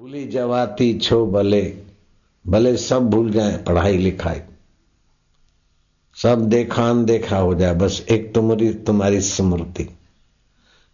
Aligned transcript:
भूली 0.00 0.28
जवाती 0.28 0.98
छो 0.98 1.26
भले 1.26 1.76
भले 2.46 2.76
सब 2.76 3.10
भूल 3.10 3.30
जाए, 3.30 3.56
पढ़ाई 3.56 3.98
लिखाई। 3.98 4.40
सब 6.14 6.48
देखा 6.48 6.90
अनदेखा 6.90 7.38
हो 7.38 7.54
जाए, 7.54 7.74
बस 7.74 8.06
एक 8.10 8.34
तुम्हारी 8.34 8.74
तुम्हारी 8.74 9.20
स्मृति। 9.20 9.84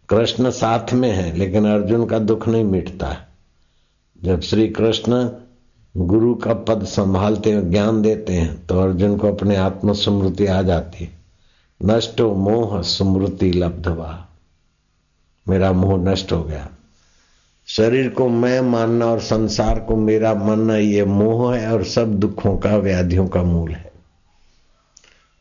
कृष्ण 0.09 0.49
साथ 0.49 0.93
में 0.93 1.11
है, 1.11 1.37
लेकिन 1.37 1.67
अर्जुन 1.67 2.05
का 2.05 2.19
दुख 2.19 2.47
नहीं 2.47 2.63
मिटता। 2.63 3.07
है 3.07 3.27
जब 4.23 4.41
श्री 4.41 4.67
कृष्ण 4.67 5.29
गुरु 5.97 6.35
का 6.35 6.53
पद 6.53 6.83
संभालते 6.83 7.51
हैं, 7.51 7.71
ज्ञान 7.71 8.01
देते 8.01 8.33
हैं 8.33 8.65
तो 8.65 8.79
अर्जुन 8.79 9.17
को 9.17 9.33
अपने 9.33 9.55
आत्म 9.55 9.93
स्मृति 9.93 10.45
आ 10.45 10.61
जाती 10.61 11.03
है। 11.03 11.11
नष्टो 11.83 12.35
मोह 12.35 12.81
स्मृति 12.81 13.51
लब्धवा। 13.51 14.27
मेरा 15.49 15.71
मोह 15.71 15.97
नष्ट 15.97 16.31
हो 16.31 16.43
गया। 16.43 16.69
शरीर 17.77 18.09
को 18.09 18.29
मैं 18.29 18.61
मानना 18.61 19.05
और 19.05 19.19
संसार 19.19 19.79
को 19.79 19.95
मेरा 19.95 20.33
मानना, 20.33 20.75
ये 20.75 21.05
मोह 21.05 21.55
है 21.55 21.73
और 21.73 21.83
सब 21.83 22.19
दुखों 22.19 22.57
का, 22.57 22.77
व्याधियों 22.77 23.27
का 23.27 23.43
मूल 23.43 23.71
है। 23.71 23.91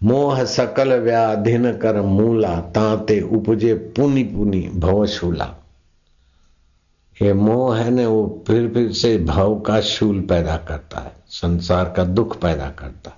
मोह 0.02 0.44
सकल 0.44 0.94
व्याधिन 0.98 1.72
कर 1.72 2.00
मूला, 2.00 2.60
तांते 2.60 3.20
उपजे 3.20 3.74
पुनि 3.74 4.24
पुनि 4.24 4.60
भवशूला 4.74 5.54
ये 7.22 7.32
मोह 7.32 7.76
है 7.78 7.90
ना, 7.90 8.08
वो 8.08 8.44
फिर 8.46 8.68
फिर 8.68 8.92
से 8.92 9.18
भाव 9.18 9.60
का 9.60 9.80
शूल 9.80 10.20
पैदा 10.20 10.56
करता 10.56 11.00
है, 11.00 11.12
संसार 11.26 11.92
का 11.96 12.04
दुख 12.04 12.40
पैदा 12.40 12.70
करता 12.70 13.10
है। 13.10 13.16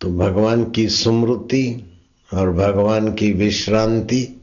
तो 0.00 0.10
भगवान 0.10 0.70
की 0.70 0.88
स्मृति 0.88 1.90
और 2.34 2.52
भगवान 2.52 3.14
की 3.14 3.32
विश्रांति 3.32 4.40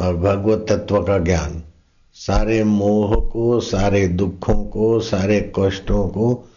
और 0.00 0.16
भगवत 0.16 0.66
तत्व 0.68 1.02
का 1.02 1.18
ज्ञान। 1.18 1.62
सारे 2.14 2.64
मोह 2.64 3.30
को, 3.30 3.60
सारे 3.60 4.08
दुखों 4.08 4.64
को, 4.64 5.00
सारे 5.00 5.52
कष्टों 5.58 6.08
को, 6.08 6.48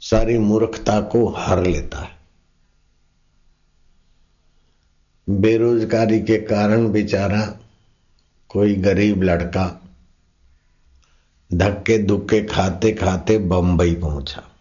सारी 0.00 0.38
मूर्खता 0.38 1.00
को 1.00 1.28
हर 1.28 1.66
लेता 1.66 1.98
है। 1.98 2.14
बेरोजगारी 5.28 6.20
के 6.20 6.36
कारण 6.36 6.92
बेचारा 6.92 7.58
कोई 8.48 8.74
गरीब 8.74 9.22
लड़का 9.22 9.80
धक्के 11.54 11.98
दुक्के 11.98 12.44
खाते 12.44 12.92
खाते 12.92 13.38
बंबई 13.38 13.94
पहुँचा। 13.94 14.53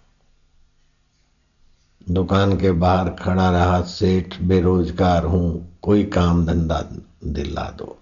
दुकान 2.12 2.58
के 2.58 2.72
बाहर 2.72 3.10
खड़ा 3.10 3.52
रहा, 3.52 3.82
सेठ 3.82 4.42
बेरोजगार 4.42 5.26
हूँ, 5.26 5.78
कोई 5.82 6.04
काम 6.04 6.46
धंधा 6.46 6.90
दिला 7.24 7.72
दो। 7.78 7.98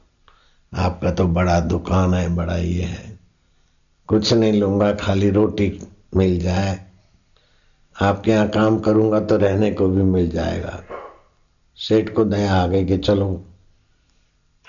आपका 0.74 1.12
तो 1.12 1.28
बड़ा 1.28 1.60
दुकान 1.60 2.14
है, 2.14 2.36
बड़ा 2.36 2.56
ये 2.56 2.84
है। 2.84 3.20
कुछ 4.08 4.34
नहीं 4.34 4.54
लूँगा, 4.54 4.94
खाली 4.94 5.30
रोटी 5.30 5.88
मिल 6.16 6.40
जाए। 6.40 6.86
आपके 8.02 8.32
यहाँ 8.32 8.48
काम 8.48 8.80
करूँगा 8.80 9.20
तो 9.20 9.38
रहने 9.38 9.72
को 9.72 9.88
भी 9.88 10.04
मिल 10.04 10.30
जाएगा। 10.30 10.84
सेठ 11.78 12.14
को 12.14 12.26
दया 12.26 12.64
आ 12.64 12.68
गई 12.68 12.86
कि 12.86 12.98
चलो 12.98 13.46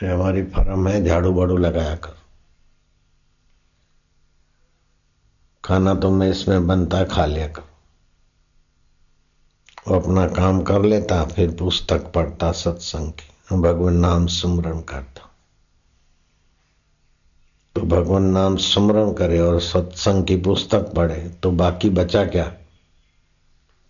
हमारी 0.02 0.42
फर्म 0.42 0.88
है, 0.88 1.04
झाड़ू 1.04 1.32
बाड़ू 1.32 1.56
लगाया 1.56 1.94
कर। 1.94 2.16
खाना 5.64 5.94
तो 5.94 6.10
मैं 6.10 6.30
इसमें 6.30 6.66
बनता, 6.66 7.04
खा 7.04 7.26
लिया 7.26 7.46
कर। 7.46 7.71
वो 9.88 10.00
अपना 10.00 10.26
काम 10.28 10.62
कर 10.62 10.82
लेता, 10.82 11.24
फिर 11.24 11.50
पुस्तक 11.50 12.12
पढ़ता, 12.12 12.52
सत्संग 12.52 13.12
की। 13.12 13.56
भगवान 13.56 13.94
नाम 13.94 14.26
सुमरण 14.26 14.80
करता। 14.80 15.28
तो 17.74 17.80
भगवान 17.80 18.22
नाम 18.22 18.56
सुमरण 18.56 19.12
करे 19.12 19.38
और 19.40 19.60
सत्संग 19.60 20.24
की 20.24 20.36
पुस्तक 20.36 20.92
पढ़े 20.92 21.28
तो 21.42 21.50
बाकी 21.50 21.90
बचा 21.90 22.24
क्या? 22.24 22.54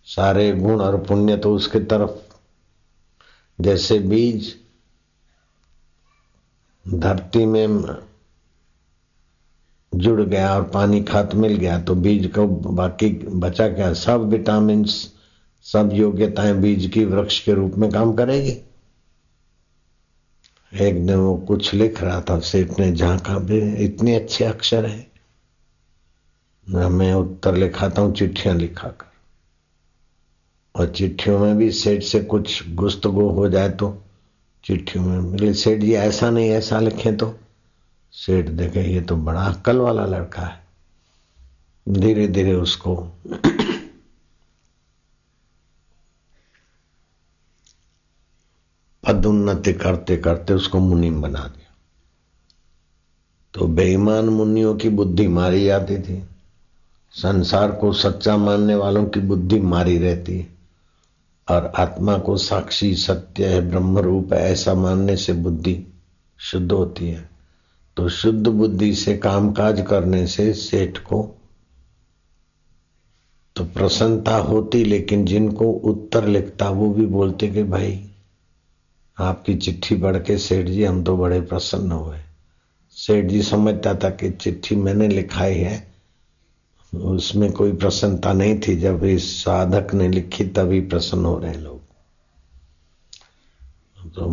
सारे 0.05 0.51
गुण 0.53 0.81
और 0.81 0.97
पुण्य 1.03 1.37
तो 1.37 1.55
उसके 1.55 1.79
तरफ़। 1.79 2.33
जैसे 3.61 3.99
बीज, 3.99 4.55
धरती 6.87 7.45
में 7.45 7.83
जुड़ 9.95 10.21
गया 10.21 10.55
और 10.55 10.63
पानी 10.63 11.03
खात 11.03 11.35
मिल 11.35 11.55
गया 11.57 11.79
तो 11.79 11.95
बीज 11.95 12.31
को 12.35 12.47
बाकी 12.47 13.09
बचा 13.27 13.67
क्या? 13.67 13.93
सब 13.93 14.29
विटामिन 14.29 14.85
सब 15.65 15.89
योग्यताएँ 15.93 16.53
बीज 16.53 16.89
की 16.93 17.05
वृक्ष 17.05 17.39
के 17.39 17.53
रूप 17.53 17.75
में 17.77 17.89
काम 17.91 18.13
करेगी। 18.13 18.57
एक 20.71 21.05
दिन 21.05 21.15
वो 21.15 21.35
कुछ 21.37 21.73
लिख 21.73 22.01
रहा 22.03 22.21
था, 22.21 22.39
सेठ 22.39 22.79
ने 22.79 22.91
झांका 22.91 23.37
भी, 23.37 23.59
इतने 23.85 24.15
अच्छे 24.15 24.45
अक्षर 24.45 24.85
है। 24.85 25.11
मैं 26.67 27.13
उत्तर 27.13 27.55
लिखाता 27.55 28.01
हूँ, 28.01 28.13
चिट्ठियाँ 28.13 28.55
लिखा 28.55 28.87
कर 28.89 29.11
और 30.75 30.89
चिट्ठियों 30.89 31.39
में 31.39 31.57
भी 31.57 31.71
सेठ 31.71 32.03
से 32.03 32.19
कुछ 32.23 32.69
गुस्तगु 32.69 33.29
हो 33.29 33.47
जाए 33.49 33.69
तो 33.69 33.97
चिट्ठियों 34.63 35.05
में 35.05 35.31
बोले 35.31 35.53
सेठ 35.53 35.79
जी, 35.79 35.93
ऐसा 35.93 36.29
नहीं, 36.29 36.49
ऐसा 36.49 36.79
लिखे 36.79 37.11
तो। 37.11 37.33
सेठ 38.13 38.49
देखे, 38.49 38.81
ये 38.83 39.01
तो 39.01 39.15
बड़ा 39.17 39.41
अक्कल 39.41 39.77
वाला 39.77 40.05
लड़का 40.05 40.41
है। 40.41 40.61
धीरे 41.87 42.27
धीरे 42.27 42.53
उसको 42.53 42.95
पदोन्नति 49.07 49.73
करते 49.73 50.17
करते 50.17 50.53
उसको 50.53 50.79
मुनिम 50.79 51.21
बना 51.21 51.39
दिया। 51.39 51.75
तो 53.53 53.67
बेईमान 53.67 54.25
मुनियों 54.25 54.75
की 54.75 54.89
बुद्धि 54.89 55.27
मारी 55.27 55.65
जाती 55.65 55.97
थी। 55.97 56.23
संसार 57.11 57.71
को 57.71 57.93
सच्चा 57.93 58.37
मानने 58.37 58.75
वालों 58.75 59.05
की 59.05 59.19
बुद्धि 59.19 59.59
मारी 59.59 59.97
रहती 59.97 60.39
है। 60.39 60.53
और 61.49 61.65
आत्मा 61.65 62.17
को 62.17 62.37
साक्षी 62.37 62.95
सत्य 62.95 63.45
है 63.45 63.69
ब्रह्म 63.69 63.99
रूप 63.99 64.33
है, 64.33 64.39
ऐसा 64.39 64.73
मानने 64.73 65.17
से 65.17 65.33
बुद्धि 65.33 65.85
शुद्ध 66.37 66.71
होती 66.71 67.09
है। 67.09 67.29
तो 67.97 68.09
शुद्ध 68.09 68.47
बुद्धि 68.47 68.95
से 68.95 69.17
कामकाज 69.17 69.85
करने 69.89 70.27
से 70.27 70.53
सेठ 70.53 70.97
को 70.97 71.39
तो 73.55 73.63
प्रसन्नता 73.63 74.37
होती, 74.37 74.83
लेकिन 74.83 75.25
जिनको 75.25 75.65
उत्तर 75.71 76.27
लिखता, 76.27 76.69
वो 76.69 76.93
भी 76.93 77.05
बोलते 77.05 77.47
कि 77.47 77.63
भाई 77.63 78.09
आपकी 79.19 79.55
चिट्ठी 79.55 79.95
पढ़ 79.95 80.17
के 80.17 80.37
सेठ 80.37 80.67
जी, 80.67 80.83
हम 80.83 81.03
तो 81.03 81.17
बड़े 81.17 81.41
प्रसन्न 81.41 81.91
हुए 81.91 82.17
सेठ 82.91 83.25
जी 83.25 83.43
समझता 83.43 83.95
था 83.95 84.09
कि 84.09 84.29
चिट्ठी 84.29 84.75
मैंने 84.75 85.07
लिखाई 85.07 85.55
है। 85.55 85.93
उसमें 86.95 87.51
कोई 87.51 87.73
प्रसन्नता 87.73 88.33
नहीं 88.33 88.59
थी। 88.59 88.75
जब 88.75 89.03
इस 89.03 89.43
साधक 89.43 89.93
ने 89.93 90.07
लिखी, 90.07 90.45
तभी 90.45 90.81
प्रसन्न 90.81 91.25
हो 91.25 91.39
रहे 91.39 91.53
लोग। 91.53 91.81
तो 94.13 94.29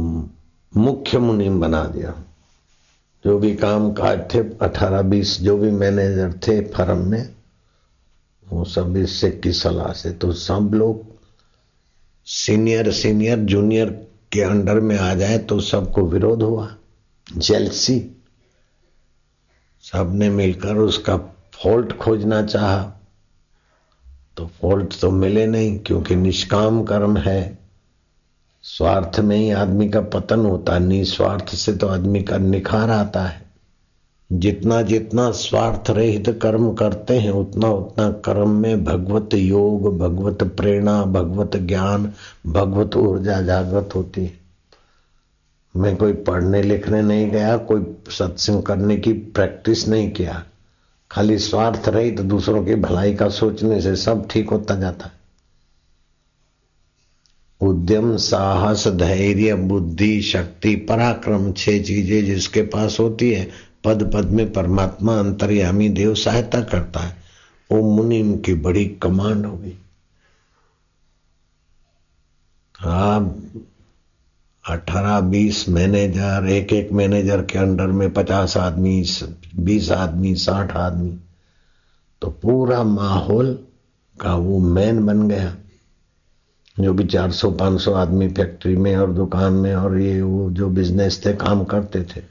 मुख्य 0.76 1.18
मुनिम 1.18 1.60
बना 1.60 1.84
दिया। 1.84 2.24
जो 3.24 3.38
भी 3.38 3.56
काम 3.56 3.92
काज 3.92 4.34
थे, 4.34 4.38
अठारह 4.38 5.02
बीस 5.02 5.40
जो 5.40 5.58
भी 5.58 5.70
मैनेजर 5.70 6.32
थे 6.32 6.60
फर्म 6.60 6.98
में, 6.98 7.34
वो 8.48 8.64
सब 8.64 8.96
इससे 8.96 9.30
की 9.30 9.52
सलाह 9.52 9.92
से। 9.92 10.10
तो 10.10 10.32
सब 10.32 10.70
लोग, 10.74 11.04
सीनियर 12.24 12.92
सीनियर, 12.92 13.38
जूनियर 13.38 14.09
के 14.32 14.42
अंडर 14.42 14.80
में 14.80 14.98
आ 14.98 15.14
जाए 15.14 15.38
तो 15.38 15.60
सबको 15.60 16.06
विरोध 16.06 16.42
हुआ। 16.42 16.76
जेलसी 17.36 18.16
सबने 19.82 20.30
मिलकर 20.30 20.76
उसका 20.76 21.16
फॉल्ट 21.54 21.96
खोजना 21.96 22.42
चाहा। 22.42 22.92
तो 24.36 24.46
फॉल्ट 24.46 25.00
तो 25.00 25.10
मिले 25.10 25.46
नहीं, 25.46 25.78
क्योंकि 25.78 26.16
निष्काम 26.16 26.84
कर्म 26.84 27.16
है। 27.16 27.58
स्वार्थ 28.62 29.20
में 29.20 29.36
ही 29.36 29.50
आदमी 29.50 29.88
का 29.88 30.00
पतन 30.00 30.40
होता 30.40 30.78
निस्वार्थ 30.78 31.54
से 31.54 31.72
तो 31.72 31.88
आदमी 31.88 32.22
का 32.22 32.38
निखार 32.38 32.90
आता 32.90 33.24
है। 33.24 33.49
जितना 34.32 34.82
जितना 34.82 35.30
स्वार्थ 35.30 35.90
रहित 35.90 36.38
कर्म 36.42 36.74
करते 36.74 37.18
हैं, 37.18 37.30
उतना 37.30 37.68
उतना 37.68 38.10
कर्म 38.10 38.50
में 38.50 38.84
भगवत 38.84 39.34
योग, 39.34 39.98
भगवत 39.98 40.42
प्रेरणा, 40.42 41.04
भगवत 41.04 41.56
ज्ञान, 41.56 42.12
भगवत 42.46 42.96
ऊर्जा 42.96 43.42
जागृत 43.42 43.90
होती 43.94 44.24
है। 44.24 44.40
मैं 45.76 45.96
कोई 45.96 46.12
पढ़ने 46.12 46.62
लिखने 46.62 47.02
नहीं 47.02 47.30
गया, 47.30 47.56
कोई 47.56 47.86
सत्संग 48.10 48.62
करने 48.62 48.96
की 48.96 49.12
प्रैक्टिस 49.12 49.88
नहीं 49.88 50.10
किया। 50.10 50.44
खाली 51.10 51.38
स्वार्थ 51.38 51.88
रहित 51.88 52.16
तो 52.16 52.22
दूसरों 52.22 52.64
की 52.64 52.74
भलाई 52.74 53.14
का 53.14 53.28
सोचने 53.28 53.80
से 53.80 53.96
सब 53.96 54.28
ठीक 54.30 54.50
होता 54.50 54.74
जाता 54.74 55.06
है। 55.06 55.12
उद्यम, 57.60 58.16
साहस, 58.16 58.88
धैर्य, 58.88 59.54
बुद्धि, 59.54 60.22
शक्ति, 60.22 60.76
पराक्रम, 60.76 61.52
छह 61.52 61.82
चीज़ें 61.82 62.24
जिसके 62.24 62.62
पास 62.62 62.96
होती 63.00 63.30
है 63.30 63.69
पद 63.84 64.10
पद 64.14 64.24
में 64.24 64.52
परमात्मा 64.52 65.18
अंतर्यामी 65.18 65.88
देव 65.88 66.14
सहायता 66.14 66.60
करता 66.60 67.00
है। 67.00 67.16
वो 67.72 67.96
मुनिम 67.96 68.36
की 68.36 68.54
बड़ी 68.54 68.86
कमांड 68.86 69.46
होगी 69.46 69.78
आप 72.84 73.42
अठारह, 74.68 75.20
बीस 75.20 75.68
मैनेजर 75.68 76.46
एक 76.48 76.72
एक 76.72 76.92
मैनेजर 76.92 77.42
के 77.42 77.58
अंडर 77.58 77.86
में 77.86 78.12
पचास 78.12 78.56
आदमी, 78.56 79.04
बीस 79.56 79.90
आदमी, 79.90 80.34
साठ 80.34 80.76
आदमी। 80.76 81.18
तो 82.22 82.30
पूरा 82.30 82.82
माहौल 82.82 83.58
का 84.20 84.34
वो 84.34 84.58
मैन 84.58 85.06
बन 85.06 85.28
गया। 85.28 85.56
जो 86.80 86.92
भी 86.92 87.04
चार 87.04 87.30
सौ, 87.30 87.50
पाँच 87.50 87.80
सौ 87.80 87.92
आदमी 87.92 88.28
फैक्ट्री 88.28 88.76
में 88.76 88.96
और 88.96 89.12
दुकान 89.12 89.52
में 89.52 89.74
और 89.74 89.98
ये 89.98 90.22
वो 90.22 90.50
जो 90.50 90.68
बिज़नेस 90.68 91.26
थे, 91.26 91.32
काम 91.32 91.64
करते 91.64 92.02
थे। 92.02 92.29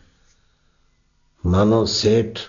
मानो 1.45 1.86
सेठ 1.86 2.39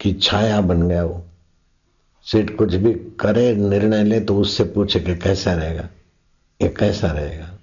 की 0.00 0.12
छाया 0.12 0.60
बन 0.60 0.88
गया 0.88 1.04
वो। 1.04 1.24
सेठ 2.22 2.56
कुछ 2.56 2.74
भी 2.74 2.94
करे, 2.94 3.54
निर्णय 3.54 4.04
ले 4.04 4.20
तो 4.20 4.36
उससे 4.36 4.64
पूछे 4.64 5.00
कि 5.00 5.16
कैसा 5.16 5.52
रहेगा? 5.54 5.88
ये 6.62 6.68
कैसा 6.68 7.12
रहेगा? 7.12 7.58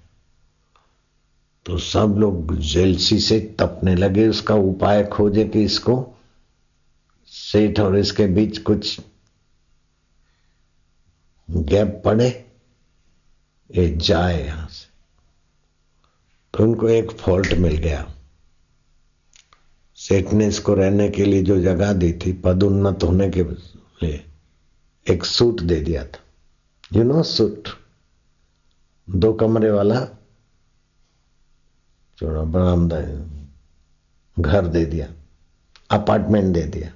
तो 1.66 1.78
सब 1.78 2.14
लोग 2.18 2.56
जेलसी 2.56 3.20
से 3.20 3.40
तपने 3.40 3.94
लगे, 3.94 4.28
उसका 4.28 4.54
उपाय 4.54 5.04
खोजे 5.04 5.44
कि 5.44 5.62
इसको 5.62 6.18
सेठ 7.26 7.80
और 7.80 7.96
इसके 7.96 8.26
बीच 8.26 8.58
कुछ 8.58 9.00
गैप 11.50 12.02
पड़े, 12.04 12.52
ये 13.76 13.96
जाए 13.96 14.46
यहाँ 14.46 14.68
से। 14.68 14.87
तो 16.58 16.64
उनको 16.64 16.88
एक 16.88 17.10
फॉल्ट 17.10 17.52
मिल 17.52 17.76
गया। 17.76 18.14
सेठ 19.96 20.32
ने 20.32 20.46
इसको 20.46 20.74
रहने 20.74 21.08
के 21.08 21.24
लिए 21.24 21.42
जो 21.42 21.60
जगह 21.60 21.92
दी 21.92 22.12
थी, 22.12 22.32
पदोन्नत 22.32 23.02
होने 23.02 23.30
के 23.30 23.42
लिए 23.42 24.24
एक 25.10 25.24
सूट 25.24 25.60
दे 25.60 25.80
दिया 25.80 26.04
था। 26.04 26.18
यू 26.92 27.04
नो 27.04 27.22
सूट 27.22 27.68
दो 29.10 29.32
कमरे 29.32 29.70
वाला 29.70 30.00
चौड़ा 32.18 32.42
बरामदा 32.42 33.00
घर 34.42 34.66
दे 34.66 34.84
दिया 34.84 35.08
अपार्टमेंट 35.90 36.54
दे 36.54 36.62
दिया। 36.62 36.92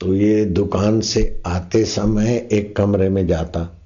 तो 0.00 0.14
ये 0.14 0.44
दुकान 0.44 1.00
से 1.00 1.42
आते 1.46 1.84
समय 1.84 2.48
एक 2.52 2.76
कमरे 2.76 3.08
में 3.08 3.26
जाता। 3.26 3.79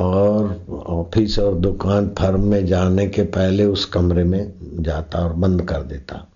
और 0.00 0.66
ऑफ़िस 0.86 1.38
और 1.38 1.54
दुकान 1.54 2.14
फर्म 2.18 2.44
में 2.44 2.66
जाने 2.66 3.08
के 3.08 3.22
पहले 3.22 3.64
उस 3.64 3.84
कमरे 3.84 4.24
में 4.24 4.52
जाता 4.80 5.18
और 5.18 5.32
बंद 5.32 5.62
कर 5.62 5.82
देता। 5.82 6.28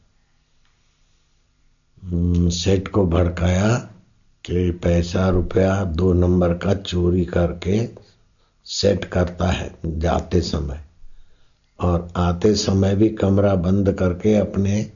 हम्म, 2.05 2.49
सेठ 2.49 2.89
को 2.89 3.07
भड़काया 3.07 3.77
कि 4.45 4.71
पैसा 4.71 5.29
रुपया 5.29 5.85
दो 5.85 6.13
नंबर 6.13 6.55
का 6.55 6.75
चोरी 6.75 7.25
करके 7.25 7.89
सेट 8.65 9.05
करता 9.05 9.47
है 9.47 9.75
जाते 9.87 10.41
समय। 10.41 10.81
और 11.81 12.09
आते 12.17 12.55
समय 12.55 12.97
भी 12.97 13.09
कमरा 13.09 13.55
बंद 13.55 13.93
करके 13.93 14.37
अपने 14.37 14.93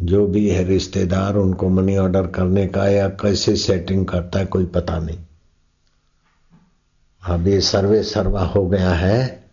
जो 0.00 0.26
भी 0.26 0.48
है 0.48 0.64
रिश्तेदार 0.64 1.36
उनको 1.36 1.68
मनी 1.68 1.96
ऑर्डर 1.96 2.26
करने 2.26 2.66
का 2.66 2.88
या 2.88 3.08
कैसे 3.08 3.56
सेटिंग 3.56 4.06
करता 4.06 4.38
है 4.38 4.46
कोई 4.46 4.64
पता 4.64 4.98
नहीं। 4.98 5.18
अब 7.26 7.48
ये 7.48 7.60
सर्वे 7.60 8.02
सर्वा 8.02 8.44
हो 8.44 8.68
गया 8.68 8.90
है, 8.90 9.44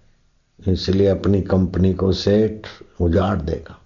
इसलिए 0.67 1.07
अपनी 1.07 1.41
कंपनी 1.41 1.93
को 1.93 2.11
सेठ 2.11 2.67
उजाड़ 3.01 3.41
देगा। 3.41 3.79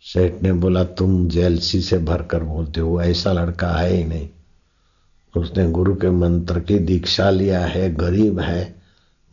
सेठ 0.00 0.42
ने 0.42 0.52
बोला, 0.52 0.84
तुम 0.84 1.28
जेलसी 1.28 1.80
से 1.80 1.98
भरकर 1.98 2.42
बोलते 2.42 2.80
हो, 2.80 3.00
ऐसा 3.00 3.32
लड़का 3.32 3.68
है 3.68 3.90
ही 3.90 4.04
नहीं। 4.04 4.28
उसने 5.36 5.70
गुरु 5.70 5.94
के 5.94 6.10
मंत्र 6.10 6.60
की 6.60 6.78
दीक्षा 6.78 7.30
लिया 7.30 7.66
है, 7.66 7.94
गरीब 7.94 8.40
है, 8.40 8.74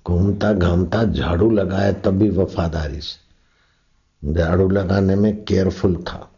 घूमता 0.07 0.53
घामता 0.53 1.03
झाड़ू 1.03 1.51
लगाया 1.51 1.91
तब 1.91 2.11
भी 2.11 2.29
वफादारी 2.29 3.01
से। 3.01 4.33
झाड़ू 4.33 4.69
लगाने 4.69 5.15
में 5.15 5.43
केयरफुल 5.43 5.95
था। 5.95 6.31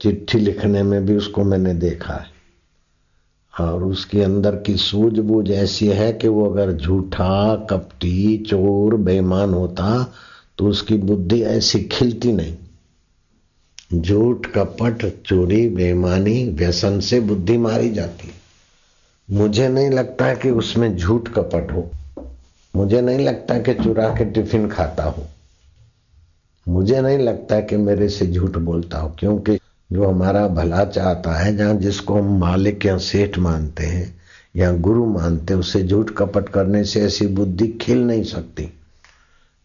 चिट्ठी 0.00 0.38
लिखने 0.38 0.82
में 0.82 1.06
भी 1.06 1.16
उसको 1.16 1.44
मैंने 1.44 1.74
देखा 1.74 2.14
है। 2.14 2.37
और 3.60 3.84
उसके 3.84 4.22
अंदर 4.22 4.56
की 4.56 4.76
सूझबूझ 4.76 5.50
ऐसी 5.50 5.86
है 5.86 6.12
कि 6.12 6.28
वो 6.28 6.50
अगर 6.50 6.72
झूठा, 6.72 7.56
कपटी, 7.56 8.38
चोर, 8.38 8.94
बेईमान 8.94 9.54
होता 9.54 10.12
तो 10.58 10.68
उसकी 10.68 10.96
बुद्धि 10.96 11.42
ऐसी 11.42 11.80
खिलती 11.80 12.32
नहीं। 12.32 12.56
झूठ, 14.00 14.46
कपट, 14.46 15.22
चोरी, 15.26 15.68
बेईमानी, 15.68 16.48
व्यसन 16.48 17.00
से 17.00 17.20
बुद्धि 17.20 17.58
मारी 17.58 17.90
जाती 17.90 18.30
मुझे 19.30 19.68
नहीं 19.68 19.90
लगता 19.90 20.34
कि 20.34 20.50
उसमें 20.50 20.96
झूठ, 20.96 21.28
कपट 21.28 21.72
हो। 21.72 21.90
मुझे 22.76 23.00
नहीं 23.00 23.18
लगता 23.18 23.58
कि 23.58 23.74
चुरा 23.74 24.08
के 24.08 24.24
टिफ़िन 24.24 24.68
खाता 24.68 25.04
हो। 25.04 25.26
मुझे 26.68 27.00
नहीं 27.00 27.18
लगता 27.18 27.60
कि 27.60 27.76
मेरे 27.76 28.08
से 28.08 28.26
झूठ 28.26 28.50
बोलता 28.50 28.98
हो, 28.98 29.16
क्योंकि 29.18 29.57
जो 29.92 30.08
हमारा 30.08 30.48
भला 30.48 30.84
चाहता 30.84 31.32
है 31.32 31.56
जहाँ 31.56 31.74
जिसको 31.74 32.20
हम 32.20 32.38
मालिक 32.38 32.86
या 32.86 32.98
सेठ 32.98 33.38
मानते 33.38 33.86
हैं 33.86 34.18
या 34.56 34.72
गुरु 34.72 35.06
मानते 35.06 35.52
हैं 35.54 35.60
उसे 35.60 35.82
झूठ 35.82 36.10
कपट 36.10 36.48
करने 36.48 36.84
से 36.84 37.02
ऐसी 37.02 37.26
बुद्धि 37.26 37.68
खिल 37.68 37.98
नहीं 37.98 38.24
सकती। 38.24 38.72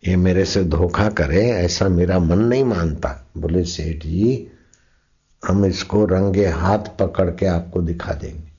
ये 0.08 0.16
मेरे 0.16 0.46
से 0.46 0.64
धोखा 0.64 1.10
करे 1.10 1.52
ऐसा 1.52 1.90
मेरा 1.90 2.20
मन 2.20 2.40
नहीं 2.40 2.64
मानता। 2.64 3.28
बोले 3.38 3.64
सेठ 3.64 4.04
जी 4.04 4.48
हम 5.48 5.66
इसको 5.66 6.06
रंगे 6.06 6.48
हाथ 6.48 6.80
पकड़ 7.00 7.30
के 7.32 7.46
आपको 7.46 7.82
दिखा 7.82 8.14
देंगे। 8.14 8.54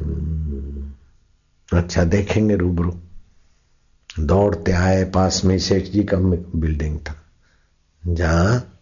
हम्म, 0.00 1.78
अच्छा 1.78 2.04
देखेंगे 2.04 2.56
रूबरू। 2.56 2.94
दौड़ते 4.20 4.72
आए 4.72 5.04
पास 5.04 5.44
में 5.44 5.58
सेठ 5.58 5.84
जी 5.84 6.04
का 6.04 6.16
बिल्डिंग 6.16 6.98
था 6.98 7.14
जहाँ 8.06 8.73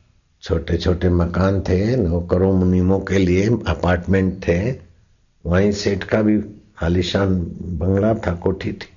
छोटे 0.43 0.77
छोटे 0.77 1.09
मकान 1.09 1.61
थे, 1.61 1.97
नौकरों, 1.97 2.53
मुनीमों 2.53 3.01
के 3.01 3.19
लिए 3.19 3.47
अपार्टमेंट 3.47 4.49
थे। 4.49 4.77
वहीं 5.47 5.73
सेठ 5.73 6.05
का 6.05 6.23
भी 6.23 6.43
आलिशान 6.83 7.41
बंगला 7.63 8.15
था, 8.15 8.35
कोठी 8.35 8.73
थी। 8.73 8.89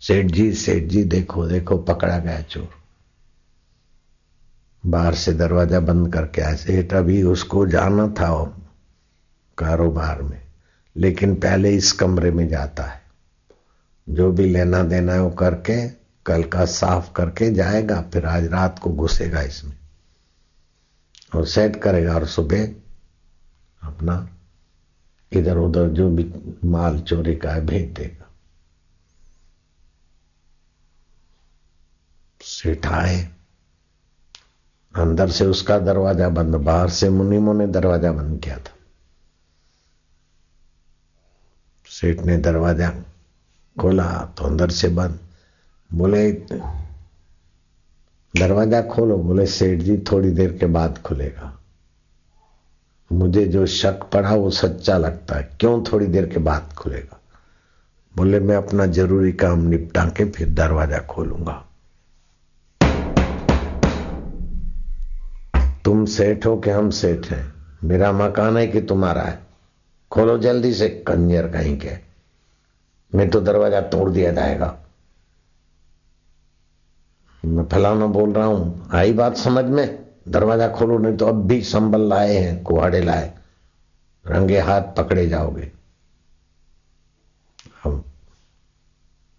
सेठ 0.00 0.26
जी 0.26 0.52
सेठ 0.52 0.84
जी, 0.84 1.04
देखो 1.04 1.46
देखो, 1.46 1.78
पकड़ा 1.78 2.18
गया 2.18 2.40
चोर। 2.40 2.68
बाहर 4.86 5.14
से 5.14 5.32
दरवाज़ा 5.32 5.80
बंद 5.80 6.12
करके 6.12 6.42
आए। 6.42 6.56
सेठ 6.56 6.94
अभी 6.94 7.22
उसको 7.22 7.66
जाना 7.66 8.08
था 8.08 8.58
कारोबार 9.58 10.22
में। 10.22 10.42
लेकिन 10.96 11.34
पहले 11.34 11.70
इस 11.70 11.92
कमरे 11.92 12.30
में 12.30 12.48
जाता 12.48 12.82
है। 12.82 13.02
जो 14.08 14.32
भी 14.32 14.46
लेना 14.46 14.82
देना 14.82 15.12
है 15.12 15.22
वो 15.22 15.30
करके, 15.30 15.88
कल 16.26 16.42
का 16.42 16.64
साफ़ 16.64 17.12
करके 17.12 17.54
जाएगा, 17.54 18.04
फिर 18.12 18.26
आज 18.26 18.44
रात 18.44 18.78
को 18.78 18.90
घुसेगा 18.90 19.42
इसमें। 19.42 19.77
और 21.32 21.46
सेट 21.46 21.76
करेगा 21.82 22.14
और 22.14 22.26
सुबह 22.26 22.64
अपना 23.82 24.28
इधर 25.32 25.56
उधर 25.56 25.88
जो 25.88 26.08
भी 26.10 26.24
माल 26.64 26.98
चोरी 27.00 27.34
का 27.36 27.52
है 27.52 27.64
भेज 27.66 27.90
देगा। 27.92 28.26
सेठ 32.40 32.86
आए 32.86 33.18
अंदर 34.94 35.30
से 35.30 35.44
उसका 35.46 35.78
दरवाज़ा 35.78 36.28
बंद, 36.28 36.54
बाहर 36.54 36.90
से 36.90 37.08
मुनिमों 37.10 37.54
ने 37.54 37.66
दरवाज़ा 37.68 38.12
बंद 38.12 38.40
किया 38.44 38.56
था। 38.58 38.76
सेठ 41.90 42.20
ने 42.20 42.36
दरवाज़ा 42.38 42.90
खोला 43.76 44.08
तो 44.38 44.44
अंदर 44.44 44.70
से 44.70 44.88
बंद। 44.88 45.18
बोले 45.90 46.30
दरवाज़ा 48.36 48.82
खोलो, 48.82 49.16
बोले, 49.16 49.46
सेठ 49.46 49.80
जी, 49.80 49.98
थोड़ी 49.98 50.30
देर 50.30 50.52
के 50.52 50.66
बाद 50.66 50.98
खुलेगा। 50.98 51.58
मुझे 53.12 53.46
जो 53.46 53.66
शक 53.66 54.00
पड़ा, 54.12 54.34
वो 54.34 54.50
सच्चा 54.50 54.98
लगता 54.98 55.36
है। 55.36 55.56
क्यों 55.60 55.82
थोड़ी 55.82 56.06
देर 56.06 56.26
के 56.26 56.38
बाद 56.38 56.72
खुलेगा? 56.76 57.20
बोले, 58.16 58.40
मैं 58.40 58.56
अपना 58.56 58.86
ज़रूरी 58.86 59.32
काम 59.32 59.58
निपटा 59.58 60.04
के 60.04 60.24
फिर 60.24 60.48
दरवाज़ा 60.48 60.98
खोलूँगा। 60.98 61.64
तुम 65.84 66.04
सेठ 66.04 66.46
हो 66.46 66.56
कि 66.56 66.70
हम 66.70 66.90
सेठ 66.90 67.26
हैं? 67.26 67.54
मेरा 67.84 68.12
मकान 68.12 68.56
है 68.56 68.66
कि 68.66 68.80
तुम्हारा 68.80 69.22
है? 69.22 69.38
खोलो 70.10 70.38
जल्दी 70.38 70.74
से, 70.74 70.88
कंजर 70.88 71.48
कहीं 71.48 71.78
के। 71.78 71.90
मैं 73.14 73.30
तो 73.30 73.40
दरवाज़ा 73.40 73.80
तोड़ 73.80 74.10
दिया 74.10 74.32
जाएगा। 74.32 74.78
मैं 77.44 77.64
फलाना 77.68 78.06
बोल 78.06 78.32
रहा 78.32 78.44
हूँ, 78.44 78.88
आई 78.92 79.12
बात 79.12 79.36
समझ 79.36 79.64
में? 79.64 80.04
दरवाज़ा 80.28 80.68
खोलो, 80.68 80.98
नहीं 80.98 81.16
तो 81.16 81.26
अब 81.26 81.46
भी 81.46 81.62
संबल 81.62 82.00
लाए 82.00 82.36
हैं, 82.36 82.62
कुहाड़े 82.62 83.00
लाए। 83.00 83.32
रंगे 84.26 84.58
हाथ 84.60 84.82
पकड़े 84.96 85.26
जाओगे। 85.28 85.70
हम 87.84 88.02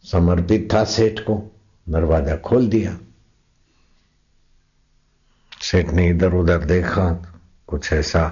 समर्पित 0.04 0.70
था 0.74 0.84
सेठ 0.84 1.20
को, 1.20 1.52
दरवाज़ा 1.90 2.36
खोल 2.36 2.68
दिया। 2.68 2.98
सेठ 5.62 5.90
ने 5.90 6.08
इधर 6.10 6.34
उधर 6.34 6.58
देखा, 6.58 7.10
कुछ 7.68 7.94
ऐसा 7.94 8.28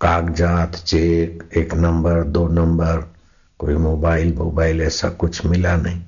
कागजात, 0.00 0.74
चेक, 0.76 1.48
एक 1.56 1.74
नंबर, 1.74 2.22
दो 2.24 2.48
नंबर, 2.48 3.14
कोई 3.58 3.74
मोबाइल 3.74 4.34
मोबाइल 4.34 4.82
ऐसा 4.82 5.08
कुछ 5.10 5.44
मिला 5.46 5.76
नहीं। 5.76 6.02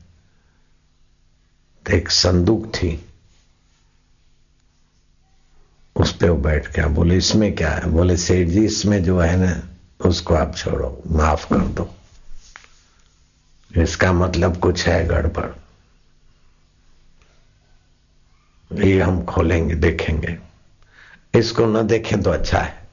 एक 1.90 2.10
संदूक 2.10 2.66
थी। 2.74 3.06
उस 5.96 6.16
पे 6.16 6.28
वो 6.28 6.36
बैठ 6.36 6.76
गया। 6.76 6.86
बोले, 6.86 7.16
इसमें 7.16 7.54
क्या 7.54 7.70
है? 7.70 7.86
बोले, 7.86 8.16
सेठ 8.16 8.48
जी, 8.48 8.64
इसमें 8.64 9.04
जो 9.04 9.20
है 9.20 9.36
ना, 9.36 9.62
उसको 10.08 10.34
आप 10.34 10.56
छोड़ो, 10.56 11.02
माफ़ 11.06 11.48
कर 11.48 11.58
दो। 11.58 11.94
इसका 13.76 14.12
मतलब 14.12 14.56
कुछ 14.56 14.88
है 14.88 15.06
गड़बड़। 15.06 15.50
ये 18.84 19.00
हम 19.00 19.24
खोलेंगे, 19.24 19.74
देखेंगे। 19.74 20.38
इसको 21.34 21.66
न 21.66 21.86
देखें 21.86 22.22
तो 22.22 22.30
अच्छा 22.30 22.58
है। 22.58 22.88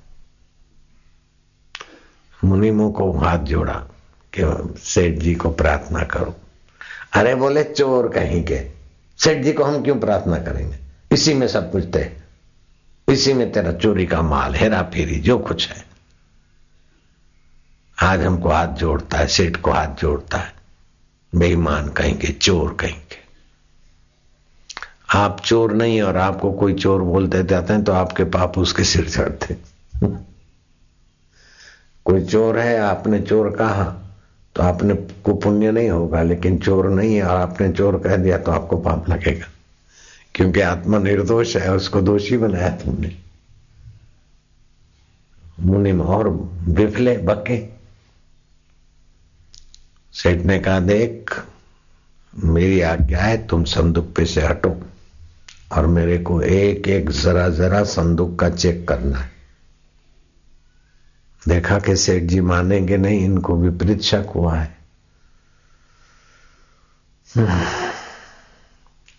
मुनिमों 2.44 2.92
को 2.92 3.12
हाथ 3.12 3.40
जोड़ा 3.40 3.88
कि 4.38 4.74
सेठ 4.80 5.20
जी 5.20 5.36
को 5.36 5.50
प्रार्थना 5.50 6.04
करो। 6.04 6.36
अरे 7.14 7.36
बोले, 7.36 7.64
चोर 7.64 8.10
कहीं 8.10 8.44
के। 8.44 8.77
सेठ 9.18 9.44
जी 9.44 9.54
को 9.54 9.64
हम 9.64 9.84
क्यों 9.84 10.00
प्रार्थना 10.00 10.38
करेंगे? 10.38 10.78
इसी 11.12 11.34
में 11.34 11.48
सब 11.48 11.72
कुछ 11.72 11.96
थे 11.96 12.28
इसी 13.10 13.34
में 13.34 13.52
तेरा 13.52 13.72
चोरी 13.72 14.06
का 14.06 14.22
माल, 14.22 14.56
हेरा 14.56 14.84
फेरी, 14.84 15.20
जो 15.20 15.40
कुछ 15.40 15.70
है। 15.70 15.86
आज 18.04 18.22
हमको 18.22 18.50
हाथ 18.50 18.68
जोड़ता 18.68 19.18
है, 19.18 19.28
सेठ 19.28 19.58
को 19.58 19.72
हाथ 19.72 19.88
जोड़ता 19.88 20.38
है। 20.38 20.54
बेईमान 21.36 21.90
कहेंगे, 21.90 22.28
चोर 22.28 22.74
कहेंगे। 22.74 23.18
आप 25.16 25.42
चोर 25.46 25.74
नहीं 25.74 26.02
और 26.02 26.18
आपको 26.18 26.52
कोई 26.52 26.74
चोर 26.74 27.02
बोलते 27.02 27.44
जाते 27.44 27.74
हैं 27.74 27.84
तो 27.84 27.92
आपके 27.92 28.24
पाप 28.24 28.58
उसके 28.58 28.84
सिर 28.84 29.10
चढ़ते। 29.10 29.58
कोई 32.06 32.26
चोर 32.26 32.58
है, 32.58 32.80
आपने 32.80 33.22
चोर 33.22 33.50
कहा? 33.50 34.07
तो 34.58 34.64
आपने 34.64 34.94
को 34.96 35.34
पुण्य 35.34 35.72
नहीं 35.72 35.90
होगा, 35.90 36.22
लेकिन 36.22 36.58
चोर 36.58 36.90
नहीं 36.90 37.16
है, 37.16 37.24
और 37.24 37.38
आपने 37.38 37.72
चोर 37.72 38.00
कह 38.00 38.16
दिया 38.16 38.38
तो 38.38 38.52
आपको 38.52 38.78
पाप 38.78 39.10
लगेगा। 39.10 39.46
क्योंकि 40.36 40.62
आत्मा 40.62 40.98
निर्दोष 40.98 41.58
है, 41.58 41.74
उसको 41.74 42.02
दोषी 42.02 42.38
बनाया 42.38 42.70
तुमने। 42.70 43.16
मुनिम 45.60 46.02
और 46.02 46.30
बिफले, 46.70 47.18
बके। 47.18 47.68
सेठ 50.14 50.42
ने 50.42 50.60
कहा, 50.60 50.80
देख, 50.80 51.44
मेरी 52.44 52.82
आज्ञा 52.82 53.20
है, 53.20 53.48
तुम 53.48 53.64
संदूक 53.64 54.14
पे 54.16 54.26
से 54.26 54.42
हटो, 54.42 54.82
और 55.72 55.88
मेरे 55.88 56.18
को 56.18 56.42
एक 56.42 56.88
एक 56.88 57.10
जरा 57.10 57.50
जरा 57.50 57.84
संदूक 57.84 58.40
का 58.40 58.50
चेक 58.50 58.88
करना 58.88 59.18
है। 59.18 59.37
देखा 61.48 61.80
कि 61.80 61.96
सेठ 61.96 62.24
जी 62.24 62.42
मानेंगे 62.42 62.98
नहीं, 62.98 63.20
इनको 63.20 63.56
विपरीत 63.58 64.02
शक 64.02 64.26
हुआ 64.36 64.58
है। 64.58 64.78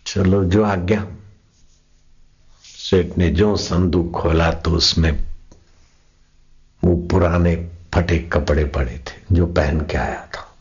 चलो, 0.06 0.44
जो 0.44 0.64
आज्ञा। 0.64 1.06
सेठ 2.64 3.18
ने 3.18 3.30
जो 3.30 3.56
संदूक 3.56 4.12
खोला 4.12 4.52
तो 4.52 4.70
उसमें 4.70 5.24
वो 6.84 7.08
पुराने 7.08 7.70
फटे 7.94 8.18
कपड़े 8.18 8.64
पड़े 8.64 9.04
थे, 9.08 9.34
जो 9.34 9.46
पहन 9.46 9.80
के 9.80 9.96
आया 9.96 10.26
था। 10.26 10.56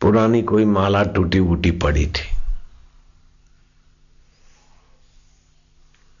पुरानी 0.00 0.42
कोई 0.42 0.64
माला 0.64 1.02
टूटी 1.02 1.40
वूटी 1.40 1.70
पड़ी 1.70 2.06
थी। 2.06 2.37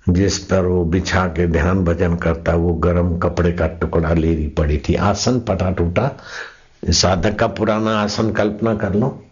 जिस 0.08 0.38
पर 0.38 0.60
वो 0.60 0.84
बिछा 0.84 1.26
के 1.26 1.46
ध्यान 1.46 1.84
भजन 1.84 2.16
करता, 2.16 2.54
वो 2.54 2.74
गर्म 2.74 3.18
कपड़े 3.18 3.52
का 3.52 3.66
टुकड़ा 3.66 4.14
लेरी 4.14 4.48
पड़ी 4.48 4.78
थी। 4.78 4.94
आसन 4.94 5.40
पटा 5.40 5.70
टूटा। 5.70 6.10
साधक 6.90 7.38
का 7.38 7.46
पुराना 7.46 8.00
आसन 8.00 8.32
कल्पना 8.32 8.74
कर 8.74 8.94
लो। 8.94 9.24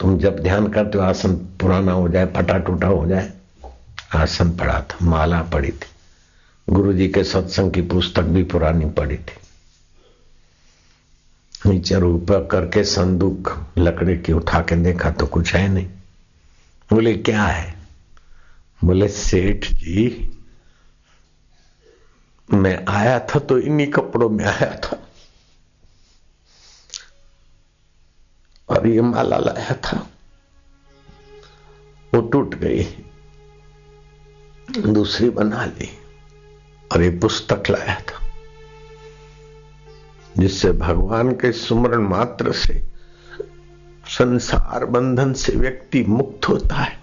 तुम 0.00 0.18
जब 0.18 0.40
ध्यान 0.40 0.68
करते 0.68 0.98
हो, 0.98 1.04
आसन 1.04 1.34
पुराना 1.34 1.92
हो 1.92 2.08
जाए, 2.08 2.26
फटा 2.26 2.58
टूटा 2.58 2.86
हो 2.86 3.06
जाए, 3.06 3.32
आसन 4.14 4.50
पड़ा 4.50 4.80
था, 4.80 5.06
माला 5.06 5.42
पड़ी 5.42 5.70
थी। 5.70 5.86
गुरु 6.70 6.92
जी 6.92 7.08
के 7.08 7.24
सत्संग 7.24 7.72
की 7.72 7.82
पुस्तक 7.82 8.22
भी 8.22 8.42
पुरानी 8.42 8.84
पड़ी 8.84 9.16
थी। 9.16 9.38
नीचे 11.70 11.96
ऊपर 11.96 12.48
करके 12.50 12.84
संदूक 12.84 13.66
लकड़े 13.78 14.16
की 14.16 14.32
उठा 14.32 14.60
के 14.60 14.76
देखा 14.76 15.10
तो 15.10 15.26
कुछ 15.26 15.54
है 15.54 15.68
नहीं। 15.68 15.86
बोले, 16.92 17.14
क्या 17.14 17.42
है? 17.42 17.81
बोले, 18.84 19.08
सेठ 19.08 19.66
जी, 19.72 20.04
मैं 22.48 22.84
आया 22.88 23.18
था 23.20 23.38
तो 23.38 23.58
इन्हीं 23.58 23.90
कपड़ों 23.92 24.28
में 24.30 24.44
आया 24.44 24.74
था। 24.76 24.98
और 28.68 28.86
ये 28.86 29.00
माला 29.00 29.38
लाया 29.38 29.74
था। 29.84 29.98
वो 32.14 32.20
टूट 32.20 32.54
गई, 32.54 32.82
दूसरी 34.78 35.30
बना 35.30 35.64
ली 35.64 35.88
और 36.92 37.02
ये 37.02 37.10
पुस्तक 37.10 37.70
लाया 37.70 37.98
था, 38.00 38.20
जिससे 40.38 40.72
भगवान 40.72 41.32
के 41.32 41.52
सुमरण 41.52 42.08
मात्र 42.08 42.52
से 42.52 42.82
संसार 44.08 44.84
बंधन 44.84 45.32
से 45.32 45.52
व्यक्ति 45.52 46.04
मुक्त 46.04 46.48
होता 46.48 46.76
है। 46.76 47.01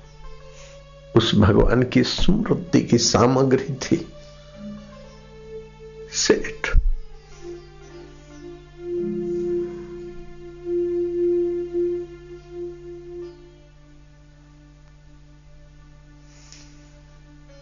उस 1.15 1.35
भगवान 1.35 1.83
की 1.83 2.03
स्मृति 2.03 2.81
की 2.81 2.97
सामग्री 2.97 3.73
थी। 3.73 4.13
सेठ। 6.11 6.79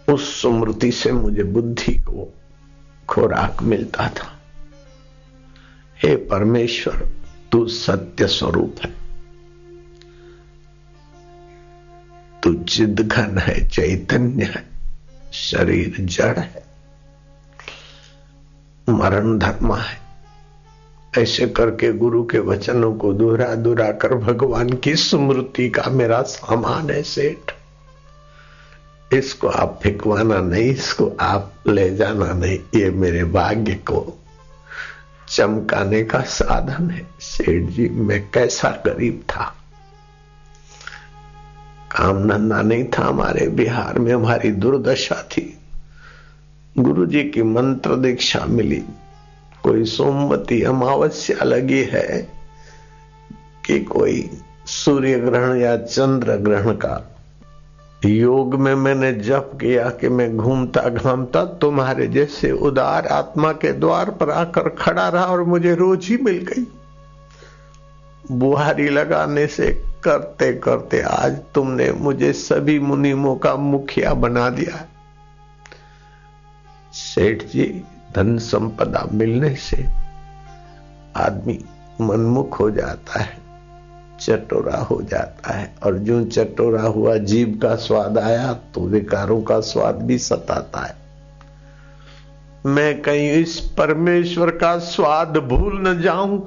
उस 0.09 0.41
स्मृति 0.41 0.91
से 0.91 1.11
मुझे 1.11 1.43
बुद्धि 1.43 1.93
को 1.93 2.33
खुराक 3.09 3.63
मिलता 3.63 4.09
था। 4.09 4.41
हे 6.03 6.15
परमेश्वर, 6.15 7.09
तू 7.51 7.67
सत्य 7.67 8.27
स्वरूप 8.27 8.75
है। 8.85 9.06
तू 12.47 12.53
चिद 12.53 12.99
घन 12.99 13.37
है, 13.37 13.67
चैतन्य 13.67 14.43
है, 14.43 14.63
शरीर 15.33 15.95
जड़ 15.99 16.39
है। 16.39 16.63
मरण 18.89 19.39
धर्म 19.39 19.75
है। 19.75 19.97
ऐसे 21.17 21.47
करके 21.47 21.93
गुरु 21.93 22.25
के 22.25 22.39
वचनों 22.39 22.93
को 22.93 23.13
दोहरा 23.13 23.55
दोहरा 23.55 23.91
कर 23.91 24.15
भगवान 24.15 24.69
की 24.69 24.95
स्मृति 24.95 25.69
का 25.69 25.89
मेरा 25.89 26.21
सामान 26.21 26.89
है 26.89 27.03
सेठ। 27.03 27.51
इसको 29.13 29.47
आप 29.47 29.79
फिकवाना 29.83 30.39
नहीं, 30.39 30.63
इसको 30.63 31.17
आप 31.19 31.53
ले 31.67 31.95
जाना 31.95 32.33
नहीं, 32.33 32.59
ये 32.75 32.89
मेरे 32.89 33.23
भाग्य 33.23 33.73
को 33.73 34.19
चमकाने 35.29 36.03
का 36.03 36.21
साधन 36.21 36.91
है। 36.91 37.07
सेठ 37.19 37.69
जी, 37.69 37.89
मैं 37.89 38.29
कैसा 38.33 38.69
गरीब 38.69 39.23
था? 39.29 39.55
काम 41.91 42.29
धंधा 42.29 42.61
नहीं 42.61 42.85
था 42.85 43.05
हमारे 43.05 43.47
बिहार 43.47 43.99
में, 43.99 44.13
हमारी 44.13 44.51
दुर्दशा 44.51 45.15
थी। 45.15 45.57
गुरु 46.77 47.05
जी 47.05 47.23
की 47.23 47.43
मंत्र 47.43 47.95
दीक्षा 47.95 48.45
मिली। 48.45 48.83
कोई 49.63 49.83
सोमवती 49.83 50.63
अमावस्या 50.63 51.43
लगी 51.43 51.83
है 51.83 52.29
कि 53.65 53.79
कोई 53.79 54.29
सूर्य 54.65 55.19
ग्रहण 55.19 55.57
या 55.57 55.77
चंद्र 55.77 56.35
ग्रहण 56.35 56.71
का। 56.71 57.13
योग 58.05 58.55
में 58.55 58.75
मैंने 58.75 59.13
जप 59.13 59.51
किया 59.55 59.89
कि 59.89 60.09
मैं 60.09 60.37
घूमता 60.37 60.81
घामता 60.81 61.45
तुम्हारे 61.45 62.07
जैसे 62.07 62.51
उदार 62.51 63.07
आत्मा 63.07 63.51
के 63.51 63.73
द्वार 63.73 64.09
पर 64.09 64.29
आकर 64.29 64.69
खड़ा 64.69 65.09
रहा 65.09 65.25
और 65.25 65.43
मुझे 65.43 65.75
रोज 65.75 66.17
मिल 66.21 66.37
गई। 66.37 66.67
बुहारी 68.31 68.89
लगाने 68.89 69.47
से 69.47 69.83
करते 70.07 70.51
करते 70.59 71.01
आज 71.11 71.39
तुमने 71.55 71.91
मुझे 72.01 72.31
सभी 72.33 72.79
मुनिमों 72.81 73.35
का 73.35 73.55
मुखिया 73.55 74.13
बना 74.15 74.49
दिया 74.49 74.85
सेठ 76.93 77.43
जी, 77.45 77.63
धन 78.15 78.37
संपदा 78.37 79.07
मिलने 79.13 79.55
से 79.55 79.85
आदमी 81.15 81.59
मनमुख 82.01 82.59
हो 82.59 82.69
जाता 82.71 83.19
है, 83.19 83.37
चटोरा 84.19 84.77
हो 84.81 85.01
जाता 85.01 85.53
है 85.53 85.73
और 85.85 85.97
जो 85.99 86.23
चटोरा 86.25 86.81
हुआ 86.83 87.15
जीव 87.25 87.59
का 87.61 87.75
स्वाद 87.77 88.17
आया 88.17 88.53
तो 88.75 88.81
विकारों 88.87 89.41
का 89.41 89.59
स्वाद 89.63 90.01
भी 90.03 90.17
सताता 90.19 90.85
है। 90.85 90.95
मैं 92.65 93.01
कहीं 93.01 93.29
इस 93.31 93.59
परमेश्वर 93.77 94.51
का 94.57 94.77
स्वाद 94.85 95.37
भूल 95.49 95.79
न 95.87 96.01
जाऊँ 96.01 96.45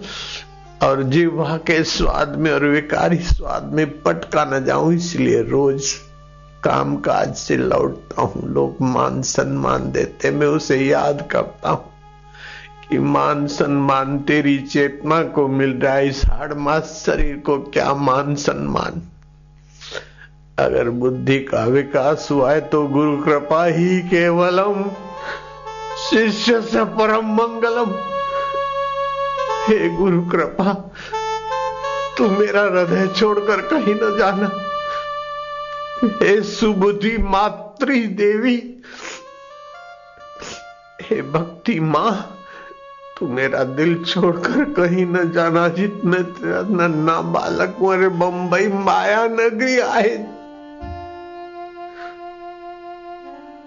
और 0.83 1.03
जीवा 1.03 1.57
के 1.57 1.83
स्वाद 1.85 2.37
में 2.37 2.51
और 2.53 2.65
विकारी 2.65 3.17
स्वाद 3.17 3.71
में 3.73 4.03
पटका 4.03 4.45
न 4.45 4.65
जाऊँ, 4.65 4.95
इसलिए 4.95 5.43
रोज 5.43 5.93
काम 6.65 6.97
काज 6.97 7.35
से 7.35 7.57
लौटता 7.57 8.23
हूँ। 8.23 8.49
लोग 8.55 8.77
मान 8.83 9.23
सम्मान 9.23 9.91
देते, 9.93 10.31
मैं 10.31 10.47
उसे 10.47 10.77
याद 10.77 11.29
करता 11.31 11.71
हूँ 11.71 11.89
कि 12.91 12.99
मान 12.99 13.47
सम्मान 13.47 14.19
तेरी 14.19 14.59
चेतना 14.59 15.23
को 15.23 15.47
मिल 15.49 15.73
रहा 15.73 15.95
है 15.95 16.09
इस 16.09 16.25
हाड़ 16.27 16.55
मास 16.55 17.03
शरीर 17.07 17.37
को 17.37 17.59
क्या 17.59 17.93
मान 17.95 18.35
सम्मान? 18.35 19.03
अगर 20.59 20.89
बुद्धि 20.91 21.39
का 21.41 21.65
विकास 21.65 22.29
हुआ 22.31 22.53
है 22.53 22.61
तो 22.61 22.87
गुरु 22.87 23.17
कृपा 23.17 23.65
ही 23.65 24.01
केवलम, 24.03 24.83
शिष्य 26.11 26.61
से 26.63 26.85
परम 26.97 27.33
मंगलम। 27.35 27.93
हे 29.71 29.89
गुरु 29.89 30.21
कृपा, 30.23 30.73
तू 32.19 32.29
मेरा 32.29 32.63
हृदय 32.63 33.07
छोड़कर 33.17 33.61
कहीं 33.67 33.95
न 33.95 34.17
जाना। 34.19 34.49
हे 36.23 36.41
सुबुद्धि 36.43 37.17
मातृ 37.25 37.99
देवी, 38.19 38.57
हे 41.03 41.21
भक्ति 41.23 41.79
माँ, 41.81 42.13
तू 43.19 43.29
मेरा 43.29 43.63
दिल 43.79 43.95
छोड़कर 44.05 44.65
कहीं 44.73 45.07
न 45.07 45.31
जाना, 45.33 45.67
जितने 45.69 46.19
नन्ना 46.75 47.21
बालक 47.31 47.77
मेरे 47.83 48.09
बंबई 48.19 48.69
माया 48.85 49.25
नगरी 49.29 49.79
आए 49.79 50.17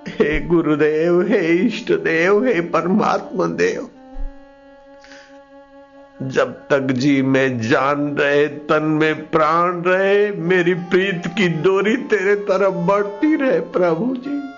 हे 0.09 0.39
गुरुदेव, 0.47 1.21
हे 1.21 1.45
इष्ट 1.57 1.91
देव 2.03 2.45
हे 2.45 2.61
परमात्मा 2.71 3.45
देव 3.55 3.89
जब 6.29 6.53
तक 6.53 6.81
जी 6.81 7.21
में 7.21 7.61
जान 7.61 8.17
रहे, 8.17 8.47
तन 8.47 8.83
में 8.83 9.29
प्राण 9.29 9.81
रहे, 9.81 10.31
मेरी 10.31 10.73
प्रीत 10.73 11.21
की 11.27 11.47
डोरी 11.47 11.97
तेरे 11.97 12.35
तरफ़ 12.35 12.73
बढ़ती 12.73 13.35
रहे, 13.35 13.59
प्रभु 13.59 14.15
जी। 14.15 14.53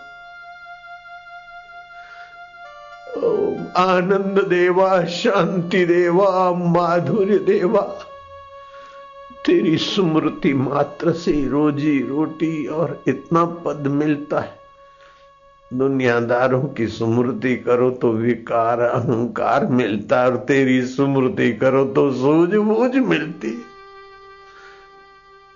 आनंद 3.78 4.46
देवा, 4.48 5.06
शांति 5.06 5.86
देवा, 5.86 6.52
माधुर्य 6.52 7.38
देवा। 7.38 8.00
तेरी 9.46 9.78
स्मृति 9.78 10.54
मात्र 10.54 11.12
से 11.12 11.48
रोजी 11.48 12.08
रोटी 12.10 12.66
और 12.66 13.04
इतना 13.08 13.46
पद 13.46 13.88
मिलता 13.88 14.40
है। 14.40 14.65
दुनियादारों 15.78 16.62
की 16.74 16.88
स्मृति 16.88 17.56
करो 17.58 17.90
तो 17.92 18.12
विकार 18.14 18.80
अहंकार 18.82 19.66
मिलता 19.72 20.24
और 20.26 20.36
तेरी 20.48 20.82
स्मृति 20.88 21.52
करो 21.54 21.84
तो 21.96 22.12
सूझबूझ 22.14 22.96
मिलती 22.98 23.54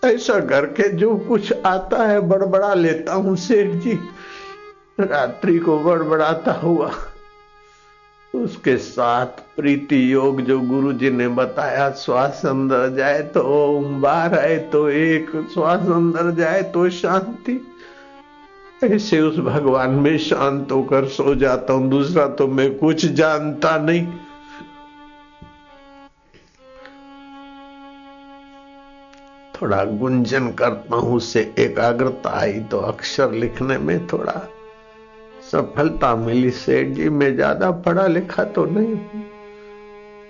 ऐसा 0.03 0.39
करके 0.45 0.87
जो 0.89 1.15
कुछ 1.27 1.51
आता 1.65 2.05
है, 2.07 2.19
बड़बड़ा 2.21 2.73
लेता 2.73 3.13
हूँ, 3.13 3.35
सेठ 3.37 3.71
जी। 3.83 3.93
रात्रि 4.99 5.57
को 5.59 5.77
बड़बड़ाता 5.79 6.51
हुआ, 6.53 6.91
उसके 8.33 8.75
साथ 8.77 9.41
प्रीति 9.55 10.01
योग 10.13 10.41
जो 10.41 10.59
गुरु 10.59 10.93
जी 10.93 11.09
ने 11.11 11.27
बताया, 11.29 11.89
श्वास 11.95 12.41
अंदर 12.45 12.87
जाए 12.95 13.21
तो 13.25 13.41
ओम 13.55 14.01
बाहर 14.01 14.37
आए 14.39 14.57
तो 14.71 14.89
एक 14.89 15.31
श्वास 15.53 15.89
अंदर 15.89 16.31
जाए 16.35 16.61
तो 16.73 16.89
शांति। 16.91 17.59
ऐसे 18.81 19.19
उस 19.21 19.37
भगवान 19.45 19.91
में 19.93 20.17
शांत 20.19 20.71
होकर 20.71 21.05
सो 21.07 21.33
जाता 21.35 21.73
हूँ, 21.73 21.89
दूसरा 21.89 22.27
तो 22.29 22.47
मैं 22.47 22.73
कुछ 22.77 23.05
जानता 23.05 23.77
नहीं। 23.79 24.05
थोड़ा 29.55 29.83
गुंजन 29.85 30.47
करता 30.51 30.95
हूँ, 30.95 31.15
उससे 31.15 31.41
एकाग्रता 31.59 32.29
आई 32.39 32.59
तो 32.71 32.77
अक्षर 32.79 33.31
लिखने 33.33 33.77
में 33.77 34.07
थोड़ा 34.07 34.41
सफलता 35.51 36.15
मिली। 36.15 36.51
सेठ 36.53 36.95
जी 36.95 37.09
मैं 37.09 37.33
ज़्यादा 37.35 37.71
पढ़ा 37.81 38.07
लिखा 38.07 38.43
तो 38.45 38.65
नहीं 38.67 38.95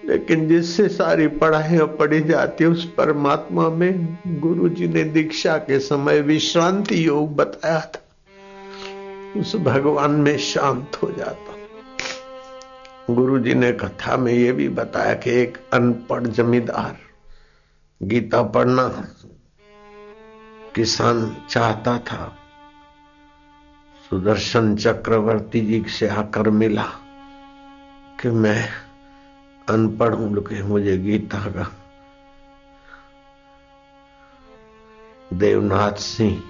लेकिन 0.04 0.48
जिससे 0.48 0.88
सारी 0.90 1.28
पढ़ाई 1.30 1.78
पढ़ी 1.98 2.22
जाती 2.24 2.64
है, 2.64 2.70
उस 2.70 2.86
परमात्मा 2.98 3.70
में 3.70 4.18
गुरु 4.42 4.70
जी 4.70 4.88
ने 4.88 5.04
दीक्षा 5.06 5.58
के 5.60 5.80
समय 5.80 6.22
विश्रांति 6.24 7.08
योग 7.08 7.36
बताया 7.36 7.80
था। 7.80 8.06
उस 9.38 9.56
भगवान 9.56 10.12
में 10.12 10.38
शांत 10.38 11.00
हो 11.04 11.12
जाता। 11.12 11.56
गुरु 13.14 13.40
जी 13.40 13.54
ने 13.54 13.72
कथा 13.72 14.18
में 14.18 14.34
यह 14.34 14.54
भी 14.54 14.70
बताया 14.70 15.14
कि 15.14 15.32
एक 15.32 15.58
अनपढ़ 15.74 16.28
जमींदार, 16.28 16.98
गीता 18.04 18.44
पढ़ना 18.44 18.88
किसान 20.76 21.38
चाहता 21.50 21.98
था। 21.98 22.38
सुदर्शन 24.10 24.76
चक्रवर्ती 24.76 25.62
जी 25.62 25.86
से 25.90 26.08
आकर 26.08 26.50
मिला 26.50 26.86
कि 28.22 28.30
मैं 28.30 28.70
अनपढ़ 29.70 30.14
हूँ 30.14 30.36
लेकिन 30.36 30.64
मुझे 30.64 30.98
गीता 30.98 31.40
का। 31.40 31.72
देवनाथ 35.34 35.92
सिंह 35.92 36.44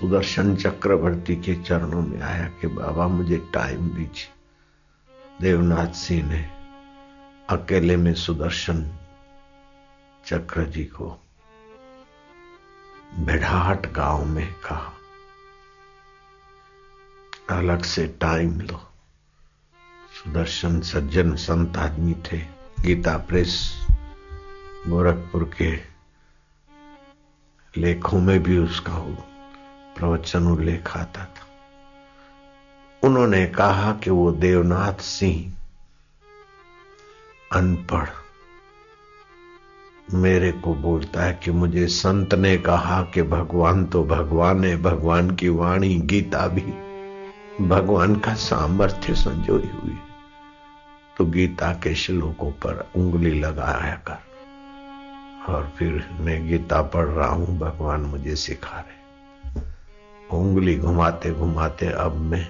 सुदर्शन 0.00 0.54
चक्रवर्ती 0.56 1.34
के 1.36 1.54
चरणों 1.62 2.02
में 2.02 2.20
आया 2.20 2.46
कि 2.60 2.66
बाबा 2.66 3.06
मुझे 3.08 3.36
टाइम 3.54 3.88
दीजिए। 3.88 4.28
देवनाथ 5.40 5.92
सिंह 5.94 6.28
ने 6.28 6.40
अकेले 7.50 7.96
में 7.96 8.14
सुदर्शन 8.14 8.82
चक्र 10.26 10.64
जी 10.66 10.84
को 10.84 11.08
बेढ़ाट 13.18 13.92
गाँव 13.92 14.24
में 14.24 14.52
कहा, 14.54 14.92
अलग 17.50 17.82
से 17.82 18.06
टाइम 18.20 18.60
लो। 18.60 18.80
सुदर्शन 20.14 20.80
सज्जन 20.80 21.34
संत 21.36 21.76
आदमी 21.76 22.14
थे। 22.14 22.38
गीता 22.80 23.16
प्रेस 23.18 23.62
गोरखपुर 24.88 25.50
के 25.62 25.74
लेखों 27.74 28.20
में 28.20 28.42
भी 28.42 28.58
उसका 28.58 28.92
प्रवचन 29.96 30.46
उल्लेख 30.46 30.96
आता 30.96 31.24
था। 31.26 31.46
उन्होंने 33.02 33.44
कहा 33.46 33.92
कि 33.94 34.10
वो 34.10 34.30
देवनाथ 34.32 35.02
सिंह, 35.02 35.52
अनपढ़, 37.52 38.08
मेरे 40.14 40.50
को 40.54 40.74
बोलता 40.74 41.22
है 41.22 41.32
कि 41.44 41.50
मुझे 41.52 41.86
संत 41.86 42.34
ने 42.34 42.56
कहा 42.58 43.00
कि 43.14 43.22
भगवान 43.22 43.84
तो 43.86 44.02
भगवान 44.04 44.64
है, 44.64 44.76
भगवान 44.82 45.30
की 45.30 45.48
वाणी, 45.48 45.94
गीता 46.04 46.46
भी, 46.48 46.72
भगवान 47.68 48.16
का 48.16 48.34
सामर्थ्य 48.34 49.14
संजोई 49.14 49.70
हुई 49.74 49.98
तो 51.16 51.24
गीता 51.26 51.72
के 51.74 51.94
श्लोकों 51.94 52.50
पर 52.62 52.86
उंगली 52.96 53.38
लगाया 53.40 53.94
कर। 54.08 55.52
और 55.52 55.72
फिर 55.78 56.08
मैं 56.20 56.46
गीता 56.48 56.82
पढ़ 56.84 57.06
रहा 57.06 57.28
हूँ, 57.28 57.58
भगवान 57.58 58.00
मुझे 58.02 58.36
सिखा 58.36 58.78
रहे 58.78 58.99
उंगली 60.38 60.76
घुमाते 60.78 61.30
घुमाते 61.30 61.86
अब 61.86 62.16
मैं 62.16 62.46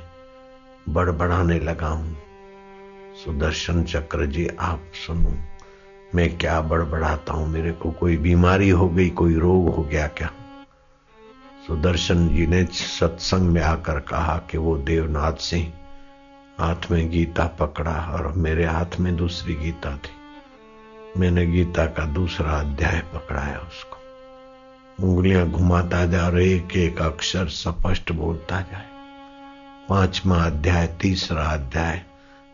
बड़बड़ाने 0.88 1.58
लगा 1.60 1.88
हूँ। 1.88 2.16
सुदर्शन 3.24 3.82
चक्र 3.84 4.26
जी, 4.26 4.46
आप 4.60 4.82
सुनो, 5.06 5.32
मैं 6.14 6.38
क्या 6.38 6.60
बड़बड़ाता 6.60 7.32
हूँ? 7.32 7.48
मेरे 7.48 7.72
को 7.72 7.90
कोई 7.90 8.16
बीमारी 8.16 8.70
हो 8.70 8.88
गई, 8.88 9.08
कोई 9.10 9.34
रोग 9.34 9.74
हो 9.74 9.82
गया 9.82 10.06
क्या? 10.06 10.30
सुदर्शन 11.66 12.28
जी 12.28 12.46
ने 12.46 12.64
सत्संग 12.64 13.50
में 13.50 13.62
आकर 13.62 14.00
कहा 14.00 14.36
कि 14.50 14.58
वो 14.58 14.76
देवनाथ 14.76 15.32
सिंह 15.32 15.72
हाथ 16.60 16.90
में 16.90 17.10
गीता 17.10 17.46
पकड़ा 17.60 17.94
और 18.12 18.32
मेरे 18.32 18.64
हाथ 18.64 18.98
में 19.00 19.16
दूसरी 19.16 19.54
गीता 19.54 19.96
थी। 19.96 21.20
मैंने 21.20 21.46
गीता 21.46 21.86
का 21.86 22.04
दूसरा 22.04 22.52
अध्याय 22.52 23.00
पकड़ाया 23.14 23.58
उसको। 23.58 23.99
उंगलियाँ 25.02 25.46
घुमाता 25.48 26.04
जा 26.06 26.24
और 26.26 26.40
एक 26.40 26.76
एक 26.76 27.00
अक्षर 27.02 27.48
स्पष्ट 27.48 28.12
बोलता 28.12 28.60
जाए। 28.60 28.88
पांचवा 29.88 30.36
अध्याय, 30.36 30.86
तीसरा 31.00 31.44
अध्याय, 31.44 32.02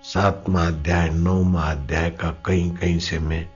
सातवा 0.02 0.66
अध्याय, 0.66 1.08
नौवा 1.08 1.62
अध्याय 1.62 2.10
का 2.10 2.30
कहीं 2.46 2.70
कहीं 2.70 2.98
से 2.98 3.18
मैं 3.18 3.48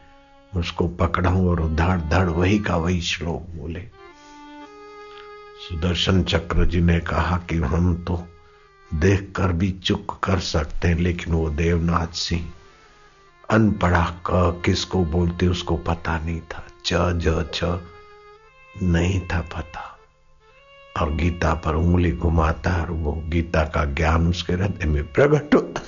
उसको 0.57 0.89
पकड़ा 0.89 1.31
और 1.31 1.61
धड़ 1.75 2.01
धड़ 2.01 2.29
वही 2.29 2.59
का 2.59 2.77
वही 2.77 3.01
श्लोक 3.01 3.47
बोले। 3.51 3.81
सुदर्शन 5.69 6.23
चक्र 6.23 6.65
जी 6.65 6.81
ने 6.81 6.99
कहा 7.01 7.37
कि 7.51 7.57
हम 7.57 7.95
तो 8.09 8.27
देख 8.95 9.33
कर 9.37 9.53
भी 9.53 9.71
चुप 9.71 10.07
कर 10.23 10.39
सकते 10.39 10.89
हैं, 10.89 10.99
लेकिन 10.99 11.35
वो 11.35 11.51
देवनाथ 11.51 12.15
सिंह 12.15 12.51
अनपढ़ा 13.51 14.05
क 14.27 14.63
किसको 14.65 15.05
बोलते 15.05 15.47
उसको 15.49 15.77
पता 15.77 16.19
नहीं 16.19 16.41
था। 16.41 16.65
च, 16.85 16.95
ज, 16.95 17.47
छ 17.55 17.65
नहीं 18.83 19.21
था 19.21 19.41
पता। 19.41 19.99
और 21.01 21.15
गीता 21.15 21.55
पर 21.55 21.75
उंगली 21.75 22.13
घुमाता 22.13 22.83
और 22.83 22.91
वो 22.91 23.13
गीता 23.13 23.65
का 23.65 23.85
ज्ञान 23.85 24.29
उसके 24.29 24.53
हृदय 24.53 24.85
में 24.85 25.13
प्रकट 25.13 25.55
होता 25.55 25.83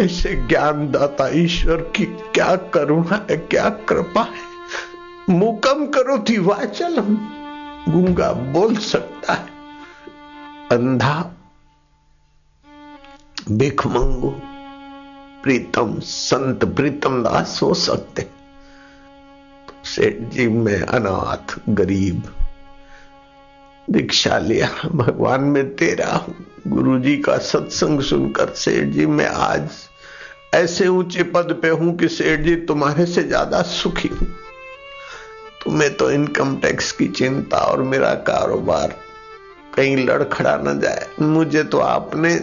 ऐसे 0.00 0.34
ज्ञान 0.34 0.90
दाता 0.90 1.28
ईश्वर 1.28 1.76
की 1.76 2.04
क्या 2.04 2.56
करुणा 2.56 3.26
है, 3.30 3.36
क्या 3.36 3.70
कृपा 3.70 4.22
है? 4.22 4.50
मुकम 5.30 5.86
करो 5.86 6.24
थी 6.28 6.38
वाचलम 6.38 7.16
गूँगा 7.88 8.32
बोल 8.32 8.76
सकता 8.76 9.32
है। 9.32 9.48
अंधा 10.72 11.30
भिखमंगू 13.50 14.34
प्रीतम, 15.42 15.98
संत 16.00 16.64
प्रीतम 16.64 17.22
दास 17.22 17.60
हो 17.62 17.74
सकते। 17.74 18.39
सेठ 19.84 20.18
जी 20.30 20.46
में 20.48 20.80
अनाथ, 20.80 21.54
गरीब। 21.68 22.22
दीक्षा 23.88 24.38
लिया, 24.38 24.68
भगवान 24.86 25.40
में 25.42 25.74
तेरा 25.76 26.08
हूँ। 26.08 26.34
गुरु 26.66 26.98
जी 26.98 27.16
का 27.16 27.36
सत्संग 27.38 28.00
सुनकर 28.00 28.52
सेठ 28.54 28.88
जी, 28.88 29.06
मैं 29.06 29.26
आज 29.26 29.68
ऐसे 30.54 30.86
ऊँचे 30.88 31.22
पद 31.22 31.58
पे 31.62 31.68
हूँ 31.68 31.96
कि 31.96 32.08
सेठ 32.08 32.40
जी 32.40 32.54
तुम्हारे 32.56 33.06
से 33.06 33.22
ज़्यादा 33.22 33.62
सुखी 33.62 34.08
हूँ। 34.08 34.28
तुम्हें 35.64 35.96
तो 35.96 36.10
इनकम 36.10 36.56
टैक्स 36.56 36.92
की 36.92 37.08
चिंता 37.08 37.58
और 37.58 37.82
मेरा 37.82 38.14
कारोबार 38.28 38.94
कहीं 39.74 39.96
लड़खड़ा 39.96 40.56
न 40.56 40.78
जाए। 40.80 41.06
मुझे 41.20 41.62
तो 41.64 41.78
आपने 41.78 42.34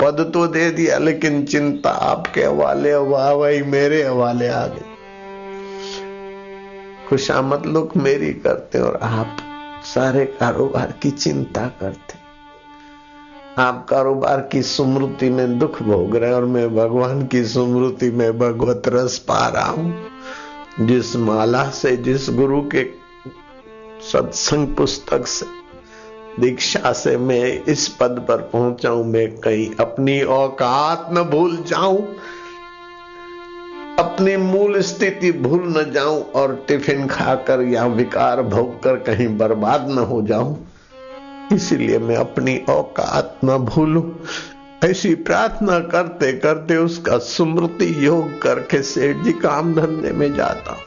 पद 0.00 0.30
तो 0.34 0.46
दे 0.46 0.70
दिया, 0.70 0.98
लेकिन 0.98 1.44
चिंता 1.44 1.90
आपके 1.90 2.44
हवाले 2.44 2.94
वाह 2.94 3.30
वही 3.30 3.62
मेरे 3.62 4.02
हवाले 4.02 4.48
आ 4.48 4.66
गई। 4.66 4.97
खुशामद 7.08 7.66
लोग 7.66 7.92
मेरी 7.96 8.32
करते 8.32 8.78
और 8.78 8.98
आप 9.02 9.36
सारे 9.84 10.24
कारोबार 10.24 10.94
की 11.02 11.10
चिंता 11.10 11.66
करते। 11.66 12.14
आप 13.62 13.86
कारोबार 13.90 14.48
की 14.52 14.62
स्मृति 14.62 15.30
में 15.30 15.58
दुख 15.58 15.82
भोग 15.82 16.16
रहे 16.16 16.32
और 16.32 16.44
मैं 16.44 16.76
भगवान 16.76 17.26
की 17.26 17.44
स्मृति 17.44 18.10
में 18.10 18.38
भगवत 18.38 18.82
रस 18.88 19.18
पा 19.18 19.48
रहा 19.48 19.70
हूँ। 19.70 20.04
जिस 20.80 21.16
माला 21.16 21.70
से, 21.70 21.96
जिस 21.96 22.30
गुरु 22.30 22.60
के 22.60 22.90
सत्संग 24.12 24.76
पुस्तक 24.76 25.26
से, 25.26 25.46
दीक्षा 26.40 26.92
से 26.92 27.16
मैं 27.16 27.64
इस 27.64 27.88
पद 27.88 28.24
पर 28.28 28.36
पहुंचाऊं 28.36 29.04
मैं 29.04 29.36
कहीं 29.36 29.70
अपनी 29.80 30.22
औकात 30.22 31.08
न 31.12 31.22
भूल 31.22 31.56
जाऊँ। 31.56 32.06
अपनी 33.98 34.36
मूल 34.36 34.80
स्थिति 34.80 35.30
भूल 35.34 35.62
न 35.68 35.90
जाऊँ 35.92 36.20
और 36.32 36.54
टिफ़िन 36.68 37.06
खाकर 37.06 37.62
या 37.62 37.86
विकार 37.86 38.42
भोग 38.44 38.82
कर 38.82 38.96
कहीं 39.04 39.26
बर्बाद 39.38 39.88
न 39.90 39.98
हो 40.08 40.20
जाऊँ, 40.22 40.56
इसलिए 41.52 41.98
मैं 41.98 42.16
अपनी 42.16 42.56
औकात 42.70 43.40
न 43.44 43.56
भूलू। 43.64 44.02
ऐसी 44.84 45.14
प्रार्थना 45.14 45.78
करते 45.88 46.32
करते 46.32 46.76
उसका 46.76 47.18
स्मृति 47.26 47.94
योग 48.06 48.40
करके 48.42 48.82
सेठ 48.82 49.16
जी 49.16 49.32
काम 49.32 49.74
धंधे 49.74 50.12
में 50.12 50.32
जाता। 50.34 50.72
हूँ 50.72 50.86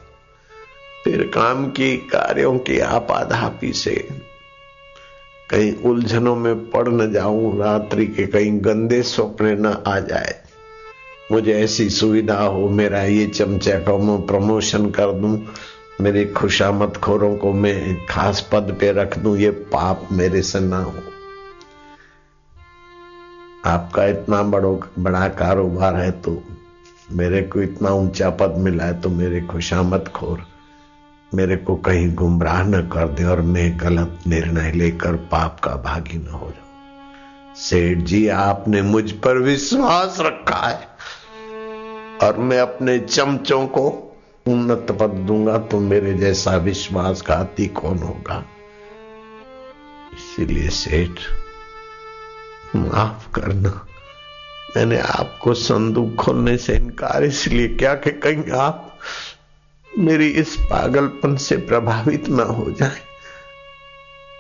फिर 1.04 1.24
काम 1.34 1.65
की 1.71 1.95
कार्यों 2.08 2.58
की 2.60 2.80
आपाधापी 2.80 3.71
से 3.74 3.95
कहीं 5.50 5.74
उलझनों 5.84 6.36
में 6.36 6.69
पड़ 6.71 6.88
न 6.89 7.12
जाऊँ, 7.13 7.58
रात्रि 7.60 8.06
के 8.08 8.28
कहीं 8.28 8.60
गंदे 8.65 9.02
सपने 9.04 9.56
न 9.56 9.76
आ 9.88 10.00
जाए। 10.00 10.40
मुझे 11.32 11.54
ऐसी 11.54 11.89
सुविधा 11.89 12.38
हो, 12.38 12.67
मेरा 12.70 13.02
ये 13.04 13.26
चमचा 13.28 13.78
का 13.80 13.98
मैं 13.98 14.26
प्रमोशन 14.28 14.89
कर 14.91 15.12
दूँ। 15.12 15.38
मेरे 16.02 16.26
खुशामत 16.28 16.98
खोरों 16.98 17.36
को 17.38 17.54
मैं 17.54 18.06
खास 18.06 18.48
पद 18.52 18.76
पे 18.80 18.91
रख 18.91 19.17
दूँ, 19.17 19.38
ये 19.38 19.50
पाप 19.50 20.08
मेरे 20.12 20.41
से 20.41 20.60
ना 20.60 20.78
हो। 20.78 20.94
आपका 23.65 24.06
इतना 24.06 24.41
बड़ो 24.44 24.74
बड़ा 25.00 25.28
कारोबार 25.30 25.96
है 25.96 26.12
तो 26.12 26.41
मेरे 27.12 27.41
को 27.44 27.62
इतना 27.62 27.89
ऊँचा 27.89 28.30
पद 28.30 28.56
मिला 28.58 28.84
है 28.84 29.00
तो 29.02 29.10
मेरे 29.10 29.41
खुशामत 29.41 30.08
खोर 30.15 30.44
मेरे 31.32 31.56
को 31.58 31.76
कहीं 31.76 32.13
गुमराह 32.15 32.63
न 32.63 32.82
कर 32.88 33.08
दे 33.08 33.24
और 33.24 33.41
मैं 33.41 33.72
गलत 33.80 34.24
निर्णय 34.28 34.72
लेकर 34.72 35.15
पाप 35.32 35.60
का 35.60 35.76
भागी 35.76 36.17
न 36.17 36.28
हो 36.28 36.48
जाऊँ। 36.48 37.56
सेठ 37.56 37.98
जी, 37.98 38.28
आपने 38.28 38.82
मुझ 38.82 39.12
पर 39.12 39.38
विश्वास 39.38 40.17
रखा 40.20 40.67
है। 40.67 40.88
और 42.23 42.38
मैं 42.38 42.60
अपने 42.60 42.97
चमचों 42.99 43.65
को 43.67 43.88
उन्नत 44.47 44.91
पद 44.91 45.13
दूँगा 45.27 45.57
तो 45.57 45.79
मेरे 45.79 46.13
जैसा 46.13 46.55
विश्वासघाती 46.57 47.65
कौन 47.67 47.97
होगा? 47.97 48.43
इसीलिए 50.13 50.69
सेठ, 50.69 51.19
माफ़ 52.75 53.31
करना। 53.36 53.69
मैंने 54.77 54.99
आपको 54.99 55.53
संदूक 55.53 56.15
खोलने 56.15 56.57
से 56.57 56.75
इनकार, 56.75 57.23
इसलिए 57.23 57.67
क्या 57.67 57.93
कि 57.95 58.12
कहीं 58.19 58.51
आप 58.51 58.97
मेरी 59.91 60.27
इस 60.27 60.55
पागलपन 60.62 61.36
से 61.36 61.57
प्रभावित 61.57 62.29
ना 62.29 62.43
हो 62.43 62.69
जाए। 62.71 62.99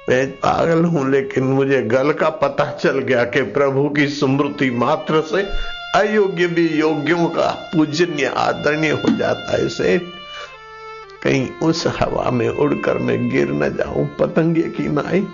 मैं 0.09 0.31
पागल 0.31 0.83
हूँ, 0.85 1.09
लेकिन 1.11 1.43
मुझे 1.43 1.81
गल 1.81 2.11
का 2.13 2.29
पता 2.29 2.71
चल 2.71 2.99
गया 2.99 3.23
कि 3.25 3.41
प्रभु 3.51 3.89
की 3.89 4.07
स्मृति 4.09 4.69
मात्र 4.71 5.21
से 5.21 5.43
अयोग्य 5.95 6.47
भी 6.47 6.67
योग्यों 6.67 7.27
का 7.27 7.49
पूजनीय 7.73 8.25
आदरणीय 8.25 8.91
हो 8.91 9.09
जाता 9.17 9.51
है 9.51 9.65
इसे 9.65 9.97
कहीं 11.23 11.49
उस 11.63 11.85
हवा 11.87 12.29
में 12.31 12.49
उड़कर 12.49 12.97
मैं 12.97 13.29
गिर 13.29 13.51
न 13.51 13.69
जाऊँ, 13.77 14.05
पतंगे 14.19 14.61
की 14.61 14.87
नाई 14.87 15.27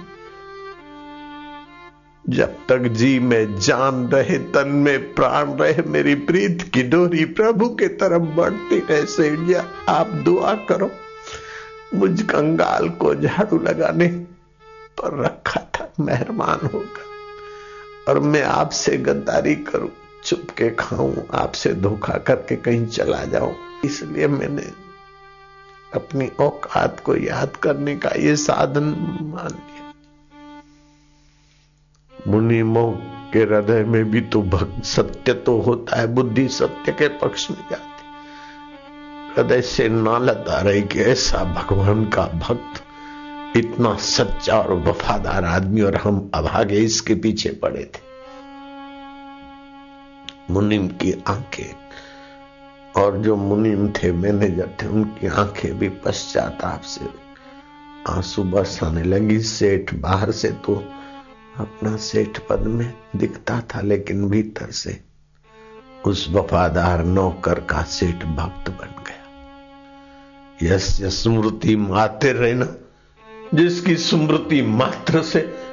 जब 2.26 2.56
तक 2.70 2.88
जी 2.92 3.20
में 3.20 3.60
जान 3.60 4.08
रहे, 4.08 4.38
तन 4.38 4.68
में 4.68 5.14
प्राण 5.14 5.54
रहे, 5.54 5.82
मेरी 5.82 6.16
प्रीत 6.16 6.62
की 6.74 6.84
डोरी 6.84 7.26
प्रभु 7.26 7.70
के 7.70 7.88
तरफ़ 7.88 8.24
बढ़ती 8.36 8.80
रहे 8.80 9.06
सेठिया 9.06 9.66
आप 9.90 10.08
दुआ 10.26 10.54
करो। 10.70 10.90
मुझ 11.94 12.22
कंगाल 12.22 12.90
को 12.90 13.16
झाड़ू 13.16 13.58
लगाने 13.60 14.08
पर 15.00 15.24
रखा 15.24 15.62
था 15.76 15.90
मेहरबान 16.00 16.68
होगा 16.74 18.12
और 18.12 18.20
मैं 18.20 18.44
आपसे 18.44 18.98
गद्दारी 18.98 19.56
करूँ। 19.56 19.90
चुप 20.28 20.50
के 20.58 20.70
खाऊं, 20.70 21.14
आपसे 21.34 21.74
धोखा 21.74 22.18
करके 22.18 22.56
कहीं 22.56 22.86
चला 22.88 23.24
जाऊँ। 23.26 23.56
इसलिए 23.86 24.28
मैंने 24.28 24.64
अपनी 25.94 26.28
औकात 26.40 27.00
को 27.00 27.16
याद 27.16 27.56
करने 27.56 27.96
का 27.96 28.10
ये 28.20 28.36
साधन 28.36 28.84
मान 29.24 29.48
लिया। 29.48 29.94
मुनिमो 32.28 32.90
के 33.34 33.40
हृदय 33.40 33.84
में 33.84 34.04
भी 34.12 34.22
तो 34.22 34.42
भक्त 34.42 34.84
सत्य 34.86 35.34
तो 35.34 35.58
होता 35.62 36.00
है, 36.00 36.08
बुद्धि 36.08 36.48
सत्य 36.48 36.92
के 36.92 37.08
पक्ष 37.18 37.50
में 37.52 37.64
जाती। 37.72 39.36
हृदय 39.38 39.62
से 39.62 39.88
नालत 39.90 40.46
आ 40.50 40.60
रही 40.62 40.82
कि 40.82 41.00
ऐसा 41.02 41.44
भगवान 41.54 42.06
का 42.06 42.26
भक्त, 42.40 42.84
इतना 43.58 43.96
सच्चा 43.96 44.60
और 44.60 44.74
वफादार 44.80 45.46
आदमी 45.46 45.82
और 45.82 45.96
हम 45.96 46.30
अभागे 46.34 46.80
इसके 46.80 47.16
पीछे 47.16 47.50
पड़े 47.64 47.84
थे। 47.86 48.07
मुनिम 50.52 50.88
की 50.88 51.24
आँखें। 51.28 51.76
और 53.02 53.18
जो 53.18 53.36
मुनिम 53.36 53.90
थे 53.90 54.12
मैनेजर 54.12 54.70
थे, 54.82 54.88
उनकी 54.88 55.28
आँखें 55.28 55.80
भी 55.80 55.90
पश्चाताप 55.90 56.82
से 56.82 57.06
आँसू 58.10 58.44
बरसाने 58.44 59.04
लगी। 59.04 59.40
सेठ 59.40 59.94
बाहर 59.94 60.32
से 60.32 60.52
तो 60.52 60.76
अपना 61.58 61.96
सेठ 61.98 62.40
पद 62.50 62.60
में 62.60 62.94
दिखता 63.16 63.62
था, 63.62 63.82
लेकिन 63.82 64.30
भीतर 64.30 64.72
से 64.72 65.02
उस 66.06 66.28
वफादार 66.30 67.06
नौकर 67.06 67.60
का 67.60 67.84
सेठ 67.84 68.26
भक्त 68.26 68.70
बन 68.70 69.04
गया। 69.04 69.24
यस, 70.64 71.04
स्मृति 71.04 71.76
माते 71.76 72.32
रहना, 72.32 72.76
जिसकी 73.54 73.96
स्मृति 73.96 74.62
मात्र 74.62 75.22
से 75.24 75.67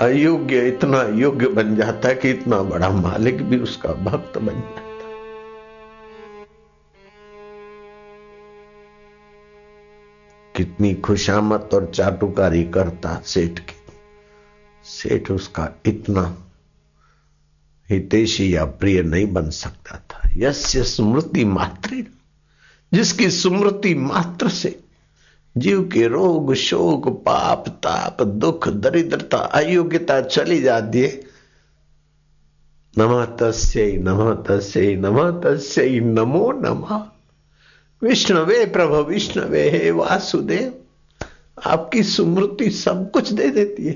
अयोग्य, 0.00 0.68
इतना 0.68 1.02
योग्य 1.02 1.48
बन 1.48 1.76
जाता 1.76 2.08
है 2.08 2.14
कि 2.14 2.30
इतना 2.30 2.62
बड़ा 2.62 2.90
मालिक 2.90 3.42
भी 3.42 3.58
उसका 3.58 3.92
भक्त 3.92 4.38
बन 4.38 4.54
जाता 4.54 4.86
कितनी 10.56 10.94
खुशामत 10.94 11.70
और 11.74 11.92
चाटुकारी 11.94 12.64
करता 12.64 13.22
सेठ 13.26 13.58
की। 13.58 13.74
सेठ 14.84 15.30
उसका 15.30 15.68
इतना 15.86 16.38
हितेशी 17.90 18.56
या 18.56 18.64
प्रिय 18.64 19.02
नहीं 19.02 19.26
बन 19.26 19.50
सकता 19.50 19.98
था। 19.98 20.30
यस्य 20.36 20.82
स्मृति 20.82 21.44
मात्र 21.44 22.04
जिसकी 22.92 23.30
स्मृति 23.30 23.94
मात्र 23.94 24.48
से 24.48 24.80
जीव 25.58 25.90
के 25.92 26.06
रोग, 26.06 26.54
शोक, 26.54 27.08
पाप, 27.08 27.68
ताप, 27.68 28.22
दुख, 28.22 28.68
दरिद्रता, 28.68 29.38
अयोग्यता 29.38 30.20
चली 30.20 30.60
जाती 30.60 31.00
है। 31.00 31.22
नम 32.98 33.24
तस्य 33.24 33.92
नम 33.92 34.34
तस्य 34.34 34.96
नम 34.96 35.30
तस्य, 35.30 36.00
नमो 36.00 36.52
नम। 36.52 37.04
विष्णवे 38.08 38.64
प्रभु, 38.66 38.94
विष्णवे, 38.94 39.70
हे 39.70 39.90
वासुदेव, 39.90 40.74
आपकी 41.66 42.02
सुमृति 42.02 42.70
सब 42.70 43.10
कुछ 43.10 43.32
दे 43.32 43.50
देती 43.50 43.86
है, 43.86 43.92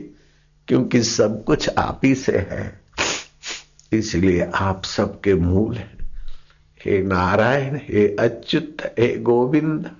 क्योंकि 0.68 1.02
सब 1.02 1.44
कुछ 1.44 1.70
आप 1.78 2.00
ही 2.04 2.14
से 2.14 2.46
है। 2.50 2.80
इसलिए 3.92 4.50
आप 4.54 4.84
सबके 4.84 5.34
मूल 5.34 5.74
हैं। 5.74 5.98
हे 6.84 7.02
नारायण, 7.02 7.76
हे 7.76 8.16
अच्युत, 8.16 8.76
हे 8.98 9.18
गोविंद 9.18 9.90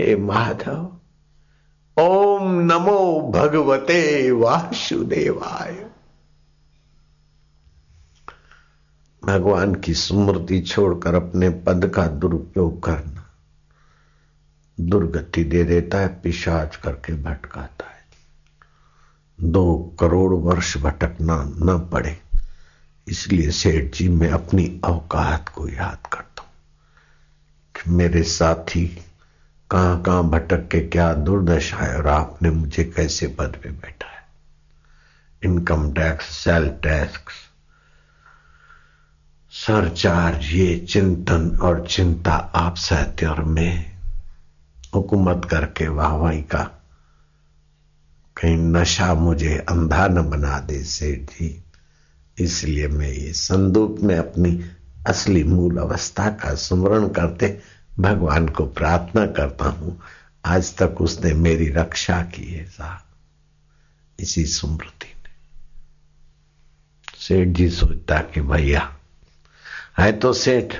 हे 0.00 0.14
माधव, 0.16 0.84
ओम 1.96 2.52
नमो 2.60 3.32
भगवते 3.34 4.30
वासुदेवाय। 4.30 5.72
भगवान 9.22 9.74
की 9.74 9.94
स्मृति 9.94 10.60
छोड़कर 10.60 11.14
अपने 11.14 11.50
पद 11.66 11.86
का 11.94 12.06
दुरुपयोग 12.06 12.82
करना 12.82 13.24
दुर्गति 14.78 15.44
दे 15.44 15.64
देता 15.64 15.98
है, 15.98 16.08
पिशाच 16.22 16.76
करके 16.76 17.12
भटकाता 17.14 17.90
है। 17.90 18.04
दो 19.38 19.96
करोड़ 20.00 20.32
वर्ष 20.34 20.76
भटकना 20.76 21.42
न 21.44 21.78
पड़े, 21.92 22.16
इसलिए 23.06 23.50
सेठ 23.50 23.94
जी, 23.94 24.08
मैं 24.08 24.30
अपनी 24.30 24.80
औकात 24.84 25.48
को 25.48 25.68
याद 25.68 26.06
करता 26.06 26.42
हूँ 26.42 26.50
कि 27.74 27.90
मेरे 27.90 28.22
साथी 28.22 28.86
कहाँ 29.70 30.02
कहाँ 30.02 30.30
भटक 30.30 30.68
के 30.68 30.80
क्या 30.80 31.14
दुर्दशा 31.14 31.76
है 31.76 31.96
और 31.96 32.06
आपने 32.08 32.50
मुझे 32.50 32.84
कैसे 32.84 33.26
पद 33.26 33.56
पे 33.62 33.68
बैठा 33.70 34.06
है? 34.06 34.22
Income 35.42 35.92
tax 35.92 36.24
sale 36.24 36.68
tax 36.68 37.32
surcharge 39.50 40.46
ये 40.46 40.78
चिंतन 40.78 41.58
और 41.62 41.86
चिंता 41.86 42.32
आप 42.32 42.76
सहते 42.76 43.26
और 43.26 43.44
मैं 43.44 43.92
हुकूमत 44.94 45.48
करके 45.50 45.88
वाहवाही 45.88 46.42
का 46.42 46.62
कहीं 48.36 48.56
नशा 48.56 49.14
मुझे 49.14 49.66
अंधा 49.68 50.06
न 50.06 50.30
बना 50.30 50.60
दे, 50.60 50.82
सेठ 50.84 51.18
जी। 51.18 51.64
इसलिए 52.38 52.88
मैं 52.88 53.08
ये 53.08 53.32
संदूक 53.32 54.00
में 54.00 54.18
अपनी 54.18 54.64
असली 55.06 55.44
मूल 55.44 55.76
अवस्था 55.76 56.30
का 56.30 56.54
स्मरण 56.54 57.08
करते 57.08 57.60
भगवान 58.00 58.48
को 58.48 58.66
प्रार्थना 58.66 59.26
करता 59.26 59.64
हूँ, 59.64 60.00
आज 60.44 60.76
तक 60.76 61.00
उसने 61.00 61.34
मेरी 61.34 61.68
रक्षा 61.68 62.22
की 62.22 62.44
है, 62.44 62.64
साहब। 62.64 63.02
इसी 64.20 64.44
स्मृति 64.44 65.06
ने। 65.06 65.30
सेठ 67.18 67.48
जी 67.48 67.70
सोचता 67.70 68.20
कि 68.20 68.40
भैया, 68.40 68.96
है 69.98 70.12
तो 70.12 70.32
सेठ, 70.32 70.74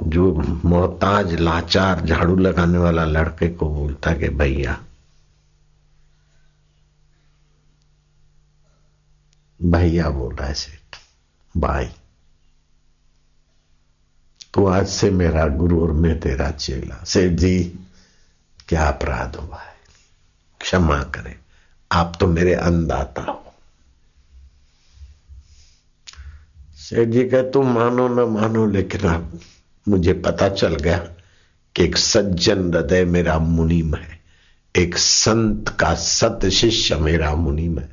जो 0.00 0.34
मोहताज, 0.64 1.34
लाचार, 1.34 2.04
झाड़ू 2.06 2.36
लगाने 2.36 2.78
वाला 2.78 3.04
लड़के 3.04 3.48
को 3.48 3.68
बोलता 3.68 4.14
कि 4.14 4.28
भैया 4.28 4.80
भैया 9.62 10.10
बोल 10.10 10.34
रहा 10.34 10.48
है 10.48 10.54
सेठ, 10.54 10.96
भाई। 11.56 11.90
तो 14.54 14.66
आज 14.66 14.88
से 14.88 15.10
मेरा 15.10 15.46
गुरु 15.46 15.82
और 15.82 15.92
मैं 15.92 16.20
तेरा 16.20 16.50
चेला। 16.50 17.04
सेठ 17.04 17.32
जी 17.32 17.78
क्या 18.68 18.88
अपराध 18.88 19.36
हुआ 19.36 19.58
है? 19.58 19.74
क्षमा 20.60 21.02
करें। 21.02 21.34
आप 21.92 22.16
तो 22.20 22.26
मेरे 22.26 22.54
अंदाता 22.54 23.22
हो। 23.22 23.44
सेठ 26.76 27.08
जी 27.08 27.24
कह 27.24 27.42
तुम 27.42 27.72
मानो 27.72 28.08
न 28.08 28.40
मानो, 28.40 28.66
लेकिन 28.66 29.00
अब 29.00 29.40
मुझे 29.88 30.12
पता 30.12 30.48
चल 30.48 30.74
गया 30.74 30.98
कि 31.76 31.84
एक 31.84 31.96
सज्जन 31.96 32.74
हृदय 32.74 33.04
मेरा 33.04 33.38
मुनिम 33.38 33.94
है। 33.94 34.20
एक 34.76 34.96
संत 34.96 35.68
का 35.68 35.94
सत 35.94 36.48
शिष्य 36.48 36.96
मेरा 36.96 37.34
मुनिम 37.34 37.78
है। 37.78 37.88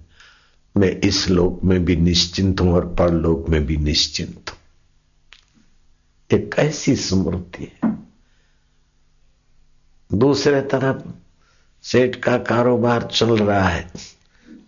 मैं 0.78 0.90
इस 0.90 1.30
लोक 1.30 1.64
में 1.64 1.86
भी 1.86 1.96
निश्चिंत 1.96 2.62
हूँ 2.62 2.74
और 2.74 2.86
परलोक 2.86 3.50
में 3.50 3.66
भी 3.66 3.78
निश्चिंत 3.78 4.50
हूँ। 4.50 4.57
एक 6.34 6.56
ऐसी 6.60 6.96
स्मृति 6.96 7.64
है। 7.64 7.98
दूसरे 10.14 10.62
तरफ़ 10.62 11.12
सेठ 11.84 12.16
का 12.16 12.38
कारोबार 12.38 13.04
चल 13.04 13.38
रहा 13.38 13.70
है। 13.70 13.92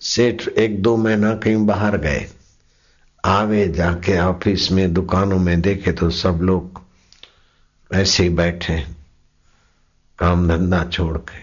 सेठ 0.01 0.47
एक 0.47 0.81
दो 0.81 0.97
महीना 0.97 1.35
कहीं 1.35 1.65
बाहर 1.65 1.97
गए। 1.97 2.31
आवे 3.25 3.67
जाके 3.67 4.19
ऑफ़िस 4.19 4.71
में, 4.71 4.93
दुकानों 4.93 5.39
में 5.39 5.61
देखे 5.61 5.91
तो 5.91 6.09
सब 6.09 6.39
लोग 6.41 6.81
ऐसे 7.93 8.23
ही 8.23 8.29
बैठे 8.29 8.87
काम 10.19 10.47
धंधा 10.47 10.85
छोड़ 10.85 11.17
के। 11.17 11.39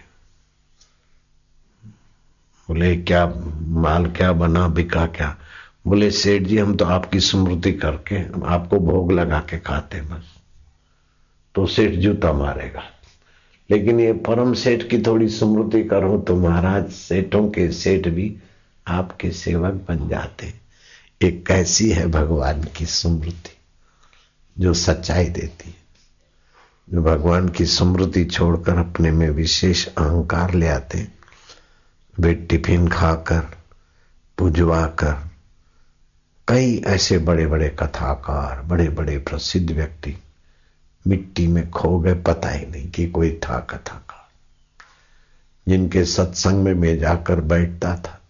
बोले, 2.69 2.97
क्या 2.97 3.33
माल 3.61 4.07
क्या 4.07 4.33
बना, 4.33 4.69
बिका 4.69 5.07
क्या? 5.07 5.39
बोले, 5.87 6.11
सेठ 6.11 6.43
जी, 6.43 6.59
हम 6.59 6.77
तो 6.77 6.85
आपकी 6.85 7.21
स्मृति 7.21 7.73
करके, 7.73 8.47
आपको 8.47 8.79
भोग 8.79 9.13
लगा 9.13 9.39
के 9.39 9.59
खाते 9.59 10.01
बस। 10.01 10.23
तो 11.55 11.67
सेठ 11.67 11.91
जूता 11.91 12.33
मारेगा। 12.33 12.83
लेकिन 13.71 14.01
ये 14.01 14.13
परम 14.13 14.55
सेठ 14.55 14.83
की 14.83 15.03
थोड़ी 15.03 15.29
स्मृति 15.29 15.85
करो 15.85 16.19
तो 16.19 16.37
महाराज, 16.37 16.91
सेठों 16.93 17.49
के 17.49 17.73
सेठ 17.73 18.09
भी 18.09 18.37
आपके 18.87 19.31
सेवक 19.31 19.73
बन 19.89 20.09
जाते 20.09 20.55
एक 21.23 21.47
कैसी 21.47 21.91
है 21.91 22.07
भगवान 22.07 22.65
की 22.65 22.87
स्मृति 22.87 23.57
जो 24.59 24.75
सच्चाई 24.75 25.25
देती 25.25 25.69
है? 25.69 25.77
जो 26.91 27.03
भगवान 27.03 27.49
की 27.49 27.67
स्मृति 27.67 28.25
छोड़कर 28.25 28.77
अपने 28.77 29.11
में 29.11 29.31
विशेष 29.31 29.87
अहंकार 29.87 30.55
ले 30.55 30.69
आते 30.69 31.09
वे 32.21 32.35
टिफ़िन 32.35 32.89
खाकर 32.89 33.41
पुजवा 34.39 34.87
कर 34.87 35.26
कई 36.49 36.83
ऐसे 36.87 37.19
बड़े 37.19 37.47
बड़े 37.47 37.69
कथाकार 37.69 38.63
बड़े 38.63 38.89
बड़े 38.89 39.19
प्रसिद्ध 39.19 39.71
व्यक्ति 39.71 40.17
मिट्टी 41.07 41.47
में 41.47 41.71
खो 41.71 42.01
गए, 42.01 42.15
पता 42.15 42.49
ही 42.49 42.67
नहीं 42.67 42.91
कि 42.91 43.11
कोई 43.11 43.41
था 43.43 43.61
कथाकार, 43.61 44.29
जिनके 45.69 46.05
सत्संग 46.05 46.65
में 46.65 46.75
मैं 46.75 46.99
जाकर 46.99 47.41
बैठता 47.41 47.97
था। 47.97 48.21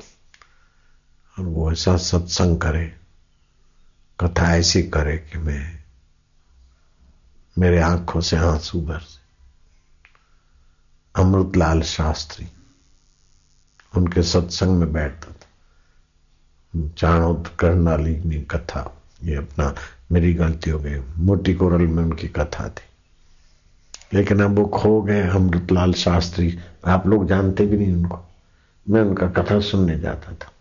और 1.38 1.44
वो 1.44 1.72
ऐसा 1.72 1.96
सत्संग 1.96 2.61
करे, 2.61 2.96
कथा 4.20 4.57
ऐसी 4.57 4.83
करे 4.83 5.18
कि 5.18 5.38
मैं, 5.38 5.85
मेरे 7.59 7.81
आँखों 7.81 8.20
से 8.20 8.37
आँसू 8.37 8.81
भर 8.81 9.00
से। 9.00 9.20
अमृतलाल 11.22 11.83
शास्त्री, 11.83 12.48
उनके 13.96 14.22
सत्संग 14.22 14.70
में 14.70 14.92
बैठता 14.92 15.33
चाणोद 16.99 17.49
कर्णाली 17.59 18.21
में 18.21 18.45
कथा, 18.45 19.03
ये 19.23 19.37
अपना 19.37 19.75
मेरी 20.12 20.35
गलती 20.35 20.71
हो 20.71 20.79
गई। 20.79 21.01
मोटी 21.19 21.55
कोरल 21.55 21.87
में 21.87 22.05
उनकी 22.05 22.29
कथा 22.29 22.69
थी। 22.69 22.83
लेकिन 24.15 24.43
अब 24.43 24.59
वो 24.59 24.67
खो 24.67 25.03
गए 25.03 25.29
अमृतलाल 25.29 25.93
शास्त्री। 25.93 26.59
आप 26.87 27.07
लोग 27.07 27.27
जानते 27.27 27.67
भी 27.67 27.77
नहीं 27.77 27.97
उनको। 27.97 28.21
मैं 28.91 29.03
उनका 29.03 29.29
कथा 29.29 29.61
सुनने 29.61 29.99
जाता 29.99 30.33
था। 30.33 30.53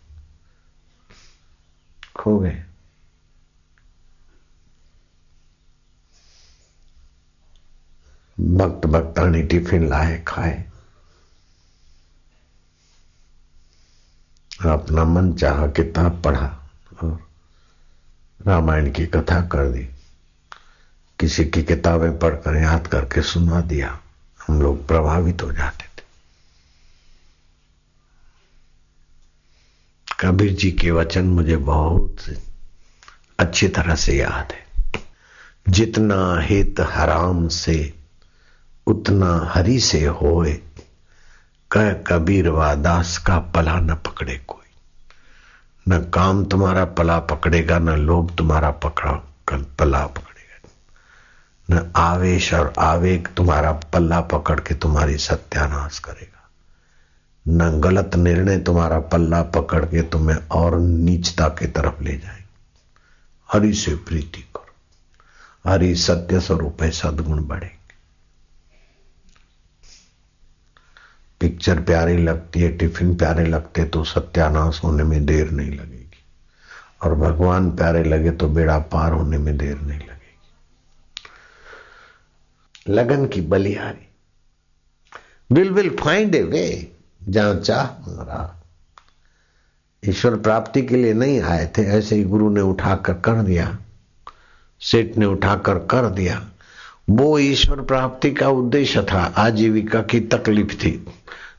खो 2.16 2.40
गए। 2.40 2.64
भक्त 8.40 8.88
भक्तानी 8.88 9.44
टिफ़िन 9.44 9.90
लाए, 9.90 10.24
खाए। 10.28 10.70
अपना 14.70 15.04
मन 15.04 15.34
चाह 15.34 15.68
किताब 15.68 16.22
पढ़ा 16.22 16.70
और 17.04 17.28
रामायण 18.48 18.92
की 18.92 19.06
कथा 19.06 19.42
कर 19.42 19.70
दी। 19.70 19.90
किसी 21.20 21.46
की 21.46 21.64
किताबें 21.64 22.20
पढ़कर 22.20 22.56
याद 22.56 22.88
करके 22.88 23.22
सुना 23.22 23.62
दिया। 23.62 24.00
हम 24.48 24.62
लोग 24.62 24.88
प्रभावित 24.88 25.42
हो 25.42 25.52
जाते 25.52 25.84
थे। 25.84 26.06
कबीर 30.20 30.54
जी 30.54 30.72
के 30.72 30.92
वचन 30.92 31.26
मुझे 31.26 31.58
बहुत 31.58 32.18
अच्छी 33.40 33.68
तरह 33.68 33.96
से 33.96 34.18
याद 34.18 34.54
है। 34.54 34.66
जितना 35.70 36.40
हित 36.40 36.76
हराम 36.80 37.48
से, 37.48 37.94
उतना 38.88 39.52
हरि 39.54 39.80
से 39.80 40.06
होए 40.06 40.54
कह 41.76 41.94
कबीर 41.94 42.50
वादास 42.50 43.18
का 43.18 43.40
पला 43.40 43.80
न 43.80 43.96
पकड़े 43.96 44.36
कोई। 44.48 44.76
न 45.88 46.00
काम 46.00 46.46
तुम्हारा 46.46 46.86
पला 46.86 47.20
पकड़ेगा, 47.20 47.80
न 47.80 47.90
लोभ 47.90 48.36
तुम्हारा 48.38 48.72
पकड़ा 48.72 49.12
कल 49.48 49.66
पला 49.80 50.08
पकड़ेगा। 50.08 50.70
न 51.70 51.92
आवेश 51.96 52.54
और 52.54 52.74
आवेग 52.80 53.28
तुम्हारा 53.28 53.72
पल्ला 53.72 54.22
पकड़ 54.22 54.60
के 54.60 54.76
तुम्हारी 54.76 55.18
सत्यानाश 55.18 56.00
करेगा। 56.00 56.50
न 57.48 57.82
गलत 57.82 58.16
निर्णय 58.16 58.58
तुम्हारा 58.58 59.00
पल्ला 59.00 59.44
पकड़ 59.44 59.86
के 59.86 60.02
तुम्हें 60.02 60.38
और 60.52 60.80
नीचता 60.80 61.48
की 61.48 61.68
तरफ़ 61.68 62.04
ले 62.04 62.18
जाएँगे। 62.18 62.46
हरि 63.54 63.74
से 63.74 63.96
प्रीति 63.96 64.42
करो। 64.42 64.74
हरि 65.72 65.96
सत्य 65.96 66.40
स्वरूप 66.40 66.84
है, 66.84 66.92
सदगुण 66.92 67.46
बढ़ेंगे। 67.46 67.75
पिक्चर 71.46 71.80
प्यारी 71.80 72.18
लगती 72.18 72.62
है, 72.62 72.78
टिफ़िन 72.78 73.16
प्यारे 73.16 73.46
लगते 73.46 73.84
तो 73.84 74.04
सत्यानाश 74.04 74.82
होने 74.84 75.04
में 75.04 75.26
देर 75.26 75.52
नहीं 75.52 75.72
लगेगी। 75.72 76.24
और 77.02 77.16
भगवान 77.16 77.72
प्यारे 77.72 78.04
लगे 78.04 78.32
तो 78.32 78.48
बेड़ा 78.48 78.80
पार 78.80 79.12
होने 79.12 79.38
में 79.38 79.58
देर 79.58 79.76
नहीं 79.78 80.00
लगेगी। 80.00 80.14
लगन 82.94 83.28
की 83.28 83.42
बलिहारी। 83.42 84.08
Will 85.52 85.72
will 85.72 85.90
find 85.90 86.36
a 86.36 86.44
way 86.44 86.92
जहाँ 87.24 87.56
चाह 87.56 87.86
रहा 88.08 88.64
ईश्वर 90.06 90.36
प्राप्ति 90.36 90.82
के 90.82 90.96
लिए 90.96 91.14
नहीं 91.14 91.42
आए 91.42 91.72
थे, 91.78 91.82
ऐसे 91.82 92.16
ही 92.16 92.24
गुरु 92.24 92.50
ने 92.50 92.62
उठाकर 92.62 93.14
कर 93.14 93.42
दिया। 93.44 93.78
सेठ 94.80 95.18
ने 95.18 95.26
उठाकर 95.26 95.76
कर 95.76 96.10
दिया। 96.10 96.46
वो 97.10 97.40
ईश्वर 97.40 97.82
प्राप्ति 97.82 98.32
का 98.32 98.50
उद्देश्य 98.50 99.04
था, 99.04 99.34
आजीविका 99.38 100.02
की 100.02 100.20
तकलीफ़ 100.20 100.76
थी। 100.76 101.06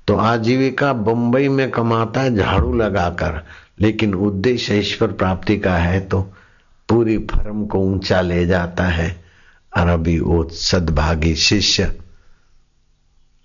तो 0.08 0.16
आजीविका 0.16 0.92
बंबई 0.92 1.48
में 1.48 1.70
कमाता 1.70 2.20
है 2.20 2.34
झाड़ू 2.36 2.72
लगाकर, 2.74 3.42
लेकिन 3.80 4.14
उद्देश्य 4.14 4.78
ईश्वर 4.78 5.12
प्राप्ति 5.12 5.58
का 5.58 5.76
है 5.76 6.00
तो 6.00 6.20
पूरी 6.88 7.18
फर्म 7.18 7.66
को 7.66 7.78
ऊँचा 7.78 8.20
ले 8.20 8.46
जाता 8.46 8.84
है। 8.84 9.24
और 9.76 9.88
अभी 9.88 10.18
वो 10.20 10.42
सदभागी 10.48 11.34
शिष्य, 11.34 11.98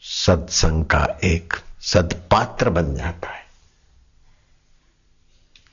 सत्संग 0.01 0.85
का 0.85 1.05
एक 1.23 1.53
सदपात्र 1.81 2.69
बन 2.69 2.95
जाता 2.95 3.29
है। 3.29 3.43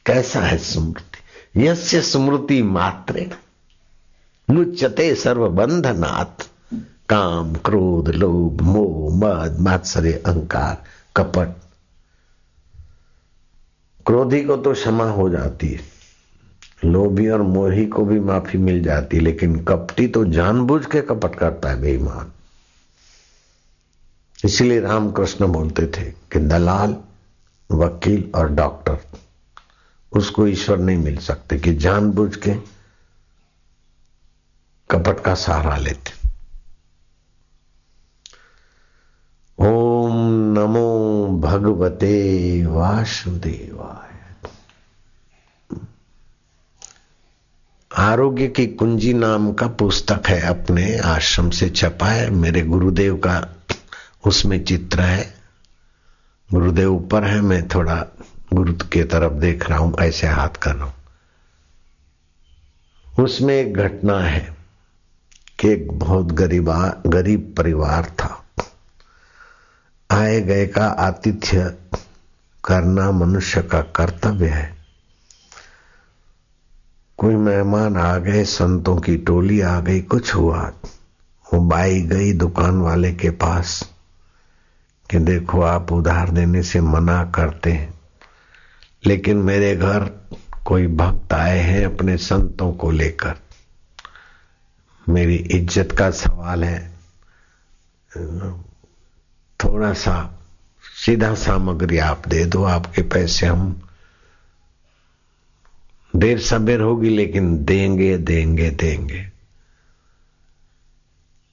कैसा 0.07 0.41
है 0.41 0.59
स्मृति? 0.59 1.67
यस्य 1.67 2.01
स्मृति 2.03 2.63
मात्रेण 2.63 3.31
मुच्यते 4.49 5.15
सर्वबंधनात्। 5.15 6.43
काम, 7.09 7.55
क्रोध, 7.55 8.09
लोभ, 8.09 8.61
मोह, 8.61 9.17
मद, 9.17 9.59
मात्सर्य, 9.61 10.13
अहंकार, 10.13 10.85
कपट। 11.17 11.49
क्रोधी 14.07 14.45
को 14.45 14.57
तो 14.57 14.73
क्षमा 14.73 15.05
हो 15.05 15.29
जाती 15.31 15.69
है। 15.69 15.81
लोभी 16.85 17.29
और 17.29 17.43
मोही 17.43 17.87
को 17.87 18.05
भी 18.05 18.21
माफ़ी 18.21 18.59
मिल 18.59 18.83
जाती 18.83 19.21
लेकिन 19.21 19.65
कपटी 19.65 20.07
तो 20.07 20.25
जानबूझ 20.25 20.87
के 20.87 21.03
कपट 21.03 21.35
करता 21.35 21.69
है, 21.69 21.81
बेईमान। 21.81 22.33
इसलिए 24.45 24.81
रामकृष्ण 24.81 25.47
बोलते 25.47 25.87
थे 25.87 26.05
कि 26.05 26.39
दलाल, 26.39 26.97
वकील 27.71 28.31
और 28.35 28.49
डॉक्टर, 28.53 28.99
उसको 30.13 30.47
ईश्वर 30.47 30.79
नहीं 30.79 30.97
मिल 30.97 31.17
सकते 31.17 31.59
कि 31.59 31.75
जानबूझ 31.75 32.37
के 32.37 32.55
कपट 34.91 35.21
का 35.21 35.35
सहारा 35.35 35.77
लेते। 35.77 36.18
ओम 39.61 40.13
नमो 40.59 41.27
भगवते 41.41 42.67
वासुदेवाय। 42.67 44.37
आरोग्य 47.97 48.49
की 48.49 48.67
कुंजी 48.67 49.13
नाम 49.15 49.53
का 49.53 49.67
पुस्तक 49.67 50.23
है 50.27 50.41
अपने 50.41 50.99
आश्रम 50.99 51.51
से 51.51 51.69
छपा 51.71 52.07
है। 52.07 52.31
मेरे 52.31 52.63
गुरुदेव 52.63 53.17
का 53.17 53.57
उसमें 54.27 54.65
चित्र 54.65 55.01
है। 55.01 55.35
गुरुदेव 56.53 56.95
ऊपर 56.95 57.25
है, 57.25 57.41
मैं 57.41 57.69
थोड़ा 57.69 58.07
गुरु 58.53 58.73
के 58.73 59.05
तरफ़ 59.05 59.33
देख 59.33 59.71
रहा 59.71 59.79
हूँ, 59.79 59.97
ऐसे 60.01 60.27
हाथ 60.27 60.49
कर 60.49 60.75
रहा 60.75 60.85
हूँ। 60.85 60.95
उसमें 63.25 63.55
एक 63.55 63.75
घटना 63.75 64.21
है 64.21 64.57
कि 65.59 65.69
एक 65.69 65.93
बहुत 65.93 66.27
गरीबा, 66.27 67.03
गरीब 67.07 67.55
परिवार 67.59 68.05
था। 68.05 68.38
आए 70.13 70.41
गए 70.41 70.67
का 70.67 70.87
आतिथ्य 70.87 71.79
करना 72.65 73.11
मनुष्य 73.11 73.63
का 73.63 73.81
कर्तव्य 73.81 74.49
है। 74.49 74.77
कोई 77.19 77.37
मेहमान 77.37 77.97
आ 77.97 78.19
गए, 78.19 78.45
संतों 78.45 78.97
की 78.97 79.17
टोली 79.17 79.61
आ 79.61 79.81
गई, 79.81 80.01
कुछ 80.01 80.35
हुआ? 80.35 80.73
वो 81.55 81.61
बाई 81.61 82.01
गई 82.01 82.33
दुकान 82.33 82.81
वाले 82.81 83.13
के 83.13 83.31
पास 83.31 83.95
कि 85.11 85.19
देखो 85.19 85.63
आप 85.63 85.93
उधार 85.93 86.31
देने 86.31 86.63
से 86.63 86.81
मना 86.81 87.25
करते 87.25 87.73
हैं। 87.73 88.01
लेकिन 89.07 89.37
मेरे 89.37 89.77
घर 89.77 90.11
कोई 90.65 90.87
भक्त 90.87 91.33
आए 91.33 91.59
हैं 91.59 91.85
अपने 91.87 92.17
संतों 92.17 92.73
को 92.73 92.91
लेकर। 92.91 93.35
मेरी 95.09 95.37
इज़्ज़त 95.37 95.93
का 95.93 96.11
सवाल 96.11 96.65
है। 96.65 96.93
थोड़ा 99.65 99.93
सा 99.93 100.41
सीधा 101.05 101.35
सामग्री 101.35 101.99
आप 101.99 102.23
दे 102.29 102.45
दो, 102.45 102.65
आपके 102.65 103.03
पैसे 103.03 103.47
हम 103.47 103.83
देर 106.17 106.41
सबेर 106.41 106.81
होगी, 106.81 107.09
लेकिन 107.09 107.65
देंगे 107.65 108.19
देंगे 108.19 108.71
देंगे। 108.71 109.31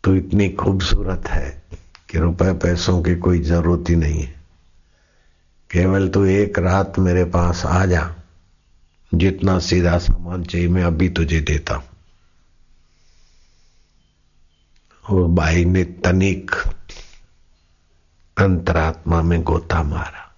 तो 0.03 0.15
इतनी 0.15 0.49
खूबसूरत 0.49 1.27
है 1.27 1.63
कि 2.09 2.17
रुपए 2.17 2.53
पैसों 2.53 3.03
की 3.03 3.15
कोई 3.15 3.39
ज़रूरत 3.39 3.89
ही 3.89 3.95
नहीं 3.95 4.21
है। 4.21 4.35
केवल 5.71 6.09
तू 6.09 6.25
एक 6.25 6.59
रात 6.59 6.99
मेरे 6.99 7.25
पास 7.25 7.65
आ 7.65 7.85
जा, 7.85 8.15
जितना 9.13 9.59
सीधा 9.59 9.97
सामान 9.97 10.43
चाहिए, 10.43 10.67
मैं 10.67 10.83
अभी 10.83 11.09
तुझे 11.09 11.41
देता 11.41 11.75
हूँ। 11.75 11.85
और 15.09 15.27
बाई 15.27 15.65
ने 15.65 15.83
तनिक 15.83 16.51
अंतरात्मा 18.37 19.21
में 19.21 19.43
गोता 19.43 19.83
मारा। 19.83 20.35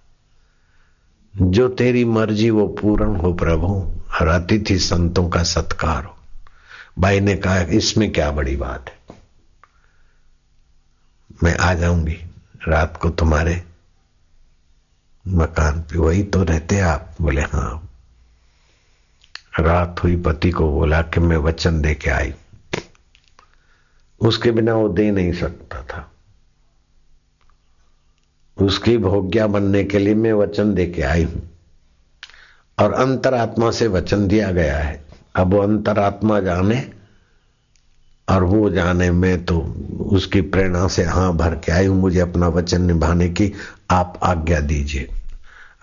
जो 1.36 1.68
तेरी 1.68 2.04
मर्ज़ी, 2.04 2.50
वो 2.50 2.68
पूर्ण 2.68 3.16
हो 3.16 3.34
प्रभु, 3.34 3.92
और 4.20 4.28
अतिथि 4.28 4.78
संतों 4.78 5.28
का 5.28 5.42
सत्कार 5.42 6.04
हो। 6.04 6.16
भाई 6.98 7.20
ने 7.20 7.36
कहा, 7.36 7.60
इसमें 7.60 8.12
क्या 8.12 8.30
बड़ी 8.30 8.56
बात 8.56 8.84
है? 8.88 9.16
मैं 11.42 11.56
आ 11.56 11.74
जाऊँगी, 11.74 12.26
रात 12.68 12.96
को 12.96 13.10
तुम्हारे 13.10 13.64
मकान 15.28 15.80
पे। 15.80 15.98
वही 15.98 16.22
तो 16.22 16.42
रहते 16.42 16.80
आप? 16.80 17.14
बोले 17.20 17.40
हाँ। 17.40 17.90
रात 19.60 20.00
हुई, 20.04 20.16
पति 20.16 20.50
को 20.50 20.72
बोला 20.72 21.02
कि 21.02 21.20
मैं 21.20 21.36
वचन 21.36 21.82
दे 21.82 21.94
के 21.94 22.10
आई। 22.10 22.34
उसके 24.20 24.50
बिना 24.50 24.74
वो 24.74 24.88
दे 24.88 25.10
नहीं 25.10 25.32
सकता 25.32 25.82
था। 25.82 26.10
उसकी 28.58 28.96
भोग्या 28.98 29.46
बनने 29.46 29.84
के 29.84 29.98
लिए 29.98 30.14
मैं 30.14 30.32
वचन 30.32 30.74
दे 30.74 30.86
के 30.86 31.02
आई 31.02 31.24
हूँ। 31.24 31.42
और 32.78 32.92
अंतरात्मा 32.92 33.70
से 33.70 33.86
वचन 33.86 34.26
दिया 34.28 34.50
गया 34.50 34.76
है। 34.78 35.00
अब 35.36 35.54
वो 35.54 35.60
अंतरात्मा 35.60 36.40
जाने 36.40 36.82
और 38.28 38.44
वो 38.44 38.70
जाने 38.70 39.10
में 39.10 39.44
तो 39.44 39.58
उसकी 40.10 40.40
प्रेरणा 40.40 40.86
से 40.88 41.04
हाँ 41.04 41.36
भर 41.36 41.54
के 41.54 41.72
आई 41.72 41.86
हूँ। 41.86 42.00
मुझे 42.00 42.20
अपना 42.20 42.48
वचन 42.48 42.82
निभाने 42.82 43.28
की 43.28 43.52
आप 43.90 44.18
आज्ञा 44.22 44.60
दीजिए। 44.60 45.08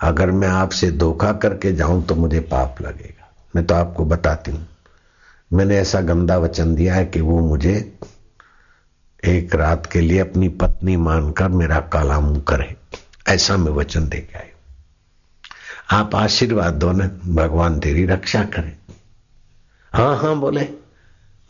अगर 0.01 0.31
मैं 0.31 0.47
आपसे 0.47 0.91
धोखा 0.91 1.31
करके 1.33 1.73
जाऊँ 1.73 2.03
तो 2.05 2.15
मुझे 2.15 2.39
पाप 2.39 2.81
लगेगा। 2.81 3.31
मैं 3.55 3.65
तो 3.65 3.75
आपको 3.75 4.05
बताती 4.05 4.51
हूँ। 4.51 4.67
मैंने 5.53 5.77
ऐसा 5.77 6.01
गंदा 6.01 6.37
वचन 6.37 6.75
दिया 6.75 6.95
है 6.95 7.05
कि 7.05 7.21
वो 7.21 7.39
मुझे 7.39 7.97
एक 9.25 9.55
रात 9.55 9.85
के 9.85 10.01
लिए 10.01 10.19
अपनी 10.19 10.49
पत्नी 10.49 10.97
मानकर 10.97 11.47
मेरा 11.47 11.79
काला 11.79 12.19
मुँह 12.19 12.39
करे। 12.39 12.75
ऐसा 13.27 13.57
मैं 13.57 13.71
वचन 13.71 14.09
दे 14.09 14.17
के 14.17 14.37
आई 14.37 14.45
आप 15.91 16.15
आशीर्वाद 16.15 16.73
दो 16.73 16.91
ना, 16.91 17.07
भगवान 17.27 17.79
तेरी 17.79 18.05
रक्षा 18.05 18.43
करे। 18.43 18.77
हाँ 19.93 20.17
हाँ 20.17 20.39
बोले। 20.39 20.69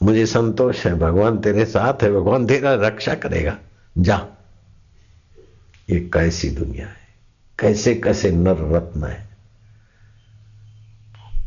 मुझे 0.03 0.25
संतोष 0.25 0.85
है, 0.85 0.95
भगवान 0.95 1.37
तेरे 1.37 1.65
साथ 1.65 2.03
है, 2.03 2.11
भगवान 2.11 2.47
तेरा 2.47 2.73
रक्षा 2.73 3.13
करेगा। 3.15 3.57
जा। 3.97 4.27
ये 5.89 5.99
कैसी 5.99 6.49
दुनिया 6.49 6.87
है। 6.87 7.07
कैसे 7.59 7.95
कैसे 7.95 8.31
नर 8.31 8.75
रत्न 8.75 9.03
है। 9.03 9.29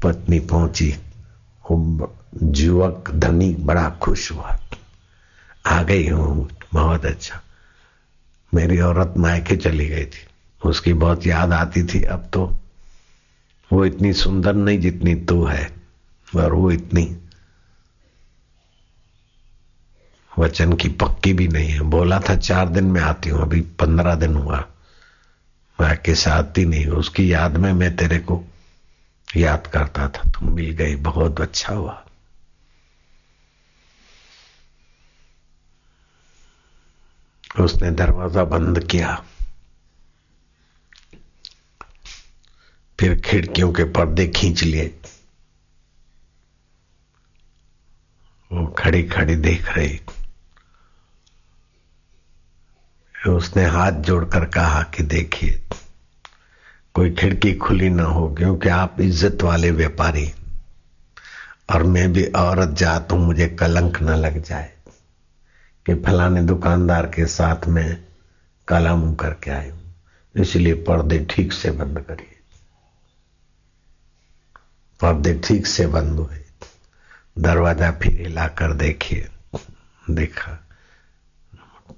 पत्नी 0.02 0.40
पहुँची। 0.40 0.94
युवक 2.42 3.10
धनी 3.10 3.54
बड़ा 3.54 3.90
खुश 3.90 4.32
हुआ। 4.32 4.58
आ 5.68 5.82
गई 5.82 6.08
हूँ, 6.08 6.48
बहुत 6.74 7.04
अच्छा। 7.04 7.40
मेरी 8.52 8.80
औरत 8.80 9.14
मायके 9.16 9.56
चली 9.56 9.88
गई 9.88 10.04
थी। 10.04 10.26
उसकी 10.62 10.92
बहुत 10.92 11.26
याद 11.26 11.52
आती 11.52 11.82
थी। 11.82 12.02
अब 12.02 12.30
तो 12.32 12.44
वो 13.70 13.84
इतनी 13.84 14.12
सुंदर 14.12 14.54
नहीं 14.54 14.78
जितनी 14.80 15.14
तू 15.14 15.44
है, 15.44 15.70
और 16.36 16.52
वो 16.52 16.70
इतनी 16.70 17.16
वचन 20.38 20.72
की 20.72 20.88
पक्की 20.88 21.32
भी 21.32 21.48
नहीं 21.48 21.68
है। 21.68 21.80
बोला 21.80 22.20
था, 22.20 22.36
चार 22.36 22.68
दिन 22.68 22.84
में 22.84 23.00
आती 23.00 23.30
हूँ, 23.30 23.42
अभी 23.42 23.60
पंद्रह 23.60 24.14
दिन 24.14 24.34
हुआ। 24.34 24.64
मैं 25.78 25.96
के 25.96 26.14
साथ 26.14 26.58
ही 26.58 26.64
नहीं 26.64 26.86
उसकी 26.86 27.32
याद 27.32 27.56
में 27.56 27.72
मैं 27.72 27.96
तेरे 27.96 28.18
को 28.18 28.42
याद 29.36 29.66
करता 29.66 30.08
था। 30.08 30.30
तुम 30.30 30.52
मिल 30.52 30.70
गई, 30.70 30.96
बहुत 30.96 31.40
अच्छा 31.40 31.74
हुआ। 31.74 32.04
उसने 37.60 37.90
दरवाज़ा 37.90 38.44
बंद 38.44 38.78
किया। 38.84 39.24
फिर 42.98 43.20
खिड़कियों 43.20 43.72
के 43.72 43.84
पर्दे 43.84 44.26
खींच 44.26 44.62
लिए। 44.62 45.00
वो 48.52 48.66
खड़ी 48.66 49.02
खड़ी 49.02 49.36
देख 49.36 49.68
रही। 49.68 50.00
उसने 53.28 53.64
हाथ 53.64 53.92
जोड़कर 53.92 54.44
कहा 54.44 54.82
कि 54.82 55.02
देखिए, 55.02 55.60
कोई 56.94 57.14
खिड़की 57.14 57.54
खुली 57.54 57.90
ना 57.90 58.02
हो 58.02 58.28
क्योंकि 58.34 58.68
आप 58.68 59.00
इज़्ज़त 59.00 59.42
वाले 59.42 59.70
व्यापारी। 59.70 60.32
और 61.70 61.82
मैं 61.82 62.12
भी 62.12 62.24
औरत 62.26 62.68
जात 62.68 63.12
हूँ, 63.12 63.18
मुझे 63.20 63.48
कलंक 63.48 64.02
न 64.02 64.10
लग 64.10 64.42
जाए। 64.42 64.77
कि 65.88 65.94
फलाने 65.94 66.42
दुकानदार 66.42 67.06
के 67.06 67.26
साथ 67.26 67.66
में 67.66 68.04
काला 68.68 68.96
मुँह 68.96 69.14
करके 69.14 69.50
आई 69.50 69.68
हूँ। 69.68 69.94
इसलिए 70.36 70.74
पर्दे 70.74 71.26
ठीक 71.30 71.52
से 71.52 71.70
बंद 71.70 72.00
करिए। 72.00 72.36
पर्दे 75.00 75.40
ठीक 75.44 75.66
से 75.66 75.86
बंद 75.86 76.18
हुए। 76.18 76.38
दरवाज़ा 77.38 77.90
फिर 77.90 78.20
हिलाकर 78.20 78.72
देखिए। 78.72 79.28
देखा। 80.10 80.68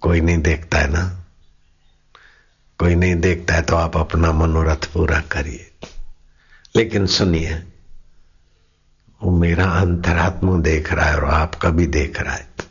कोई 0.00 0.20
नहीं 0.20 0.38
देखता 0.38 0.78
है 0.78 0.88
ना? 0.88 1.24
कोई 2.78 2.94
नहीं 2.94 3.14
देखता 3.14 3.54
है 3.54 3.62
तो 3.62 3.76
आप 3.76 3.96
अपना 3.96 4.32
मनोरथ 4.32 4.92
पूरा 4.92 5.20
करिए। 5.20 5.70
लेकिन 6.76 7.06
सुनिए, 7.06 7.62
वो 9.22 9.30
मेरा 9.30 9.64
अंतरात्मा 9.64 10.58
देख 10.58 10.92
रहा 10.92 11.06
है 11.06 11.16
और 11.16 11.24
आपका 11.24 11.70
भी 11.70 11.86
देख 11.86 12.20
रहा 12.20 12.34
है। 12.34 12.69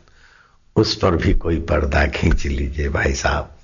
उस 0.76 0.94
पर 0.96 1.16
भी 1.16 1.34
कोई 1.34 1.60
पर्दा 1.60 2.06
खींच 2.06 2.46
लीजिए 2.46 2.88
भाई 2.88 3.14
साहब। 3.14 3.56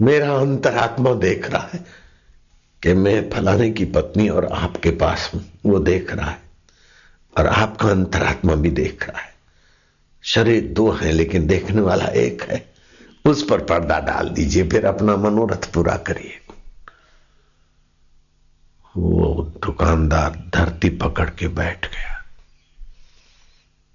मेरा 0.00 0.34
अंतरात्मा 0.34 1.14
देख 1.14 1.50
रहा 1.50 1.68
है 1.72 1.84
कि 2.82 2.94
मैं 2.94 3.30
फलाने 3.30 3.70
की 3.70 3.84
पत्नी 3.84 4.28
और 4.28 4.46
आपके 4.46 4.90
पास 4.90 5.30
हूँ, 5.34 5.44
वो 5.66 5.78
देख 5.78 6.12
रहा 6.14 6.30
है 6.30 6.40
और 7.38 7.46
आपका 7.46 7.88
अंतरात्मा 7.88 8.54
भी 8.54 8.70
देख 8.70 9.08
रहा 9.08 9.20
है। 9.20 9.34
शरीर 10.22 10.72
दो 10.72 10.90
है, 10.90 11.12
लेकिन 11.12 11.46
देखने 11.46 11.80
वाला 11.80 12.04
एक 12.04 12.42
है। 12.42 12.74
उस 13.26 13.46
पर 13.50 13.60
पर्दा 13.60 13.98
डाल 14.00 14.28
दीजिए, 14.28 14.68
फिर 14.68 14.86
अपना 14.86 15.16
मनोरथ 15.16 15.72
पूरा 15.72 15.96
करिए। 15.96 16.40
वो 18.96 19.52
दुकानदार 19.64 20.50
धरती 20.54 20.88
पकड़ 20.88 21.30
के 21.30 21.48
बैठ 21.48 21.86
गया। 21.86 22.13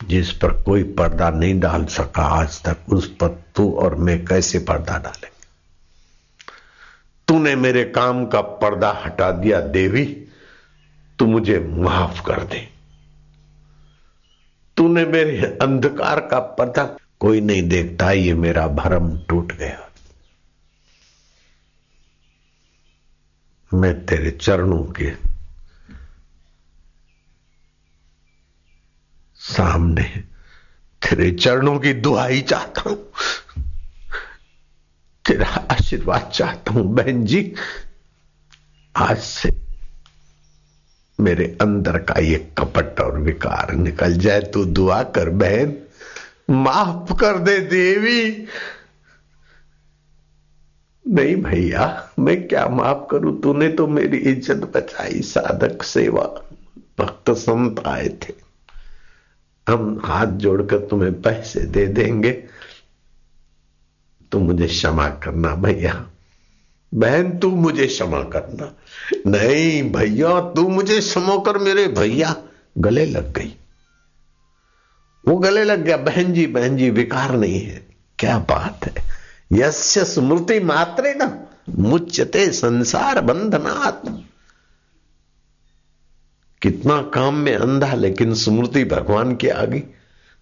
जिस 0.03 0.31
पर 0.31 0.63
कोई 0.63 0.83
पर्दा 0.83 1.29
नहीं 1.29 1.59
डाल 1.59 1.85
सका 1.85 2.21
आज 2.21 2.63
तक, 2.63 2.77
उस 2.89 3.07
पर 3.07 3.43
तू 3.55 3.73
और 3.73 3.95
मैं 3.95 4.25
कैसे 4.25 4.59
पर्दा 4.59 4.97
डालेंगे? 4.97 5.39
तूने 7.27 7.55
मेरे 7.55 7.83
काम 7.83 8.25
का 8.25 8.41
पर्दा 8.41 9.01
हटा 9.05 9.31
दिया, 9.31 9.61
देवी। 9.61 10.05
तू 11.19 11.25
मुझे 11.25 11.59
माफ़ 11.59 12.25
कर 12.25 12.43
दे। 12.43 12.69
तूने 14.77 15.05
मेरे 15.05 15.57
अंधकार 15.61 16.19
का 16.19 16.39
पर्दा 16.39 16.97
कोई 17.19 17.41
नहीं 17.41 17.69
देखता, 17.69 18.11
ये 18.11 18.33
मेरा 18.33 18.67
भरम 18.67 19.19
टूट 19.19 19.51
गया। 19.51 19.91
मैं 23.73 24.05
तेरे 24.05 24.31
चरणों 24.31 24.83
के 24.83 25.28
सामने 29.49 30.03
तेरे 31.01 31.31
चरणों 31.31 31.79
की 31.79 31.93
दुआई 31.93 32.41
चाहता 32.41 32.89
हूँ। 32.89 32.97
तेरा 35.25 35.47
आशीर्वाद 35.71 36.31
चाहता 36.35 36.73
हूँ, 36.73 36.83
बहन 36.83 37.25
जी। 37.25 37.53
आज 38.95 39.17
से 39.17 39.51
मेरे 41.19 41.57
अंदर 41.61 41.97
का 41.97 42.19
ये 42.19 42.35
कपट 42.57 42.99
और 42.99 43.17
विकार 43.19 43.71
निकल 43.73 44.17
जाए 44.17 44.41
तो 44.41 44.65
दुआ 44.65 45.03
कर 45.03 45.29
बहन। 45.29 45.75
माफ़ 46.49 47.13
कर 47.13 47.37
दे 47.37 47.59
देवी। 47.59 48.47
नहीं 51.05 51.35
भैया, 51.35 52.09
मैं 52.19 52.47
क्या 52.47 52.67
माफ़ 52.67 53.07
करूँ? 53.11 53.41
तूने 53.41 53.69
तो 53.69 53.87
मेरी 53.87 54.17
इज़्ज़त 54.17 54.71
बचाई, 54.75 55.21
साधक 55.21 55.83
सेवा, 55.83 56.23
भक्त 56.99 57.31
संत 57.31 57.83
आए 57.87 58.09
थे। 58.09 58.48
हम 59.69 60.01
हाथ 60.05 60.27
जोड़कर 60.27 60.77
तुम्हें 60.77 61.21
पैसे 61.21 61.59
दे 61.59 61.85
देंगे। 61.87 62.31
तू 64.31 64.39
मुझे 64.39 64.67
क्षमा 64.67 65.09
करना 65.09 65.55
भैया। 65.55 66.07
बहन 66.93 67.37
तू 67.37 67.49
मुझे 67.49 67.87
क्षमा 67.87 68.23
करना। 68.23 68.73
नहीं 69.31 69.91
भैया, 69.91 70.41
तू 70.41 70.69
मुझे 70.69 70.99
क्षमा 70.99 71.37
कर, 71.37 71.57
मेरे 71.57 71.87
भैया। 71.87 72.35
गले 72.77 73.05
लग 73.05 73.33
गई। 73.33 73.55
वो 75.27 75.37
गले 75.37 75.63
लग 75.63 75.83
गया। 75.83 75.97
बहन 75.97 76.33
जी 76.33 76.47
बहन 76.47 76.77
जी, 76.77 76.89
विकार 76.89 77.37
नहीं 77.37 77.61
है। 77.61 77.87
क्या 78.19 78.39
बात 78.39 78.79
है? 78.85 79.03
यस्य 79.53 80.05
स्मृति 80.05 80.59
मात्रे 80.59 81.13
न 81.17 81.47
मुच्यते 81.69 82.51
संसार 82.51 83.21
बंधनात्। 83.21 84.28
कितना 86.61 87.01
काम 87.01 87.35
में 87.35 87.55
अंधा 87.55 87.93
लेकिन 87.93 88.33
स्मृति 88.33 88.83
भगवान 88.85 89.35
के 89.35 89.49
आगे 89.49 89.83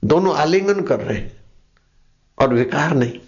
दोनों 0.06 0.36
आलिंगन 0.36 0.82
कर 0.82 1.00
रहे 1.00 1.18
हैं 1.18 1.38
और 2.40 2.54
विकार 2.54 2.96
नहीं। 2.96 3.20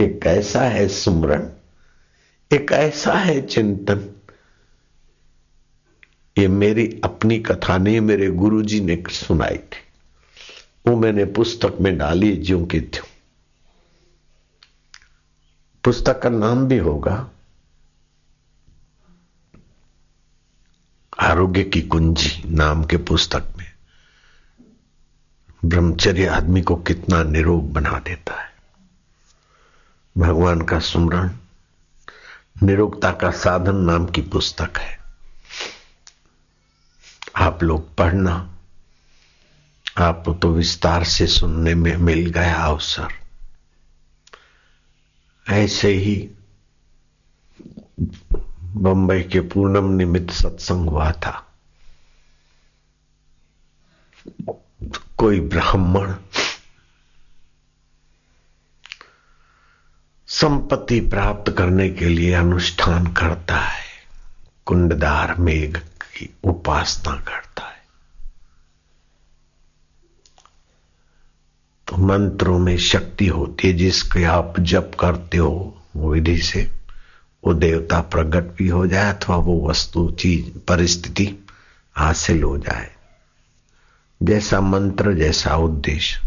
एक 0.00 0.26
ऐसा 0.26 0.62
है 0.62 0.88
सुमरण, 0.88 1.50
एक 2.52 2.72
ऐसा 2.72 3.12
है 3.12 3.46
चिंतन। 3.46 4.08
ये 6.38 6.48
मेरी 6.48 7.00
अपनी 7.04 7.38
कथा 7.38 7.78
नहीं, 7.78 8.00
मेरे 8.00 8.30
गुरुजी 8.30 8.80
ने 8.80 9.04
सुनाई 9.10 9.56
थी। 9.56 9.82
वो 10.86 10.96
मैंने 10.96 11.24
पुस्तक 11.24 11.78
में 11.80 11.98
डाली, 11.98 12.36
ज्यों 12.36 12.66
की 12.66 12.80
त्यों। 12.80 13.04
पुस्तक 15.84 16.22
का 16.22 16.28
नाम 16.28 16.66
भी 16.68 16.78
होगा 16.78 17.30
आरोग्य 21.20 21.64
की 21.64 21.80
कुंजी 21.80 22.42
नाम 22.46 22.84
के 22.84 22.96
पुस्तक 22.96 23.44
में। 23.58 23.72
ब्रह्मचर्य 25.64 26.26
आदमी 26.26 26.62
को 26.62 26.76
कितना 26.76 27.22
निरोग 27.22 27.72
बना 27.72 27.98
देता 27.98 28.42
है। 28.42 28.52
भगवान 30.18 30.60
का 30.60 30.78
सुमरण, 30.78 31.30
निरोगता 32.62 33.12
का 33.12 33.30
साधन 33.30 33.76
नाम 33.76 34.06
की 34.06 34.20
पुस्तक 34.20 34.78
है। 34.78 34.98
आप 37.36 37.62
लोग 37.62 37.94
पढ़ना, 37.94 38.56
आप 39.98 40.38
तो 40.42 40.52
विस्तार 40.52 41.04
से 41.04 41.26
सुनने 41.26 41.74
में 41.74 41.96
मिल 41.96 42.30
गया 42.30 42.54
अवसर। 42.54 43.08
ऐसे 45.48 45.92
ही 45.92 46.30
बंबई 48.74 49.22
के 49.22 49.40
पूनम 49.40 49.90
निमित्त 49.90 50.32
सत्संग 50.32 50.88
हुआ 50.88 51.12
था। 51.12 51.42
कोई 55.16 55.40
ब्राह्मण, 55.40 56.14
संपत्ति 60.26 61.00
प्राप्त 61.00 61.52
करने 61.52 61.90
के 61.90 62.08
लिए 62.08 62.32
अनुष्ठान 62.34 63.06
करता 63.06 63.56
है। 63.56 63.84
कुंडदार 64.66 65.34
मेघ 65.34 65.76
की 65.78 66.34
उपासना 66.44 67.16
करता 67.16 67.66
है। 67.66 67.82
तो 71.88 71.96
मंत्रों 71.96 72.58
में 72.58 72.78
शक्ति 72.78 73.26
होती 73.26 73.68
है, 73.68 73.74
जिसके 73.74 74.24
आप 74.24 74.54
जप 74.60 74.92
करते 75.00 75.36
हो 75.36 75.82
विधि 75.96 76.38
से 76.38 76.75
वो 77.46 77.54
देवता 77.54 78.00
प्रकट 78.00 78.42
भी 78.42 78.68
हो 78.68 78.86
जाए 78.86 79.14
अथवा 79.14 79.36
वो 79.36 79.70
वस्तु, 79.70 80.16
चीज़, 80.20 80.58
परिस्थिति 80.58 81.46
हासिल 81.92 82.42
हो 82.42 82.58
जाए। 82.58 82.96
जैसा 84.22 84.60
मंत्र, 84.60 85.12
जैसा 85.12 85.56
उद्देश्य। 85.56 86.20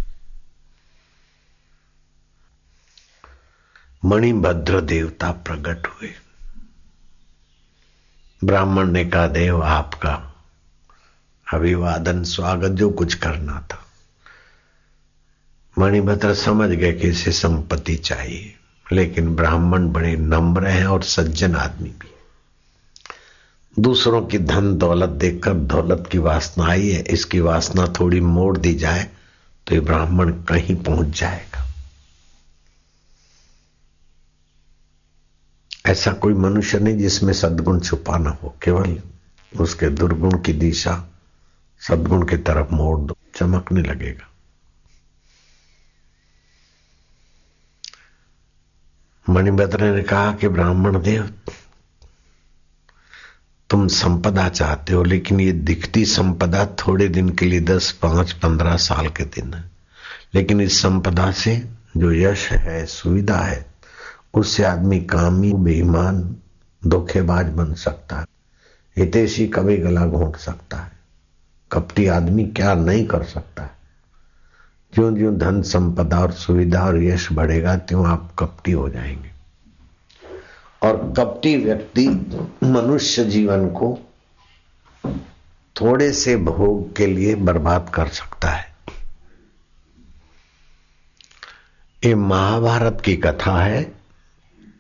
मणिभद्र 4.06 4.82
देवता 4.82 5.32
प्रकट 5.32 5.88
हुए। 5.88 6.14
ब्राह्मण 8.44 8.92
ने 8.92 9.06
कहा, 9.06 9.28
देव, 9.28 9.64
आपका 9.64 10.36
अभिवादन, 11.54 12.24
स्वागत, 12.24 12.70
जो 12.70 12.90
कुछ 12.90 13.14
करना 13.14 13.68
था। 13.72 13.86
मणिभद्र 15.80 16.36
समझ 16.36 16.70
गए 16.70 16.94
कि 16.94 17.08
इसे 17.08 17.32
संपत्ति 17.32 17.96
चाहिए। 17.96 18.59
लेकिन 18.92 19.36
ब्राह्मण 19.36 19.88
बड़े 19.92 20.16
नम्र 20.18 20.68
हैं 20.68 20.86
और 20.86 21.04
सज्जन 21.04 21.56
आदमी 21.56 21.90
भी 21.92 22.08
दूसरों 23.78 24.22
की 24.22 24.38
धन 24.40 24.74
दौलत 24.78 25.10
देखकर 25.10 25.54
दौलत 25.54 26.08
की 26.12 26.18
वासना 26.18 26.66
आई 26.66 26.90
है, 26.90 27.02
इसकी 27.04 27.40
वासना 27.40 27.86
थोड़ी 28.00 28.20
मोड़ 28.22 28.58
दी 28.58 28.74
जाए 28.76 29.08
तो 29.68 29.76
ये 29.76 29.82
ब्राह्मण 29.82 30.32
कहीं 30.44 30.76
पहुँच 30.76 31.20
जाएगा। 31.20 31.66
ऐसा 35.86 36.12
कोई 36.14 36.34
मनुष्य 36.36 36.80
नहीं 36.80 36.98
जिसमें 36.98 37.34
सदगुण 37.34 37.80
छुपा 37.80 38.18
ना 38.18 38.30
हो, 38.44 38.54
केवल 38.64 39.00
उसके 39.54 39.90
दुर्गुण 39.90 40.38
की 40.42 40.54
दिशा 40.54 41.04
सदगुण 41.82 42.26
की 42.28 42.38
तरफ़ 42.40 42.74
मोड़ 42.74 43.00
दो, 43.00 43.16
चमकने 43.36 43.82
लगेगा। 43.82 44.29
मणिभद्र 49.30 49.96
ने 49.96 50.04
कहा 50.04 50.32
कि 50.32 50.48
ब्राह्मण 50.48 51.02
देव, 51.02 51.34
तुम 53.70 53.88
संपदा 53.88 54.50
चाहते 54.50 54.94
हो, 54.94 55.04
लेकिन 55.04 55.40
ये 55.40 55.52
दिखती 55.52 56.06
संपदा 56.06 56.66
थोड़े 56.66 57.08
दिन 57.08 57.30
के 57.30 57.46
लिए 57.46 57.62
दस, 57.62 57.92
पाँच, 57.92 58.32
पंद्रह 58.32 58.78
साल 58.78 59.08
के 59.08 59.24
दिन 59.24 59.54
है। 59.54 59.72
लेकिन 60.34 60.62
इस 60.62 60.82
संपदा 60.82 61.32
से 61.32 61.70
जो 61.98 62.12
यश 62.12 62.52
है, 62.52 62.86
सुविधा 62.86 63.38
है, 63.38 63.66
उससे 64.34 64.64
आदमी 64.64 65.00
कामी, 65.00 65.54
बेईमान, 65.54 66.36
धोखेबाज 66.88 67.46
बन 67.46 67.74
सकता 67.74 68.20
है। 68.20 68.26
हितेशी 68.98 69.48
कभी 69.48 69.78
गला 69.78 70.06
घोट 70.06 70.38
सकता 70.38 70.78
है। 70.78 70.92
कपटी 71.72 72.08
आदमी 72.08 72.44
क्या 72.44 72.74
नहीं 72.74 73.08
कर 73.08 73.24
सकता 73.24 73.64
है। 73.64 73.79
ज्यो 74.94 75.12
ज्यो 75.12 75.32
धन 75.32 75.62
संपदा 75.62 76.20
और 76.20 76.32
सुविधा 76.32 76.86
और 76.86 77.04
यश 77.04 77.32
बढ़ेगा, 77.32 77.76
त्यों 77.76 78.08
आप 78.08 78.32
कपटी 78.40 78.72
हो 78.72 78.90
जाएँगे। 78.90 79.30
और 80.82 81.14
कपटी 81.18 81.58
व्यक्ति 81.58 82.08
मनुष्य 82.64 83.26
जीवन 83.26 83.68
को 83.68 84.00
थोड़े 85.82 86.12
से 86.12 86.38
भोग 86.38 86.96
के 86.96 87.06
लिए 87.06 87.36
बर्बाद 87.36 87.92
कर 87.94 88.08
सकता 88.08 88.48
है। 88.48 88.76
ये 92.06 92.16
महाभारत 92.16 93.02
की 93.06 93.16
कथा 93.16 93.64
है 93.64 93.92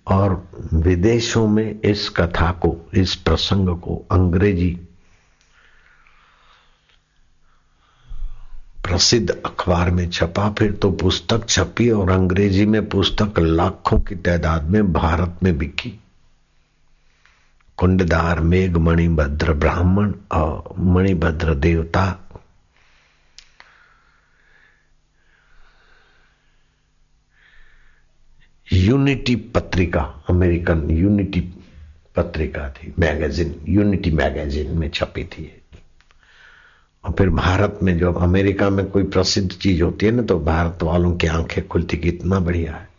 और 0.07 0.47
विदेशों 0.73 1.47
में 1.47 1.81
इस 1.81 2.09
कथा 2.09 2.51
को, 2.51 2.89
इस 2.93 3.15
प्रसंग 3.15 3.69
को 3.69 4.05
अंग्रेज़ी 4.11 4.88
प्रसिद्ध 8.89 9.29
अखबार 9.45 9.91
में 9.91 10.09
छपा, 10.09 10.49
फिर 10.51 10.71
तो 10.71 10.91
पुस्तक 10.91 11.47
छपी 11.49 11.89
और 11.89 12.09
अंग्रेज़ी 12.09 12.65
में 12.65 12.89
पुस्तक 12.89 13.39
लाखों 13.39 13.99
की 13.99 14.15
तादाद 14.15 14.63
में 14.63 14.93
भारत 14.93 15.37
में 15.43 15.57
बिकी। 15.57 15.99
कुंडदार 17.77 18.39
मेघ 18.39 18.77
मणिभद्र 18.77 19.53
ब्राह्मण 19.53 20.13
और 20.31 20.73
मणिभद्र 20.79 21.53
देवता। 21.55 22.03
यूनिटी 28.73 29.35
पत्रिका, 29.35 30.01
अमेरिकन 30.29 30.89
यूनिटी 30.91 31.39
पत्रिका 32.15 32.69
थी, 32.69 32.93
मैगजीन, 32.99 33.55
यूनिटी 33.67 34.11
मैगजीन 34.11 34.77
में 34.77 34.89
छपी 34.89 35.23
थी। 35.23 35.58
और 37.05 37.11
फिर 37.11 37.29
भारत 37.29 37.79
में 37.83 37.97
जो 37.97 38.13
अमेरिका 38.13 38.69
में 38.69 38.85
कोई 38.85 39.03
प्रसिद्ध 39.03 39.51
चीज़ 39.51 39.83
होती 39.83 40.05
है 40.05 40.11
ना 40.11 40.21
तो 40.21 40.39
भारत 40.39 40.83
वालों 40.83 41.15
की 41.15 41.27
आँखें 41.27 41.67
खुलती 41.67 41.97
कि 41.97 42.09
इतना 42.09 42.39
बढ़िया 42.39 42.73
है। 42.73 42.89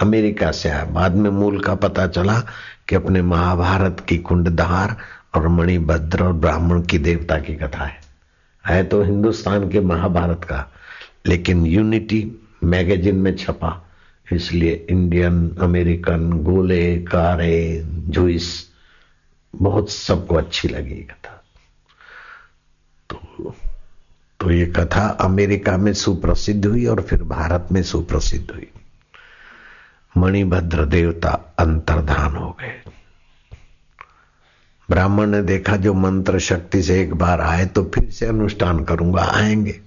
अमेरिका 0.00 0.52
से 0.52 0.68
आया 0.68 0.84
बाद 0.84 1.14
में 1.14 1.30
मूल 1.30 1.60
का 1.60 1.74
पता 1.74 2.06
चला 2.06 2.40
कि 2.88 2.94
अपने 2.94 3.22
महाभारत 3.22 4.06
की 4.08 4.18
कुंडधार 4.18 4.96
और 5.34 5.48
मणिभद्र 5.48 6.24
और 6.24 6.32
ब्राह्मण 6.32 6.82
की 6.82 6.98
देवता 6.98 7.38
की 7.38 7.54
कथा 7.54 7.84
है। 7.84 8.00
है 8.66 8.84
तो 8.84 9.02
हिंदुस्तान 9.02 9.70
के 9.70 9.80
महाभारत 9.80 10.44
का, 10.44 10.72
लेकिन 11.26 11.66
यूनिटी 11.66 12.48
मैगजीन 12.64 13.16
में 13.16 13.36
छपा। 13.36 13.82
इसलिए 14.32 14.86
इंडियन, 14.90 15.56
अमेरिकन, 15.60 16.32
गोले, 16.32 16.96
कारे, 16.96 17.82
जुइस, 17.86 18.66
बहुत 19.56 19.90
सबको 19.90 20.34
अच्छी 20.34 20.68
लगी 20.68 20.94
कथा। 20.94 21.35
तो 23.10 23.54
तो 24.40 24.50
ये 24.50 24.66
कथा 24.66 25.08
अमेरिका 25.08 25.76
में 25.76 25.92
सुप्रसिद्ध 25.92 26.66
हुई 26.66 26.86
और 26.86 27.02
फिर 27.02 27.22
भारत 27.22 27.68
में 27.72 27.82
सुप्रसिद्ध 27.82 28.50
हुई। 28.50 28.70
मणिभद्र 30.16 30.84
देवता 30.84 31.54
अंतर्धान 31.58 32.36
हो 32.36 32.56
गए। 32.60 32.82
ब्राह्मण 34.90 35.26
ने 35.26 35.42
देखा, 35.42 35.76
जो 35.76 35.94
मंत्र 35.94 36.38
शक्ति 36.38 36.82
से 36.82 37.02
एक 37.02 37.14
बार 37.14 37.40
आए 37.40 37.66
तो 37.66 37.84
फिर 37.84 38.10
से 38.10 38.26
अनुष्ठान 38.26 38.84
करूँगा, 38.84 39.22
आएँगे। 39.22 39.80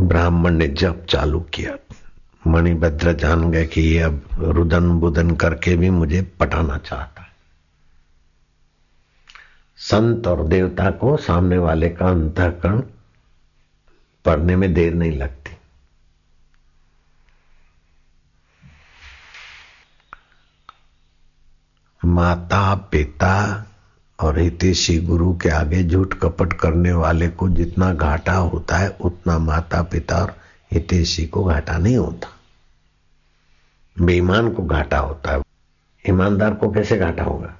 ब्राह्मण 0.00 0.50
ने 0.50 0.68
जप 0.68 1.06
चालू 1.08 1.40
किया। 1.40 1.96
मणिभद्र 2.46 3.12
जान 3.12 3.50
गए 3.50 3.66
कि 3.66 3.80
ये 3.80 3.98
अब 3.98 4.22
रुदन 4.38 4.90
बुदन 4.90 5.30
करके 5.30 5.76
भी 5.76 5.90
मुझे 5.90 6.22
पटाना 6.40 6.78
चाहता। 6.78 7.23
संत 9.90 10.26
और 10.26 10.46
देवता 10.48 10.90
को 10.90 11.16
सामने 11.16 11.58
वाले 11.58 11.88
का 11.88 12.06
अंतकरण 12.06 12.82
पढ़ने 14.24 14.56
में 14.56 14.74
देर 14.74 14.94
नहीं 14.94 15.12
लगती। 15.12 15.56
माता 22.04 22.74
पिता 22.74 23.66
और 24.20 24.38
हितेशी 24.38 24.98
गुरु 24.98 25.36
के 25.36 25.48
आगे 25.48 25.84
झूठ 25.84 26.14
कपट 26.14 26.52
करने 26.52 26.92
वाले 26.92 27.28
को 27.28 27.48
जितना 27.48 27.94
घाटा 27.94 28.32
होता 28.32 28.76
है, 28.76 28.88
उतना 28.88 29.38
माता 29.38 29.82
पिता 29.82 30.18
और 30.18 30.36
हितेशी 30.72 31.26
को 31.26 31.44
घाटा 31.44 31.78
नहीं 31.78 31.96
होता। 31.96 32.28
बेईमान 34.04 34.52
को 34.52 34.62
घाटा 34.62 34.98
होता 34.98 35.32
है। 35.32 35.42
ईमानदार 36.08 36.54
को 36.54 36.72
कैसे 36.72 36.98
घाटा 36.98 37.24
होगा? 37.24 37.54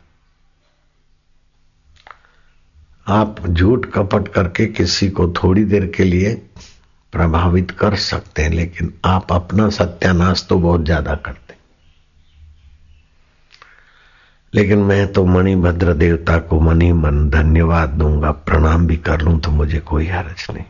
आप 3.07 3.47
झूठ 3.49 3.87
कपट 3.87 4.29
करके 4.29 4.67
किसी 4.67 5.09
को 5.11 5.29
थोड़ी 5.35 5.65
देर 5.65 5.87
के 5.97 6.05
लिए 6.05 6.35
प्रभावित 7.13 7.71
कर 7.71 7.95
सकते 7.97 8.43
हैं, 8.43 8.51
लेकिन 8.51 8.93
आप 9.05 9.33
अपना 9.33 9.69
सत्यानाश 9.71 10.47
तो 10.49 10.59
बहुत 10.59 10.85
ज़्यादा 10.85 11.15
करते 11.17 11.43
लेकिन 14.53 14.79
मैं 14.81 15.13
तो 15.13 15.25
मणिभद्र 15.27 15.93
देवता 15.95 16.39
को 16.41 16.61
मनी 16.61 16.93
मन 16.93 17.29
धन्यवाद 17.31 17.91
दूँगा, 17.91 18.31
प्रणाम 18.31 18.87
भी 18.87 18.97
कर 18.99 19.21
लूँ 19.21 19.39
तो 19.41 19.51
मुझे 19.51 19.79
कोई 19.83 20.07
हरज 20.07 20.47
नहीं। 20.51 20.65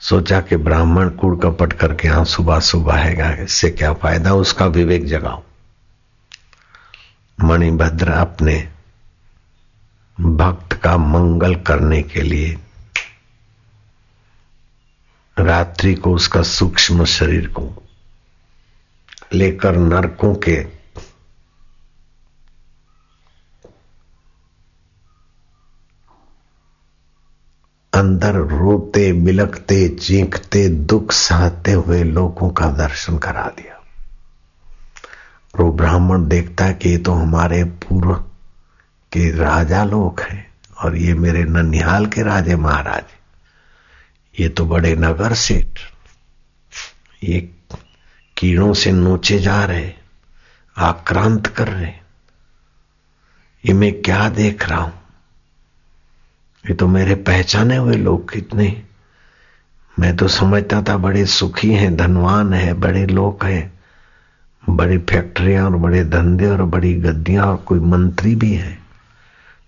सोचा 0.00 0.40
कि 0.40 0.56
ब्राह्मण 0.58 1.08
कूड़ 1.12 1.36
कपट 1.40 1.72
करके 1.72 2.08
यहाँ 2.08 2.24
सुबह 2.24 2.60
सुबह 2.60 2.94
आएगा 2.94 3.30
इससे 3.42 3.70
क्या 3.70 3.92
फ़ायदा, 3.94 4.34
उसका 4.34 4.66
विवेक 4.68 5.06
जगाओ 5.06 5.42
मणिभद्र 7.38 8.10
अपने 8.10 8.56
भक्त 10.20 10.72
का 10.72 10.96
मंगल 10.96 11.54
करने 11.54 12.02
के 12.02 12.22
लिए। 12.22 12.58
रात्रि 15.38 15.94
को 15.94 16.14
उसका 16.14 16.42
सूक्ष्म 16.42 17.04
शरीर 17.04 17.46
को 17.46 17.82
लेकर 19.34 19.76
नरकों 19.76 20.34
के 20.34 20.82
अंदर 27.92 28.34
रोते 28.34 29.12
बिलकते 29.12 29.88
चीखते, 29.88 30.68
दुख 30.68 31.12
सहते 31.12 31.72
हुए 31.72 32.02
लोगों 32.04 32.50
का 32.50 32.66
दर्शन 32.66 33.18
करा 33.18 33.46
दिया। 33.48 33.80
वो 35.60 35.72
ब्राह्मण 35.72 36.26
देखता 36.28 36.72
कि 36.72 36.88
ये 36.88 36.98
तो 36.98 37.12
हमारे 37.12 37.64
पूर्व 37.64 38.24
के 39.12 39.30
राजा 39.36 39.84
लोग 39.84 40.20
हैं 40.20 40.46
और 40.82 40.96
ये 40.96 41.14
मेरे 41.14 41.44
ननिहाल 41.44 42.06
के 42.06 42.22
राजे 42.22 42.56
महाराज 42.56 43.04
ये 44.40 44.48
तो 44.48 44.66
बड़े 44.66 44.94
नगर 44.96 45.34
सेठ, 45.34 45.78
ये 47.24 47.40
कीड़ों 48.36 48.72
से 48.74 48.92
नोचे 48.92 49.38
जा 49.38 49.64
रहे 49.64 49.92
आक्रांत 50.76 51.46
कर 51.46 51.68
रहे 51.68 51.92
ये 53.64 53.72
मैं 53.72 53.92
क्या 54.02 54.28
देख 54.28 54.68
रहा 54.68 54.80
हूँ? 54.80 54.92
ये 56.64 56.74
तो 56.74 56.86
मेरे 56.88 57.14
पहचाने 57.14 57.76
हुए 57.76 57.96
लोग 57.96 58.32
कितने 58.32 58.82
मैं 59.98 60.16
तो 60.16 60.28
समझता 60.28 60.82
था 60.82 60.96
बड़े 60.96 61.26
सुखी 61.26 61.72
हैं, 61.72 61.96
धनवान 61.96 62.52
है, 62.54 62.72
बड़े 62.74 63.06
लोग 63.06 63.44
हैं, 63.44 63.72
बड़ी 64.70 64.98
फैक्ट्रियाँ 64.98 65.64
और 65.64 65.76
बड़े 65.76 66.04
धंधे 66.04 66.46
और 66.46 66.62
बड़ी 66.62 66.94
गद्दियाँ 66.94 67.46
और 67.46 67.56
कोई 67.56 67.80
मंत्री 67.80 68.34
भी 68.34 68.54
है। 68.54 68.81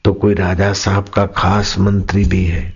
तो 0.04 0.12
कोई 0.12 0.34
राजा 0.34 0.72
साहब 0.72 1.08
का 1.08 1.26
खास 1.26 1.78
मंत्री 1.78 2.24
भी 2.24 2.44
है। 2.44 2.74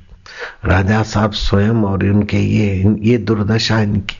राजा 0.64 1.02
साहब 1.02 1.32
स्वयं 1.32 1.82
और 1.84 2.04
इनके 2.04 2.38
ये 2.38 2.96
ये 3.00 3.18
दुर्दशा 3.18 3.80
इनकी। 3.80 4.18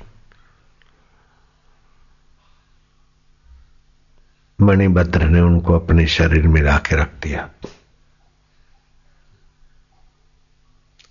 मणिभद्र 4.59 5.25
ने 5.25 5.41
उनको 5.41 5.79
अपने 5.79 6.07
शरीर 6.07 6.49
में 6.49 6.63
ला 6.63 6.77
के 6.79 6.97
रख 6.97 7.11
दिया 7.23 7.49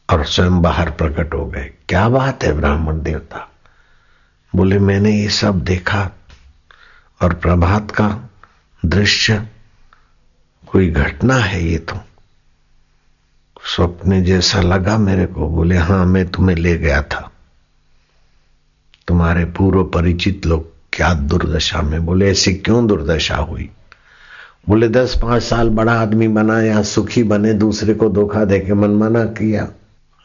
और 0.10 0.26
स्वयं 0.26 0.62
बाहर 0.62 0.92
प्रकट 0.92 1.34
हो 1.34 1.46
गए। 1.46 1.74
क्या 1.90 2.08
बात 2.10 2.44
है 2.44 2.54
ब्राह्मण 2.54 3.02
देवता? 3.02 3.48
बोले, 4.54 4.80
मैंने 4.80 5.12
ये 5.12 5.30
सब 5.30 5.64
देखा 5.64 6.10
और 7.22 7.34
प्रभात 7.34 7.92
का 7.92 8.30
दृश्य 8.86 9.48
कोई 10.72 10.90
घटना 10.90 11.36
है 11.36 11.66
ये 11.66 11.78
तो? 11.78 11.98
स्वप्न 13.76 14.24
जैसा 14.24 14.62
लगा 14.62 14.98
मेरे 14.98 15.26
को, 15.26 15.48
बोले 15.48 15.78
हाँ 15.78 16.06
मैं 16.06 16.28
तुम्हें 16.28 16.58
ले 16.58 16.78
गया 16.78 17.02
था। 17.02 17.32
तुम्हारे 19.08 19.46
पूर्व 19.46 19.84
परिचित 19.84 20.46
लोग 20.46 20.72
क्या 20.94 21.14
दुर्दशा 21.14 21.82
में? 21.82 22.06
बोले, 22.06 22.32
ऐसी 22.32 22.54
क्यों 22.54 22.88
दुर्दशा 22.88 23.36
हुई? 23.36 23.70
बोले, 24.70 24.90
दस 24.90 25.20
पाँच 25.22 25.44
साल 25.44 25.70
बड़ा 25.70 25.94
आदमी 25.94 26.28
बना 26.28 26.62
या 26.62 26.84
सुखी 26.84 27.24
बने, 27.24 27.54
दूसरे 27.54 27.94
को 27.94 28.10
धोखा 28.10 28.46
देके 28.46 28.74
मनमाना 28.74 29.26
किया। 29.26 29.68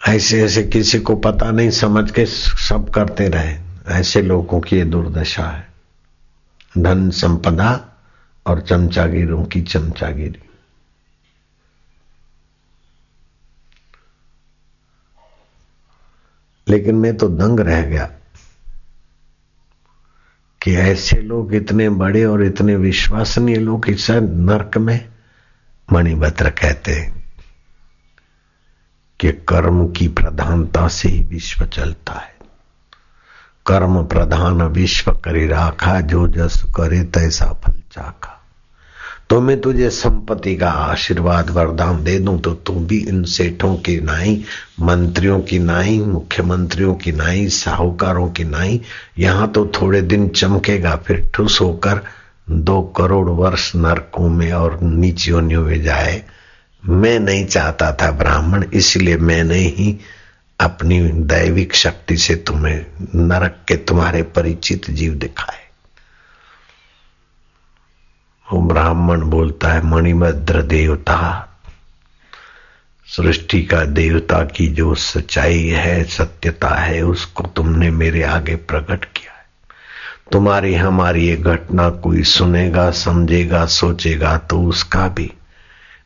ऐसे 0.08 0.44
ऐसे 0.44 0.62
किसी 0.62 0.98
को 0.98 1.16
पता 1.16 1.50
नहीं, 1.50 1.70
समझ 1.70 2.10
के 2.10 2.26
सब 2.26 2.90
करते 2.90 3.28
रहे। 3.28 3.56
ऐसे 3.88 4.22
लोगों 4.22 4.60
की 4.60 4.76
ये 4.76 4.84
दुर्दशा 4.84 5.44
है। 5.44 5.68
धन 6.78 7.10
संपदा 7.10 7.88
और 8.46 8.60
चमचागिरों 8.60 9.44
की 9.44 9.62
चमचागिरी। 9.62 10.48
लेकिन 16.68 16.94
मैं 16.94 17.16
तो 17.16 17.28
दंग 17.28 17.60
रह 17.60 17.82
गया 17.82 18.10
कि 20.62 20.76
ऐसे 20.76 21.16
लोग 21.16 21.54
इतने 21.54 21.88
बड़े 21.88 22.24
और 22.24 22.42
इतने 22.42 22.76
विश्वसनीय 22.76 23.56
लोग 23.56 23.88
इस 23.88 24.10
नरक 24.10 24.78
में 24.78 25.12
मणिभद्र 25.92 26.50
कहते 26.50 26.92
हैं 26.92 27.34
कि 29.20 29.32
कर्म 29.32 29.92
की 29.92 30.08
प्रधानता 30.08 30.88
से 30.88 31.08
ही 31.08 31.22
विश्व 31.22 31.66
चलता 31.66 32.12
है। 32.12 32.36
कर्म 33.66 34.06
प्रधान 34.06 34.62
विश्व 34.62 35.12
करी 35.12 35.46
राखा, 35.46 36.00
जो 36.00 36.28
जस 36.28 36.62
करे 36.76 37.04
तैसा 37.04 37.52
फल 37.52 37.82
चाखा। 37.92 38.31
तो 39.32 39.40
मैं 39.40 39.60
तुझे 39.60 39.88
संपत्ति 39.90 40.54
का 40.56 40.70
आशीर्वाद 40.70 41.50
वरदान 41.50 42.02
दे 42.04 42.18
दूँ 42.18 42.40
तो 42.40 42.52
तू 42.54 42.72
भी 42.72 42.98
इन 42.98 43.22
सेठों 43.24 43.74
की 43.76 44.00
नाई, 44.00 44.44
मंत्रियों 44.80 45.40
की 45.40 45.58
नाई, 45.58 45.98
मुख्यमंत्रियों 45.98 46.94
की 46.94 47.12
नाई, 47.12 47.48
साहूकारों 47.48 48.28
की 48.30 48.44
नाई, 48.44 48.80
यहाँ 49.18 49.50
तो 49.52 49.64
थोड़े 49.66 50.02
दिन 50.02 50.28
चमकेगा, 50.28 50.94
फिर 50.96 51.30
ठुस 51.34 51.60
होकर 51.60 52.02
दो 52.50 52.80
करोड़ 52.82 53.28
वर्ष 53.30 53.72
नरकों 53.76 54.28
में 54.28 54.52
और 54.52 54.78
नीचियों 54.82 55.42
में 55.42 55.82
जाए। 55.82 56.22
मैं 56.88 57.20
नहीं 57.20 57.46
चाहता 57.46 57.92
था 57.92 58.10
ब्राह्मण, 58.10 58.64
इसलिए 58.74 59.16
मैंने 59.16 59.58
ही 59.58 59.98
अपनी 60.60 61.00
दैविक 61.08 61.74
शक्ति 61.74 62.16
से 62.16 62.34
तुम्हें 62.34 62.86
नरक 63.14 63.64
के 63.68 63.76
तुम्हारे 63.76 64.22
परिचित 64.22 64.90
जीव 64.90 65.14
दिखाए। 65.14 65.61
ब्राह्मण 68.60 69.20
बोलता 69.20 69.68
है 69.68 69.86
मणिभद्र 69.86 70.62
देवता 70.62 71.48
सृष्टि 73.06 73.62
का 73.62 73.84
देवता 73.84 74.44
की 74.44 74.68
जो 74.68 74.94
सच्चाई 74.94 75.68
है, 75.68 76.04
सत्यता 76.04 76.68
है, 76.68 77.02
उसको 77.02 77.44
तुमने 77.44 77.90
मेरे 77.90 78.22
आगे 78.22 78.56
प्रकट 78.56 79.04
किया 79.04 79.32
है। 79.32 79.44
तुम्हारी 80.32 80.74
हमारी 80.74 81.26
ये 81.26 81.36
घटना 81.36 81.90
कोई 81.90 82.22
सुनेगा, 82.22 82.90
समझेगा, 82.90 83.66
सोचेगा 83.66 84.38
तो 84.38 84.62
उसका 84.62 85.08
भी 85.08 85.32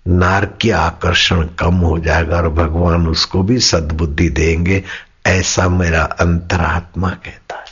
नारकीय 0.09 0.73
आकर्षण 0.73 1.49
कम 1.59 1.75
हो 1.75 1.99
जाएगा 1.99 2.37
और 2.37 2.49
भगवान 2.49 3.09
उसको 3.09 3.43
भी 3.43 3.59
सद्बुद्धि 3.59 4.29
देंगे, 4.29 4.85
ऐसा 5.27 5.69
मेरा 5.69 6.03
अंतरात्मा 6.03 7.11
कहता 7.11 7.57
है। 7.57 7.66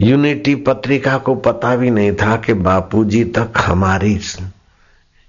यूनिटी 0.00 0.54
पत्रिका 0.54 1.16
को 1.18 1.34
पता 1.34 1.74
भी 1.76 1.90
नहीं 1.90 2.12
था 2.12 2.36
कि 2.36 2.52
बापूजी 2.54 3.24
तक 3.36 3.52
हमारी 3.56 4.18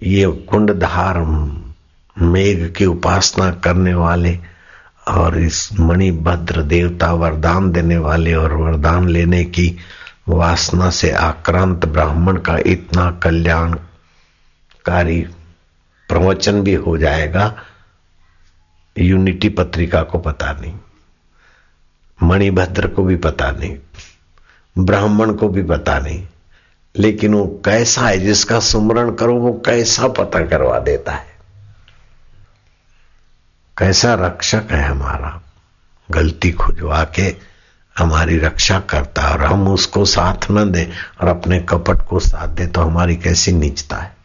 ये 0.01 0.25
कुंडधार 0.49 1.17
मेघ 2.17 2.73
की 2.73 2.85
उपासना 2.85 3.49
करने 3.63 3.93
वाले 3.93 4.37
और 5.07 5.37
इस 5.39 5.69
मणिभद्र 5.79 6.61
देवता 6.63 7.11
वरदान 7.13 7.71
देने 7.71 7.97
वाले 7.97 8.33
और 8.33 8.53
वरदान 8.53 9.07
लेने 9.09 9.43
की 9.45 9.77
वासना 10.29 10.89
से 10.89 11.11
आक्रांत 11.11 11.85
ब्राह्मण 11.85 12.37
का 12.37 12.57
इतना 12.65 13.09
कल्याणकारी 13.23 15.21
प्रवचन 16.09 16.61
भी 16.61 16.73
हो 16.75 16.97
जाएगा, 16.97 17.53
यूनिटी 18.95 19.49
पत्रिका 19.49 20.01
को 20.03 20.19
पता 20.19 20.51
नहीं, 20.51 20.73
मणिभद्र 22.19 22.87
को 22.87 23.03
भी 23.03 23.15
पता 23.17 23.51
नहीं। 23.51 23.77
ब्राह्मण 24.77 25.33
को 25.33 25.49
भी 25.49 25.63
पता 25.63 25.99
नहीं, 25.99 26.27
लेकिन 26.95 27.33
वो 27.33 27.61
कैसा 27.65 28.01
है, 28.01 28.17
जिसका 28.17 28.59
सुमरण 28.59 29.11
करो, 29.11 29.35
वो 29.35 29.53
कैसा 29.65 30.07
पता 30.07 30.45
करवा 30.45 30.79
देता 30.79 31.11
है। 31.11 31.27
कैसा 33.77 34.13
रक्षक 34.13 34.71
है 34.71 34.83
हमारा, 34.83 35.41
गलती 36.11 36.51
खुजवा 36.51 37.03
के 37.03 37.35
हमारी 37.97 38.37
रक्षा 38.37 38.79
करता 38.79 39.21
है 39.21 39.33
और 39.33 39.43
हम 39.43 39.67
उसको 39.67 40.05
साथ 40.05 40.51
न 40.51 40.71
दें 40.71 40.85
और 41.21 41.27
अपने 41.27 41.59
कपट 41.59 42.01
को 42.01 42.19
साथ 42.19 42.47
दें 42.47 42.71
तो 42.71 42.81
हमारी 42.81 43.15
कैसी 43.15 43.51
नीचता 43.51 43.97
है। 43.97 44.18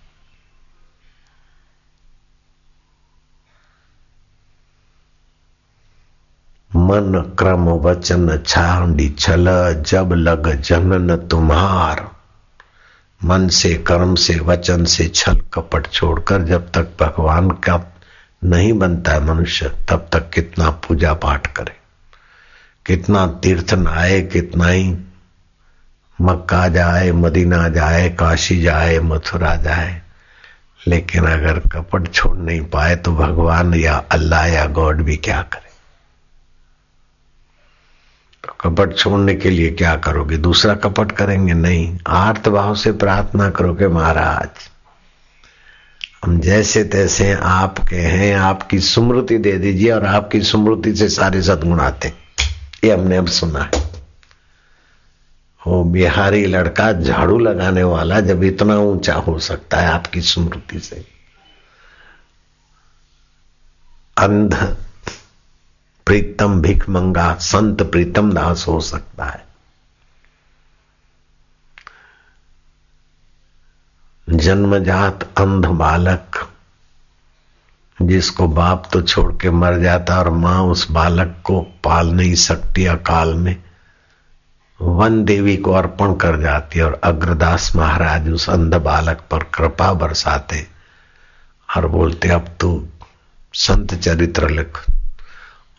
मन 6.76 7.34
क्रम 7.38 7.68
वचन 7.68 8.42
छांडी 8.46 9.08
छल, 9.08 9.44
जब 9.86 10.12
लग 10.12 10.60
जनन 10.60 11.16
तुम्हार। 11.16 12.10
मन 13.24 13.48
से 13.48 13.74
कर्म 13.74 14.14
से 14.14 14.40
वचन 14.40 14.84
से 14.84 15.08
छल 15.08 15.40
कपट 15.54 15.86
छोड़कर, 15.86 16.42
जब 16.42 16.70
तक 16.70 16.88
भगवान 17.00 17.50
का 17.50 17.94
नहीं 18.44 18.72
बनता 18.72 19.12
है 19.12 19.24
मनुष्य, 19.24 19.68
तब 19.88 20.08
तक 20.12 20.30
कितना 20.30 20.70
पूजा 20.70 21.14
पाठ 21.14 21.46
करे। 21.46 21.76
कितना 22.86 23.26
तीर्थ 23.26 23.74
आए 23.88 24.22
कितना 24.22 24.66
ही 24.66 24.96
मक्का 26.20 26.68
जाए, 26.68 27.12
मदीना 27.12 27.68
जाए, 27.68 28.08
काशी 28.08 28.62
जाए, 28.62 28.98
मथुरा 28.98 29.56
जाए। 29.56 30.02
लेकिन 30.86 31.24
अगर 31.24 31.58
कपट 31.58 32.12
छोड़ 32.12 32.36
नहीं 32.36 32.60
पाए 32.60 32.96
तो 32.96 33.12
भगवान 33.12 33.74
या 33.74 34.04
अल्लाह 34.12 34.46
या 34.46 34.66
गॉड 34.66 35.02
भी 35.02 35.16
क्या 35.16 35.42
करे? 35.42 35.73
कपट 38.44 38.96
छोड़ने 38.96 39.34
के 39.34 39.50
लिए 39.50 39.70
क्या 39.70 39.96
करोगे? 39.96 40.36
दूसरा 40.36 40.74
कपट 40.74 41.12
करेंगे? 41.12 41.54
नहीं। 41.54 41.98
आर्थ 42.06 42.48
भाव 42.48 42.74
से 42.74 42.92
प्रार्थना 42.92 43.50
करोगे, 43.50 43.88
महाराज? 43.88 44.48
हम 46.24 46.40
जैसे 46.40 46.84
तैसे 46.84 47.32
आपके 47.32 47.96
हैं, 47.96 48.36
आपकी 48.36 48.78
स्मृति 48.78 49.38
दे 49.38 49.52
दीजिए 49.52 49.90
और 49.90 50.04
आपकी 50.04 50.42
स्मृति 50.42 50.94
से 50.94 51.08
सारे 51.08 51.42
सदगुण 51.42 51.80
आते 51.80 52.12
ये 52.84 52.92
हमने 52.92 53.16
अब 53.16 53.26
सुना 53.26 53.70
है। 53.74 53.84
वो 55.66 55.84
बिहारी 55.84 56.46
लड़का, 56.46 56.92
झाड़ू 56.92 57.38
लगाने 57.38 57.82
वाला, 57.82 58.20
जब 58.20 58.44
इतना 58.44 58.78
ऊँचा 58.78 59.14
हो 59.14 59.38
सकता 59.38 59.76
है 59.76 59.88
आपकी 59.88 60.20
स्मृति 60.20 60.80
से। 60.80 61.06
अंध 64.18 64.76
प्रीतम 66.06 66.60
भिख 66.62 66.88
मंगा 66.88 67.32
संत 67.34 67.82
प्रीतम 67.82 68.32
दास 68.32 68.64
हो 68.68 68.80
सकता 68.80 69.24
है। 69.24 69.42
जन्मजात 74.28 75.22
अंध 75.38 75.66
बालक, 75.66 76.38
जिसको 77.98 78.46
बाप 78.48 78.88
तो 78.92 79.00
छोड़ 79.02 79.32
के 79.32 79.50
मर 79.50 79.78
जाता 79.80 80.18
और 80.18 80.30
माँ 80.30 80.62
उस 80.62 80.90
बालक 80.90 81.36
को 81.44 81.60
पाल 81.84 82.10
नहीं 82.10 82.34
सकती 82.34 82.86
अकाल 82.86 83.34
में, 83.34 83.56
वन 84.80 85.24
देवी 85.24 85.56
को 85.56 85.72
अर्पण 85.72 86.14
कर 86.14 86.40
जाती 86.40 86.80
और 86.80 87.00
अग्रदास 87.04 87.74
महाराज 87.76 88.30
उस 88.30 88.48
अंध 88.50 88.74
बालक 88.74 89.20
पर 89.30 89.44
कृपा 89.54 89.92
बरसाते 89.92 90.66
और 91.68 91.86
बोलते, 91.88 92.28
अब 92.28 92.56
तू 92.60 92.88
संत 93.54 93.94
चरित्र 93.94 94.50
लिख। 94.50 94.84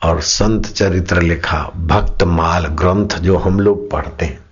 और 0.06 0.22
संत 0.22 0.66
चरित्र 0.66 1.22
लिखा 1.22 1.64
भक्त 1.64 2.24
माल 2.24 2.68
ग्रंथ 2.68 3.10
जो 3.10 3.38
हम 3.38 3.60
लोग 3.60 3.92
पढ़ते 3.92 4.26
हैं 4.26 4.46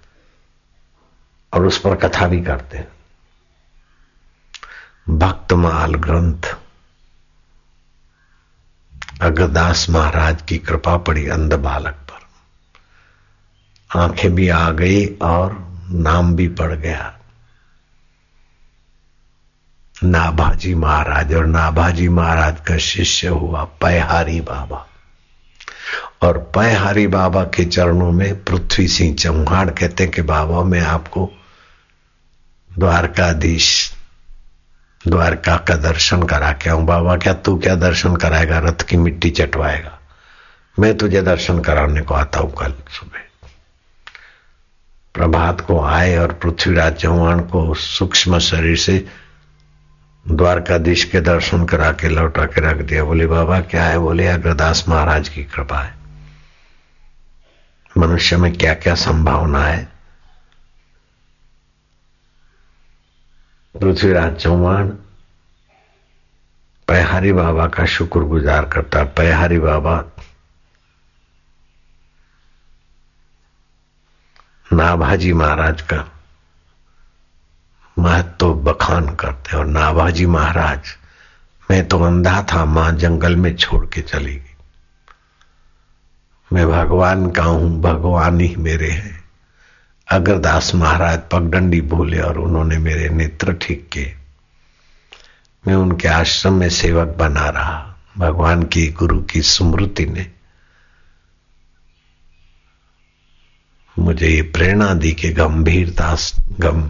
और 1.54 1.66
उस 1.66 1.78
पर 1.78 1.96
कथा 1.96 2.28
भी 2.28 2.42
करते 2.42 2.78
हैं। 2.78 2.88
भक्तमाल 5.10 5.96
ग्रंथ। 5.96 6.56
अग्रदास 9.22 9.90
महाराज 9.90 10.42
की 10.42 10.58
कृपा 10.58 10.98
पड़ी 10.98 11.28
अंध 11.28 11.54
बालक 11.54 11.94
पर। 11.94 12.28
आँखें 14.00 14.36
भी 14.36 14.50
आ 14.50 14.72
गई 14.72 15.06
और 15.06 15.80
नाम 15.90 16.36
भी 16.36 16.48
पड़ 16.48 16.74
गया। 16.74 17.20
नाभाजी 20.04 20.76
महाराज 20.76 21.34
और 21.34 21.46
नाभाजी 21.46 22.10
महाराज 22.10 22.62
का 22.68 22.78
शिष्य 22.78 23.28
हुआ 23.28 23.64
पैहारी 23.64 24.42
बाबा। 24.42 24.88
और 26.24 26.38
पैहारी 26.38 27.08
बाबा 27.08 27.44
के 27.44 27.66
चरणों 27.66 28.12
में 28.12 28.44
पृथ्वी 28.44 28.88
सिंह 28.88 29.16
चौहान 29.16 29.70
कहते 29.70 30.08
कि, 30.08 30.22
बाबा, 30.22 30.64
मैं 30.64 30.82
आपको 30.82 31.32
द्वारकाधीश, 32.80 33.94
द्वारका 35.08 35.58
का 35.58 35.76
दर्शन 35.76 36.24
करा 36.24 36.52
के 36.52 36.70
आऊँ। 36.70 36.86
बाबा, 36.86 37.18
क्या 37.18 37.34
तू 37.34 37.58
क्या 37.58 37.76
दर्शन 37.76 38.16
कराएगा? 38.16 38.60
रथ 38.60 38.82
की 38.82 38.98
मिट्टी 38.98 39.30
चटवाएगा। 39.30 40.00
मैं 40.80 40.98
तुझे 40.98 41.22
दर्शन 41.22 41.60
कराने 41.60 42.02
को 42.02 42.14
आता 42.14 42.40
हूँ 42.40 42.52
कल 42.52 42.72
सुबह। 42.72 43.20
प्रभात 45.14 45.62
को 45.62 45.84
आए 45.84 46.18
और 46.18 46.34
पृथ्वीराज 46.34 46.94
चौहान 46.94 47.40
को 47.40 47.74
सूक्ष्म 47.74 48.40
शरीर 48.40 48.78
से 48.78 49.06
द्वारकाधीश 50.28 51.04
के 51.04 51.22
दर्शन 51.22 51.66
करा 51.66 51.92
के 51.92 52.10
लौटा 52.10 52.46
के 52.46 52.62
रख 52.62 52.78
दिया। 52.78 53.04
बोले, 53.04 53.28
बाबा, 53.28 53.60
क्या 53.60 53.86
है? 53.86 54.00
बोले, 54.00 54.28
अग्रदास 54.28 54.86
महाराज 54.90 55.30
की 55.30 55.44
कृपा 55.44 55.80
है। 55.80 56.03
मनुष्य 57.98 58.38
में 58.38 58.54
क्या 58.54 58.74
क्या 58.74 58.96
संभावना 58.96 59.64
है? 59.64 59.84
पृथ्वीराज 63.76 64.36
चौहान, 64.36 64.90
पैहारी 66.88 67.32
बाबा 67.32 67.68
का 67.68 67.86
शुक्रगुजार 67.86 68.66
करता 68.66 69.04
पैहारी 69.04 69.60
बाबा 69.60 70.04
नाभाजी 74.74 75.34
महाराज 75.34 75.82
का 75.82 76.06
महत्व 78.00 78.54
बखान 78.54 79.16
करते 79.16 79.58
और 79.58 79.66
नाभाजी 79.66 80.26
महाराज, 80.26 80.80
मैं 81.72 81.88
तो 81.88 82.00
अंधा 82.04 82.42
था, 82.44 82.66
माँ 82.66 82.92
जंगल 82.92 83.36
में 83.36 83.56
छोड़ 83.56 83.86
के 83.86 84.02
चली 84.02 84.36
गई। 84.36 84.53
मैं 86.54 86.66
भगवान 86.68 87.30
का 87.32 87.44
हूँ, 87.44 87.82
भगवान 87.82 88.40
ही 88.42 88.56
मेरे 88.56 88.90
हैं। 88.90 89.22
अग्रदास 90.08 90.74
महाराज 90.76 91.20
पगडंडी 91.32 91.80
भूले 91.84 92.20
और 92.20 92.38
उन्होंने 92.40 92.78
मेरे 92.78 93.08
नेत्र 93.10 93.54
ठीक 93.54 93.88
किए, 93.94 94.14
मैं 95.64 95.76
उनके 95.76 96.08
आश्रम 96.08 96.54
में 96.54 96.70
सेवक 96.72 97.16
बना 97.18 97.48
रहा। 97.50 97.96
भगवान 98.18 98.64
की 98.64 98.88
गुरु 98.92 99.20
की 99.24 99.42
स्मृति 99.42 100.06
ने 100.06 100.26
मुझे 103.98 104.28
ये 104.28 104.42
प्रेरणा 104.54 104.94
दी 104.94 105.12
कि 105.12 105.30
गंभीरता 105.32 106.16
गम, 106.60 106.82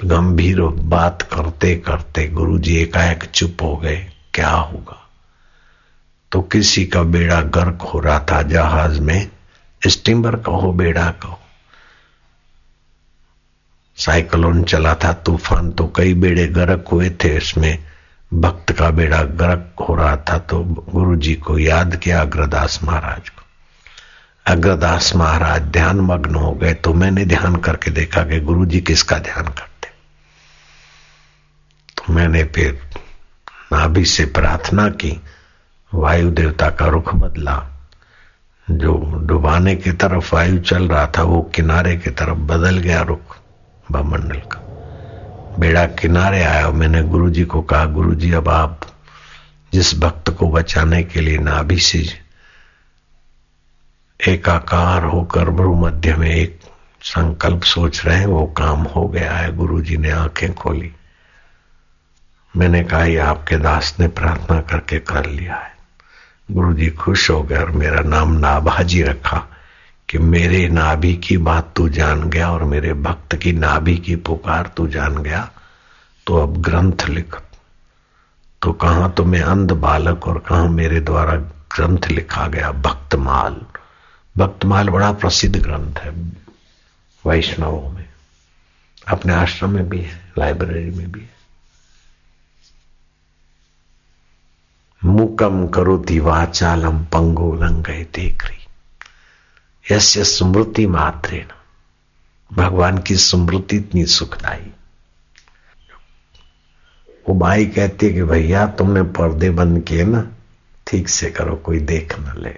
गंभीर 0.00 0.60
बात 0.88 1.22
करते 1.32 1.74
करते 1.76 2.26
गुरु 2.28 2.58
जी 2.58 2.76
एकाएक 2.76 3.24
चुप 3.24 3.62
हो 3.62 3.76
गए। 3.76 3.96
क्या 4.34 4.50
होगा? 4.50 4.99
तो 6.32 6.40
किसी 6.42 6.84
का 6.86 7.02
बेड़ा 7.04 7.40
गर्क 7.50 7.82
हो 7.84 8.00
रहा 8.00 8.18
था 8.30 8.42
जहाज़ 8.44 9.00
में, 9.00 9.30
स्टीमर 9.82 10.36
कहो, 10.38 10.72
बेड़ा 10.72 11.10
कहो। 11.22 11.38
साइक्लोन 13.98 14.62
चला 14.64 14.94
था 14.94 15.12
तूफ़ान 15.12 15.70
तो 15.70 15.86
कई 15.96 16.14
बेड़े 16.14 16.46
गर्क 16.48 16.88
हुए 16.92 17.10
थे, 17.14 17.36
इसमें 17.36 17.78
भक्त 18.32 18.72
का 18.72 18.90
बेड़ा 18.90 19.22
गर्क 19.22 19.84
हो 19.88 19.94
रहा 19.94 20.16
था 20.28 20.38
तो 20.40 20.62
गुरु 20.64 21.16
जी 21.16 21.34
को 21.36 21.58
याद 21.58 21.96
किया 21.96 22.20
अग्रदास 22.20 22.78
महाराज 22.84 23.28
को। 23.28 23.42
अग्रदास 24.46 25.14
महाराज 25.16 25.62
ध्यान 25.62 26.00
मग्न 26.02 26.34
हो 26.34 26.52
गए 26.52 26.72
तो 26.74 26.92
मैंने 26.94 27.24
ध्यान 27.26 27.56
करके 27.56 27.90
देखा 27.90 28.22
कि 28.24 28.40
गुरु 28.40 28.66
जी 28.66 28.80
किसका 28.82 29.18
ध्यान 29.18 29.44
करते। 29.44 29.88
तो 31.96 32.12
मैंने 32.12 32.44
फिर 32.46 32.80
नाभि 33.72 34.04
से 34.04 34.24
प्रार्थना 34.30 34.88
की 34.94 35.10
वायु 35.94 36.30
देवता 36.30 36.70
का 36.70 36.86
रुख 36.86 37.14
बदला। 37.14 37.66
जो 38.70 39.22
डुबाने 39.24 39.76
की 39.76 39.92
तरफ़ 39.92 40.34
वायु 40.34 40.58
चल 40.58 40.88
रहा 40.88 41.06
था, 41.06 41.22
वो 41.22 41.42
किनारे 41.42 41.96
की 41.96 42.10
तरफ़ 42.10 42.38
बदल 42.38 42.78
गया 42.78 43.02
रुख, 43.02 43.38
बमंडल 43.92 44.38
का। 44.38 44.66
बेड़ा 45.58 45.86
किनारे 45.86 46.42
आया, 46.44 46.70
मैंने 46.70 47.02
गुरु 47.02 47.30
जी 47.30 47.44
को 47.44 47.62
कहा 47.62 47.84
गुरु 47.84 48.14
जी 48.14 48.32
अब 48.32 48.48
आप 48.48 48.80
जिस 49.72 50.00
भक्त 50.00 50.30
को 50.30 50.50
बचाने 50.50 51.02
के 51.02 51.20
लिए 51.20 51.38
नाभि 51.38 51.78
से 51.78 52.04
एकाकार 54.28 55.04
होकर 55.04 55.50
भ्रू 55.50 55.74
मध्य 55.74 56.16
में 56.16 56.30
एक 56.30 56.60
संकल्प 57.02 57.62
सोच 57.62 58.06
रहे 58.06 58.16
हैं, 58.16 58.26
वो 58.26 58.46
काम 58.46 58.82
हो 58.82 59.08
गया 59.08 59.32
है 59.32 59.56
गुरु 59.56 59.80
जी 59.80 59.96
ने 59.96 60.10
आँखें 60.10 60.54
खोली। 60.54 60.92
मैंने 62.56 62.84
कहा, 62.84 63.04
ये 63.04 63.18
आपके 63.18 63.56
दास 63.56 63.96
ने 64.00 64.08
प्रार्थना 64.08 64.60
करके 64.60 64.98
कर 64.98 65.26
लिया 65.26 65.54
है। 65.54 65.79
गुरु 66.50 66.72
जी 66.74 66.90
खुश 66.90 67.30
हो 67.30 67.42
गए 67.42 67.56
और 67.56 67.70
मेरा 67.70 68.00
नाम 68.00 68.32
नाभाजी 68.32 69.02
रखा 69.02 69.46
कि 70.08 70.18
मेरे 70.18 70.68
नाभि 70.68 71.14
की 71.14 71.36
बात 71.36 71.72
तू 71.76 71.88
जान 71.88 72.30
गया 72.30 72.50
और 72.50 72.64
मेरे 72.64 72.94
भक्त 72.94 73.36
की 73.36 73.52
नाभि 73.52 73.96
की 73.96 74.16
पुकार 74.16 74.70
तू 74.76 74.88
जान 74.88 75.16
गया 75.16 75.50
तो 76.26 76.36
अब 76.36 76.62
ग्रंथ 76.62 77.08
लिख। 77.08 77.36
तो 78.62 78.72
कहा 78.72 79.08
तो 79.08 79.24
मैं 79.24 79.40
अंध 79.40 79.72
बालक 79.72 80.28
और 80.28 80.38
कहा 80.38 80.68
मेरे 80.68 81.00
द्वारा 81.00 81.34
ग्रंथ 81.76 82.08
लिखा 82.10 82.46
गया 82.46 82.72
भक्तमाल? 82.72 83.60
भक्तमाल 84.36 84.88
बड़ा 84.88 85.12
प्रसिद्ध 85.12 85.56
ग्रंथ 85.56 85.98
है 85.98 86.10
वैष्णवों 87.26 87.90
में। 87.90 88.08
अपने 89.08 89.34
आश्रम 89.34 89.70
में 89.70 89.88
भी 89.88 90.00
है, 90.00 90.32
लाइब्रेरी 90.38 90.90
में 90.90 91.12
भी 91.12 91.20
है। 91.20 91.39
मुकम 95.04 95.66
करोति 95.66 96.18
वाचालम 96.18 97.04
पंगो 97.04 97.54
लंगय 97.54 98.06
देखरी 98.14 98.58
यस्य 99.94 100.24
स्मृति 100.24 100.86
मात्रेण। 100.86 101.44
भगवान 102.56 102.98
की 102.98 103.16
स्मृति 103.16 103.76
इतनी 103.76 104.04
सुखदाई। 104.04 104.70
वो 107.28 107.34
भाई 107.38 107.66
कहती 107.66 108.06
है 108.06 108.12
कि 108.12 108.22
भैया, 108.22 108.66
तुमने 108.66 109.02
पर्दे 109.02 109.50
बंद 109.50 109.84
किए 109.84 110.04
ना, 110.04 110.26
ठीक 110.86 111.08
से 111.08 111.30
करो, 111.30 111.56
कोई 111.56 111.78
देख 111.78 112.20
न 112.20 112.34
ले। 112.38 112.56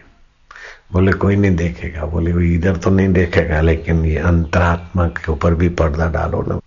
बोले, 0.93 1.12
कोई 1.12 1.36
नहीं 1.36 1.57
देखेगा। 1.57 2.07
बोले, 2.07 2.32
वो 2.32 2.40
इधर 2.40 2.76
तो 2.76 2.90
नहीं 2.90 3.09
देखेगा, 3.09 3.61
लेकिन 3.61 4.05
ये 4.05 4.18
अंतरात्मा 4.18 5.07
के 5.07 5.32
ऊपर 5.32 5.55
भी 5.55 5.68
पर्दा 5.68 6.09
डालो 6.09 6.43
ना। 6.43 6.61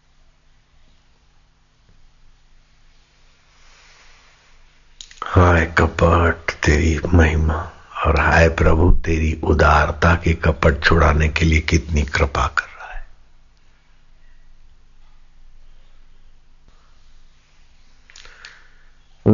हाय 5.35 5.65
कपट, 5.65 6.51
तेरी 6.51 6.99
महिमा 7.13 7.71
और 8.05 8.19
हाय 8.19 8.49
प्रभु, 8.49 8.91
तेरी 8.91 9.41
उदारता 9.43 10.15
के 10.15 10.33
कपट 10.33 10.83
छुड़ाने 10.83 11.29
के 11.29 11.45
लिए 11.45 11.59
कितनी 11.59 12.01
कृपा 12.01 12.47
कर 12.47 12.63
रहा 12.63 12.93
है। 12.93 13.07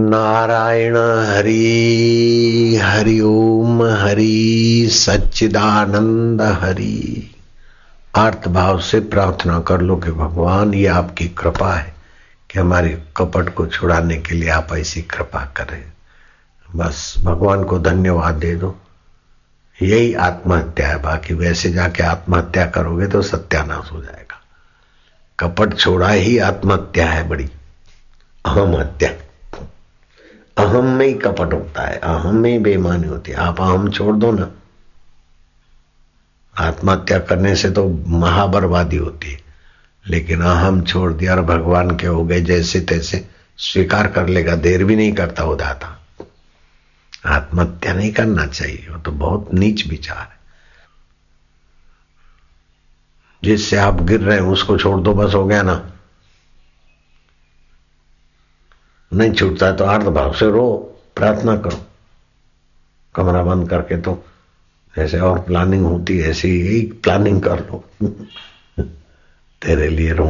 नारायण 0.10 0.98
हरि 1.36 2.80
हरि 2.84 3.20
ओम 3.20 3.84
हरि, 3.84 4.90
सच्चिदानंद 4.92 6.42
हरि। 6.42 7.36
अर्थ 8.16 8.48
भाव 8.48 8.80
से 8.80 9.00
प्रार्थना 9.00 9.60
कर 9.60 9.82
लो 9.82 9.96
कि 9.96 10.12
भगवान, 10.12 10.74
ये 10.74 10.88
आपकी 10.88 11.28
कृपा 11.28 11.74
है। 11.74 12.01
कि 12.52 12.60
हमारी 12.60 12.90
कपट 12.90 13.54
को 13.54 13.68
छुड़ाने 13.68 14.18
के 14.18 14.36
लिए 14.36 14.50
आप 14.50 14.68
ऐसी 14.74 15.02
कृपा 15.02 15.46
करें। 15.46 15.92
बस 16.76 17.16
भगवान 17.24 17.64
को 17.64 17.80
धन्यवाद 17.80 18.36
दे 18.36 18.56
दो। 18.56 18.80
यही 19.82 20.14
आत्महत्या 20.14 20.88
है। 20.88 21.02
बाकी 21.02 21.34
वैसे 21.34 21.72
जाके 21.72 22.04
आत्महत्या 22.04 22.66
करोगे 22.66 23.08
तो 23.08 23.22
सत्यानाश 23.22 23.92
हो 23.92 24.02
जाएगा। 24.02 24.42
कपट 25.40 25.78
छोड़ा 25.78 26.10
ही 26.10 26.38
आत्महत्या 26.38 27.10
है 27.10 27.28
बड़ी। 27.28 27.50
अहम 28.46 28.76
हत्या। 28.76 29.10
अहम 30.58 30.86
में 30.86 31.08
ही 31.08 31.14
कपट 31.14 31.54
होता 31.54 31.88
है। 31.88 31.98
अहम 31.98 32.36
में 32.36 32.52
ही 32.52 32.60
बेमानी 32.60 33.08
होती 33.08 33.32
है। 33.32 33.38
आप 33.38 33.62
अहम 33.62 33.92
छोड़ 33.92 34.16
दो 34.16 34.32
ना। 34.32 34.52
आत्महत्या 36.58 37.20
करने 37.20 37.56
से 37.56 37.72
तो 37.72 38.04
महाबर्बादी 38.08 38.98
होती 38.98 39.32
है। 39.32 39.51
लेकिन 40.08 40.42
अहम 40.42 40.82
छोड़ 40.82 41.14
दिया 41.14 41.36
और 41.36 41.42
भगवान 41.42 41.98
के 41.98 42.08
हो 42.08 42.24
गए, 42.26 42.42
जैसे 42.42 42.80
तैसे 42.82 43.28
स्वीकार 43.58 44.08
कर 44.08 44.28
लेगा, 44.28 44.56
देर 44.56 44.84
भी 44.84 44.96
नहीं 44.96 45.12
करता 45.14 45.44
हो 45.44 45.56
दाता 45.56 45.98
आत्महत्या 47.26 47.94
नहीं 47.94 48.12
करना 48.14 48.46
चाहिए, 48.48 48.88
वो 48.92 48.98
तो 48.98 49.12
बहुत 49.12 49.54
नीच 49.54 49.88
विचार 49.88 50.18
है। 50.18 50.40
जिससे 53.44 53.78
आप 53.78 54.02
गिर 54.02 54.22
रहे 54.22 54.36
हैं, 54.36 54.44
उसको 54.44 54.78
छोड़ 54.78 55.00
दो, 55.02 55.14
बस 55.14 55.34
हो 55.34 55.46
गया 55.46 55.62
ना। 55.62 55.92
नहीं 59.14 59.32
छूटता 59.32 59.66
है 59.66 59.78
तो 59.78 59.84
अर्ध 59.84 60.08
भाव 60.08 60.34
से 60.34 60.52
रो, 60.52 60.98
प्रार्थना 61.16 61.58
करो। 61.58 61.86
कमरा 63.16 63.44
बंद 63.44 63.70
करके 63.70 63.98
तो 63.98 64.24
जैसे 64.96 65.20
और 65.20 65.40
प्लानिंग 65.40 65.86
होती 65.86 66.18
है, 66.18 66.30
ऐसी 66.30 66.50
ही 66.62 66.82
प्लानिंग 66.82 67.42
कर 67.42 67.60
लो। 67.60 67.84
तेरे 69.62 69.88
लिए 69.88 70.14
रो 70.14 70.28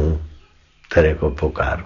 तेरे 0.94 1.14
को 1.14 1.30
पुकारू। 1.30 1.84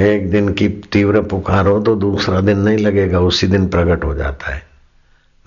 एक 0.00 0.30
दिन 0.30 0.52
की 0.54 0.68
तीव्र 0.68 1.22
पुकार 1.22 1.66
हो 1.66 1.80
तो 1.80 1.96
दूसरा 1.96 2.40
दिन 2.40 2.58
नहीं 2.58 2.78
लगेगा, 2.78 3.20
उसी 3.20 3.46
दिन 3.46 3.68
प्रकट 3.68 4.04
हो 4.04 4.14
जाता 4.14 4.54
है। 4.54 4.66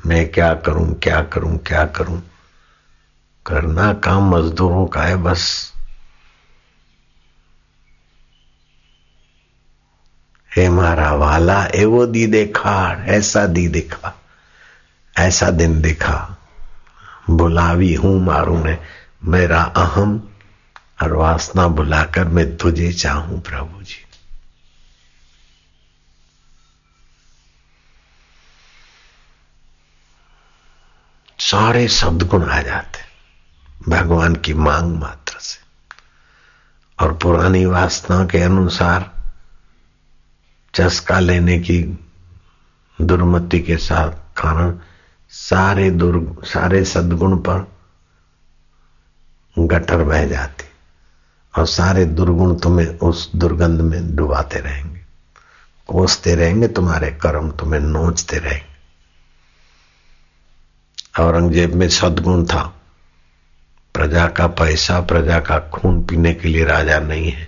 मैं 0.06 0.32
क्या 0.32 0.54
करूँ 0.54 0.94
क्या 1.00 1.24
करूँ 1.24 1.58
क्या 1.58 1.86
करूँ? 1.86 2.22
करना 3.46 3.94
काम 3.94 4.36
मजदूरों 4.36 4.86
का 4.88 5.02
है 5.02 5.16
बस। 5.16 5.74
हे 10.56 10.70
मारा 10.70 11.14
वाला 11.14 11.66
एवो 11.66 12.06
दी 12.06 12.28
देखा 12.28 13.04
ऐसा 13.06 13.46
दी 13.46 13.68
देखा 13.68 14.16
ऐसा 15.18 15.50
दिन 15.50 15.82
दिखा। 15.82 16.38
बुलावी 17.30 17.94
हूँ 17.94 18.26
मारू 18.26 18.64
ने 18.64 18.78
मेरा 19.24 19.64
अहम 19.64 20.30
और 21.04 21.14
वासना 21.14 21.68
बुलाकर 21.68 22.28
मैं 22.28 22.58
तुझे 22.58 22.94
चाहूँ, 22.94 23.42
प्रभु 23.42 23.84
जी। 23.84 24.04
सारे 31.40 31.88
सदगुण 31.88 32.50
आ 32.50 32.62
जाते 32.62 33.00
भगवान 33.92 34.36
की 34.36 34.54
मांग 34.54 34.96
मात्र 34.98 35.38
से। 35.40 35.60
और 37.04 37.14
पुरानी 37.14 37.66
वासना 37.66 38.26
के 38.26 38.42
अनुसार 38.42 39.12
चस्का 40.76 41.20
लेने 41.20 41.60
की 41.60 42.00
दुर्मति 43.02 43.60
के 43.60 43.78
साथ 43.78 44.12
कारण 44.12 44.80
सारे 45.30 45.92
दुर्ग, 45.92 46.44
सारे 46.44 46.86
सदगुण 46.86 47.38
पर 47.38 47.77
गटर 49.60 50.04
बह 50.04 50.26
जाती। 50.26 50.66
और 51.60 51.66
सारे 51.66 52.06
दुर्गुण 52.06 52.56
तुम्हें 52.56 52.88
उस 52.88 53.34
दुर्गंध 53.36 53.82
में 53.82 54.16
डुबाते 54.16 54.60
रहेंगे। 54.60 55.00
कोसते 55.88 56.36
रहेंगे, 56.36 56.68
तुम्हारे 56.68 57.12
कर्म 57.12 57.52
तुम्हें 57.52 57.82
नोचते 57.82 58.38
रहेंगे। 58.38 58.78
औरंगज़ेब 61.24 61.74
में 61.74 61.90
सदगुण 61.90 62.46
था। 62.46 62.74
प्रजा 63.94 64.28
का 64.28 64.48
पैसा, 64.48 65.02
प्रजा 65.02 65.40
का 65.40 65.60
खून 65.60 66.04
पीने 66.04 66.34
के 66.34 66.48
लिए 66.48 66.66
राजा 66.66 67.00
नहीं 67.00 67.32
है। 67.32 67.48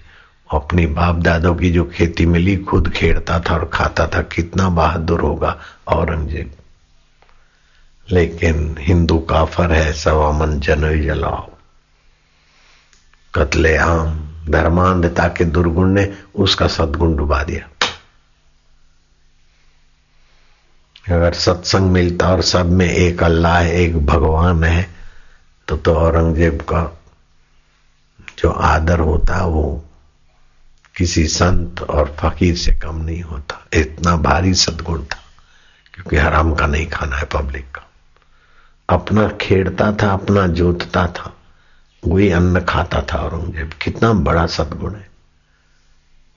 अपनी 0.53 0.86
बाप 0.86 1.16
दादों 1.16 1.55
की 1.55 1.72
जो 1.72 1.86
खेती 1.86 2.26
मिली, 2.26 2.57
खुद 2.57 2.89
खेड़ता 2.89 3.39
था 3.39 3.53
और 3.53 3.72
खाता 3.74 4.07
था। 4.07 4.22
कितना 4.22 4.70
बहादुर 4.70 5.22
होगा 5.22 5.60
औरंगज़ेब। 5.88 6.51
लेकिन 8.12 8.76
हिंदू 8.80 9.20
काफर 9.20 9.72
है, 9.72 9.93
सवामन 9.93 10.60
जनई 10.60 10.99
जलाओ 10.99 11.51
कतले 13.34 13.76
आम 13.78 14.16
धर्मांधता 14.50 15.28
के 15.28 15.46
दुर्गुण 15.46 15.90
ने 15.90 16.08
उसका 16.36 16.68
सदगुण 16.68 17.16
डुबा 17.16 17.44
दिया। 17.44 17.68
अगर 21.06 21.34
सत्संग 21.34 21.92
मिलता 21.92 22.28
और 22.28 22.42
सब 22.44 22.72
में 22.72 22.88
एक 22.88 23.24
अल्लाह 23.24 23.58
है, 23.60 23.74
एक 23.74 24.06
भगवान 24.06 24.64
है 24.64 24.88
तो 25.68 25.78
तो 25.78 25.94
औरंगज़ेब 25.96 26.62
का 26.62 26.84
जो 28.38 28.50
आदर 28.50 29.00
होता 29.00 29.46
वो 29.46 29.64
किसी 30.96 31.26
संत 31.28 31.82
और 31.82 32.16
फकीर 32.20 32.56
से 32.56 32.72
कम 32.74 32.96
नहीं 32.96 33.22
होता। 33.22 33.66
इतना 33.74 34.16
भारी 34.18 34.54
सदगुण 34.54 35.04
था, 35.04 35.20
क्योंकि 35.94 36.18
हराम 36.18 36.54
का 36.56 36.68
नहीं 36.68 36.88
खाना 36.88 37.16
है 37.16 37.26
पब्लिक 37.34 37.66
का। 37.72 37.86
अपना 38.90 39.28
खेड़ता 39.42 39.92
था, 39.94 40.12
अपना 40.14 40.48
जोतता 40.50 41.06
था। 41.10 41.34
वही 42.08 42.32
अन्न 42.32 42.62
खाता 42.62 43.02
था 43.02 43.18
औरंगज़ेब। 43.18 43.74
कितना 43.82 44.14
बड़ा 44.14 44.47
सदगुण 44.47 44.95
है। 44.95 45.10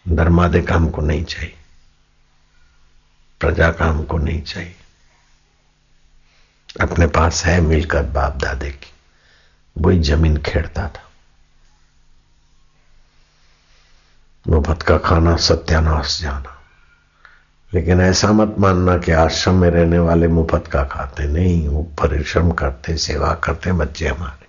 धर्मादे 0.09 0.63
का 0.63 0.75
हमको 0.75 1.03
नहीं 1.03 1.25
चाहिए। 1.25 1.57
प्रजा 3.41 3.71
का 3.73 3.87
हमको 3.87 4.19
नहीं 4.19 4.43
चाहिए। 4.43 4.77
अपने 6.81 7.07
पास 7.07 7.45
है 7.45 7.61
मिलकर 7.61 8.03
बाप 8.03 8.37
दादे 8.37 8.71
की। 8.71 8.93
वही 9.79 10.01
ज़मीन 10.01 10.37
खेड़ता 10.37 10.89
था। 10.89 11.11
मुफ़्त 14.49 14.83
का 14.83 14.99
खाना, 14.99 15.37
सत्यानाश 15.37 16.21
जाना। 16.21 16.63
लेकिन 17.75 18.01
ऐसा 18.01 18.33
मत 18.33 18.55
मानना 18.59 18.99
कि 18.99 19.13
आश्रम 19.13 19.55
में 19.55 19.71
रहने 19.71 19.99
वाले 19.99 20.29
मुफ़्त 20.29 20.67
का 20.67 20.85
खाते 20.85 21.25
नहीं, 21.25 21.69
वो 21.69 21.83
परिश्रम 21.83 22.51
करते, 22.51 22.97
सेवा 22.97 23.35
करते 23.35 23.73
बच्चे 23.73 24.09
हमारे। 24.09 24.42